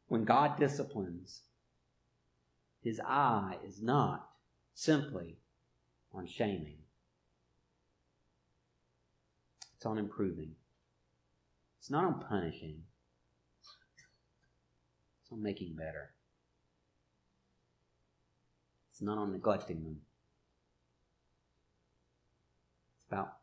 When 0.09 0.25
God 0.25 0.59
disciplines, 0.59 1.43
his 2.83 3.01
eye 3.07 3.57
is 3.67 3.83
not 3.83 4.29
simply 4.75 5.37
on 6.13 6.27
shaming, 6.27 6.79
it's 9.77 9.85
on 9.85 9.99
improving. 9.99 10.53
It's 11.79 11.91
not 11.91 12.05
on 12.05 12.21
punishing, 12.29 12.83
it's 15.29 15.33
on 15.35 15.43
making 15.43 15.75
better. 15.75 16.15
It's 18.91 19.03
not 19.03 19.19
on 19.19 19.33
neglecting 19.33 19.85
them. 19.85 19.97
It's 22.97 23.13
about 23.13 23.35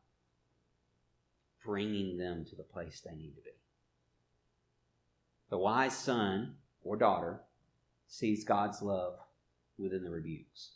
bringing 1.64 2.18
them 2.18 2.44
to 2.50 2.56
the 2.56 2.64
place 2.64 3.02
they 3.02 3.16
need 3.16 3.36
to 3.36 3.42
be. 3.42 3.52
The 5.52 5.60
wise 5.60 5.96
son 5.96 6.56
or 6.84 6.98
daughter 6.98 7.42
sees 8.08 8.44
God's 8.44 8.82
love 8.82 9.20
within 9.78 10.04
the 10.04 10.10
rebukes. 10.10 10.72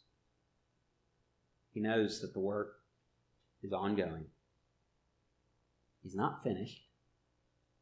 He 1.73 1.79
knows 1.79 2.21
that 2.21 2.33
the 2.33 2.39
work 2.39 2.81
is 3.63 3.73
ongoing. 3.73 4.25
He's 6.03 6.15
not 6.15 6.43
finished, 6.43 6.83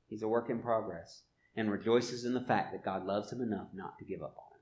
he's 0.10 0.24
a 0.24 0.28
work 0.28 0.50
in 0.50 0.60
progress 0.60 1.24
and 1.58 1.72
rejoices 1.72 2.24
in 2.24 2.36
the 2.36 2.42
fact 2.42 2.72
that 2.72 2.86
God 2.86 3.06
loves 3.06 3.34
him 3.34 3.42
enough 3.42 3.68
not 3.74 3.98
to 3.98 4.06
give 4.06 4.22
up 4.22 4.36
on 4.38 4.56
him. 4.56 4.62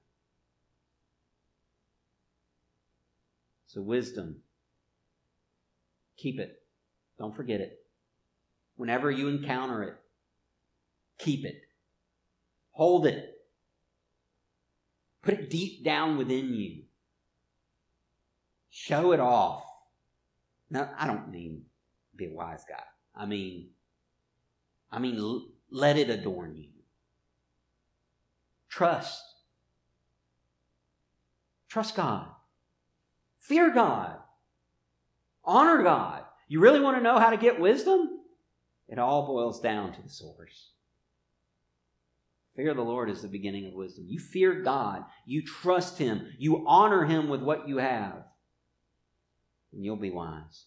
So, 3.68 3.82
wisdom, 3.82 4.38
keep 6.18 6.40
it. 6.40 6.64
Don't 7.20 7.36
forget 7.36 7.60
it. 7.60 7.86
Whenever 8.78 9.12
you 9.12 9.28
encounter 9.28 9.84
it, 9.84 9.96
keep 11.20 11.46
it. 11.46 11.62
Hold 12.72 13.06
it. 13.06 13.34
Put 15.22 15.34
it 15.34 15.50
deep 15.50 15.84
down 15.84 16.18
within 16.18 16.54
you. 16.54 16.84
Show 18.70 19.12
it 19.12 19.20
off. 19.20 19.64
Now, 20.70 20.92
I 20.98 21.08
don't 21.08 21.30
mean 21.30 21.64
be 22.16 22.28
a 22.28 22.34
wise 22.34 22.64
guy. 22.68 22.84
I 23.14 23.26
mean, 23.26 23.70
I 24.92 25.00
mean, 25.00 25.50
let 25.70 25.98
it 25.98 26.10
adorn 26.10 26.56
you. 26.56 26.70
Trust. 28.76 29.24
Trust 31.70 31.96
God. 31.96 32.28
Fear 33.40 33.74
God. 33.74 34.18
Honor 35.46 35.82
God. 35.82 36.24
You 36.50 36.60
really 36.60 36.82
want 36.82 36.98
to 36.98 37.04
know 37.04 37.18
how 37.18 37.30
to 37.30 37.38
get 37.38 37.58
wisdom? 37.58 38.10
It 38.90 39.00
all 39.00 39.26
boils 39.28 39.62
down 39.62 39.94
to 39.94 40.02
the 40.02 40.10
source. 40.10 40.72
Fear 42.58 42.72
of 42.72 42.76
the 42.76 42.84
Lord 42.84 43.10
is 43.10 43.22
the 43.22 43.30
beginning 43.30 43.66
of 43.66 43.74
wisdom. 43.74 44.08
You 44.10 44.20
fear 44.20 44.62
God. 44.62 45.06
You 45.26 45.42
trust 45.42 45.98
Him. 45.98 46.28
You 46.38 46.66
honor 46.68 47.06
Him 47.06 47.30
with 47.30 47.42
what 47.42 47.70
you 47.70 47.78
have. 47.78 48.26
And 49.72 49.86
you'll 49.86 49.96
be 49.96 50.12
wise. 50.12 50.66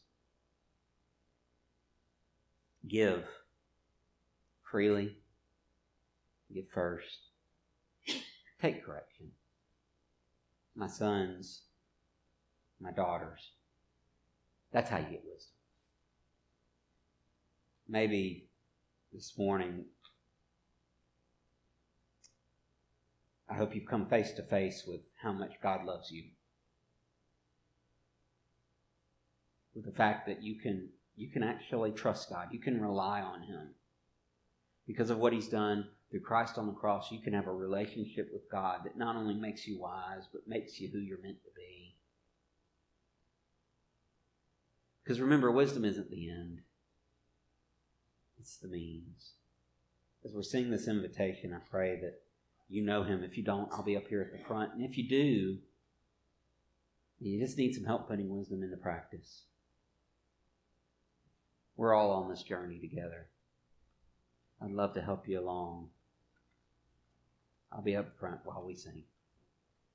Give 2.89 3.29
freely. 4.63 5.19
Give 6.51 6.67
first. 6.67 7.28
Take 8.61 8.85
correction. 8.85 9.31
My 10.75 10.89
sons, 10.89 11.63
my 12.81 12.91
daughters. 12.91 13.53
That's 14.73 14.91
how 14.91 14.99
you 14.99 15.05
get 15.05 15.25
wisdom. 15.25 15.55
Maybe 17.89 18.49
this 19.13 19.33
morning, 19.39 19.85
I 23.49 23.55
hope 23.55 23.75
you've 23.75 23.89
come 23.89 24.07
face 24.07 24.33
to 24.33 24.43
face 24.43 24.85
with 24.87 25.01
how 25.23 25.33
much 25.33 25.53
God 25.63 25.85
loves 25.85 26.11
you. 26.11 26.25
With 29.75 29.85
the 29.85 29.93
fact 29.93 30.27
that 30.27 30.43
you 30.43 30.57
can 30.57 30.91
you 31.17 31.29
can 31.29 31.43
actually 31.43 31.91
trust 31.91 32.31
God. 32.31 32.49
You 32.53 32.61
can 32.61 32.81
rely 32.81 33.21
on 33.21 33.43
him. 33.43 33.71
Because 34.87 35.11
of 35.11 35.19
what 35.19 35.33
he's 35.33 35.49
done 35.49 35.89
through 36.11 36.21
Christ 36.21 36.57
on 36.57 36.67
the 36.67 36.73
cross, 36.73 37.13
you 37.13 37.21
can 37.21 37.35
have 37.35 37.47
a 37.47 37.53
relationship 37.53 38.31
with 38.33 38.51
God 38.51 38.81
that 38.85 38.97
not 38.97 39.17
only 39.17 39.35
makes 39.35 39.67
you 39.67 39.79
wise, 39.79 40.27
but 40.33 40.49
makes 40.49 40.81
you 40.81 40.89
who 40.91 40.99
you're 40.99 41.23
meant 41.23 41.43
to 41.45 41.51
be. 41.55 41.97
Because 45.05 45.21
remember, 45.21 45.51
wisdom 45.51 45.85
isn't 45.85 46.11
the 46.11 46.31
end, 46.31 46.61
it's 48.39 48.57
the 48.57 48.69
means. 48.69 49.33
As 50.25 50.33
we're 50.35 50.43
seeing 50.43 50.71
this 50.71 50.89
invitation, 50.89 51.55
I 51.55 51.61
pray 51.71 51.99
that 52.01 52.21
you 52.69 52.85
know 52.85 53.03
him. 53.03 53.23
If 53.23 53.37
you 53.37 53.45
don't, 53.45 53.71
I'll 53.73 53.83
be 53.83 53.97
up 53.97 54.09
here 54.09 54.21
at 54.21 54.33
the 54.33 54.45
front. 54.45 54.75
And 54.75 54.85
if 54.85 54.99
you 54.99 55.09
do, 55.09 55.59
you 57.21 57.41
just 57.41 57.57
need 57.57 57.75
some 57.75 57.85
help 57.85 58.09
putting 58.09 58.29
wisdom 58.29 58.63
into 58.63 58.77
practice. 58.77 59.45
We're 61.77 61.95
all 61.95 62.11
on 62.11 62.29
this 62.29 62.43
journey 62.43 62.79
together. 62.79 63.29
I'd 64.61 64.73
love 64.73 64.95
to 64.95 65.01
help 65.01 65.29
you 65.29 65.41
along. 65.41 65.91
I'll 67.73 67.83
be 67.83 67.97
up 67.97 68.19
front 68.19 68.41
while 68.45 68.65
we 68.67 68.75
sing. 68.75 69.05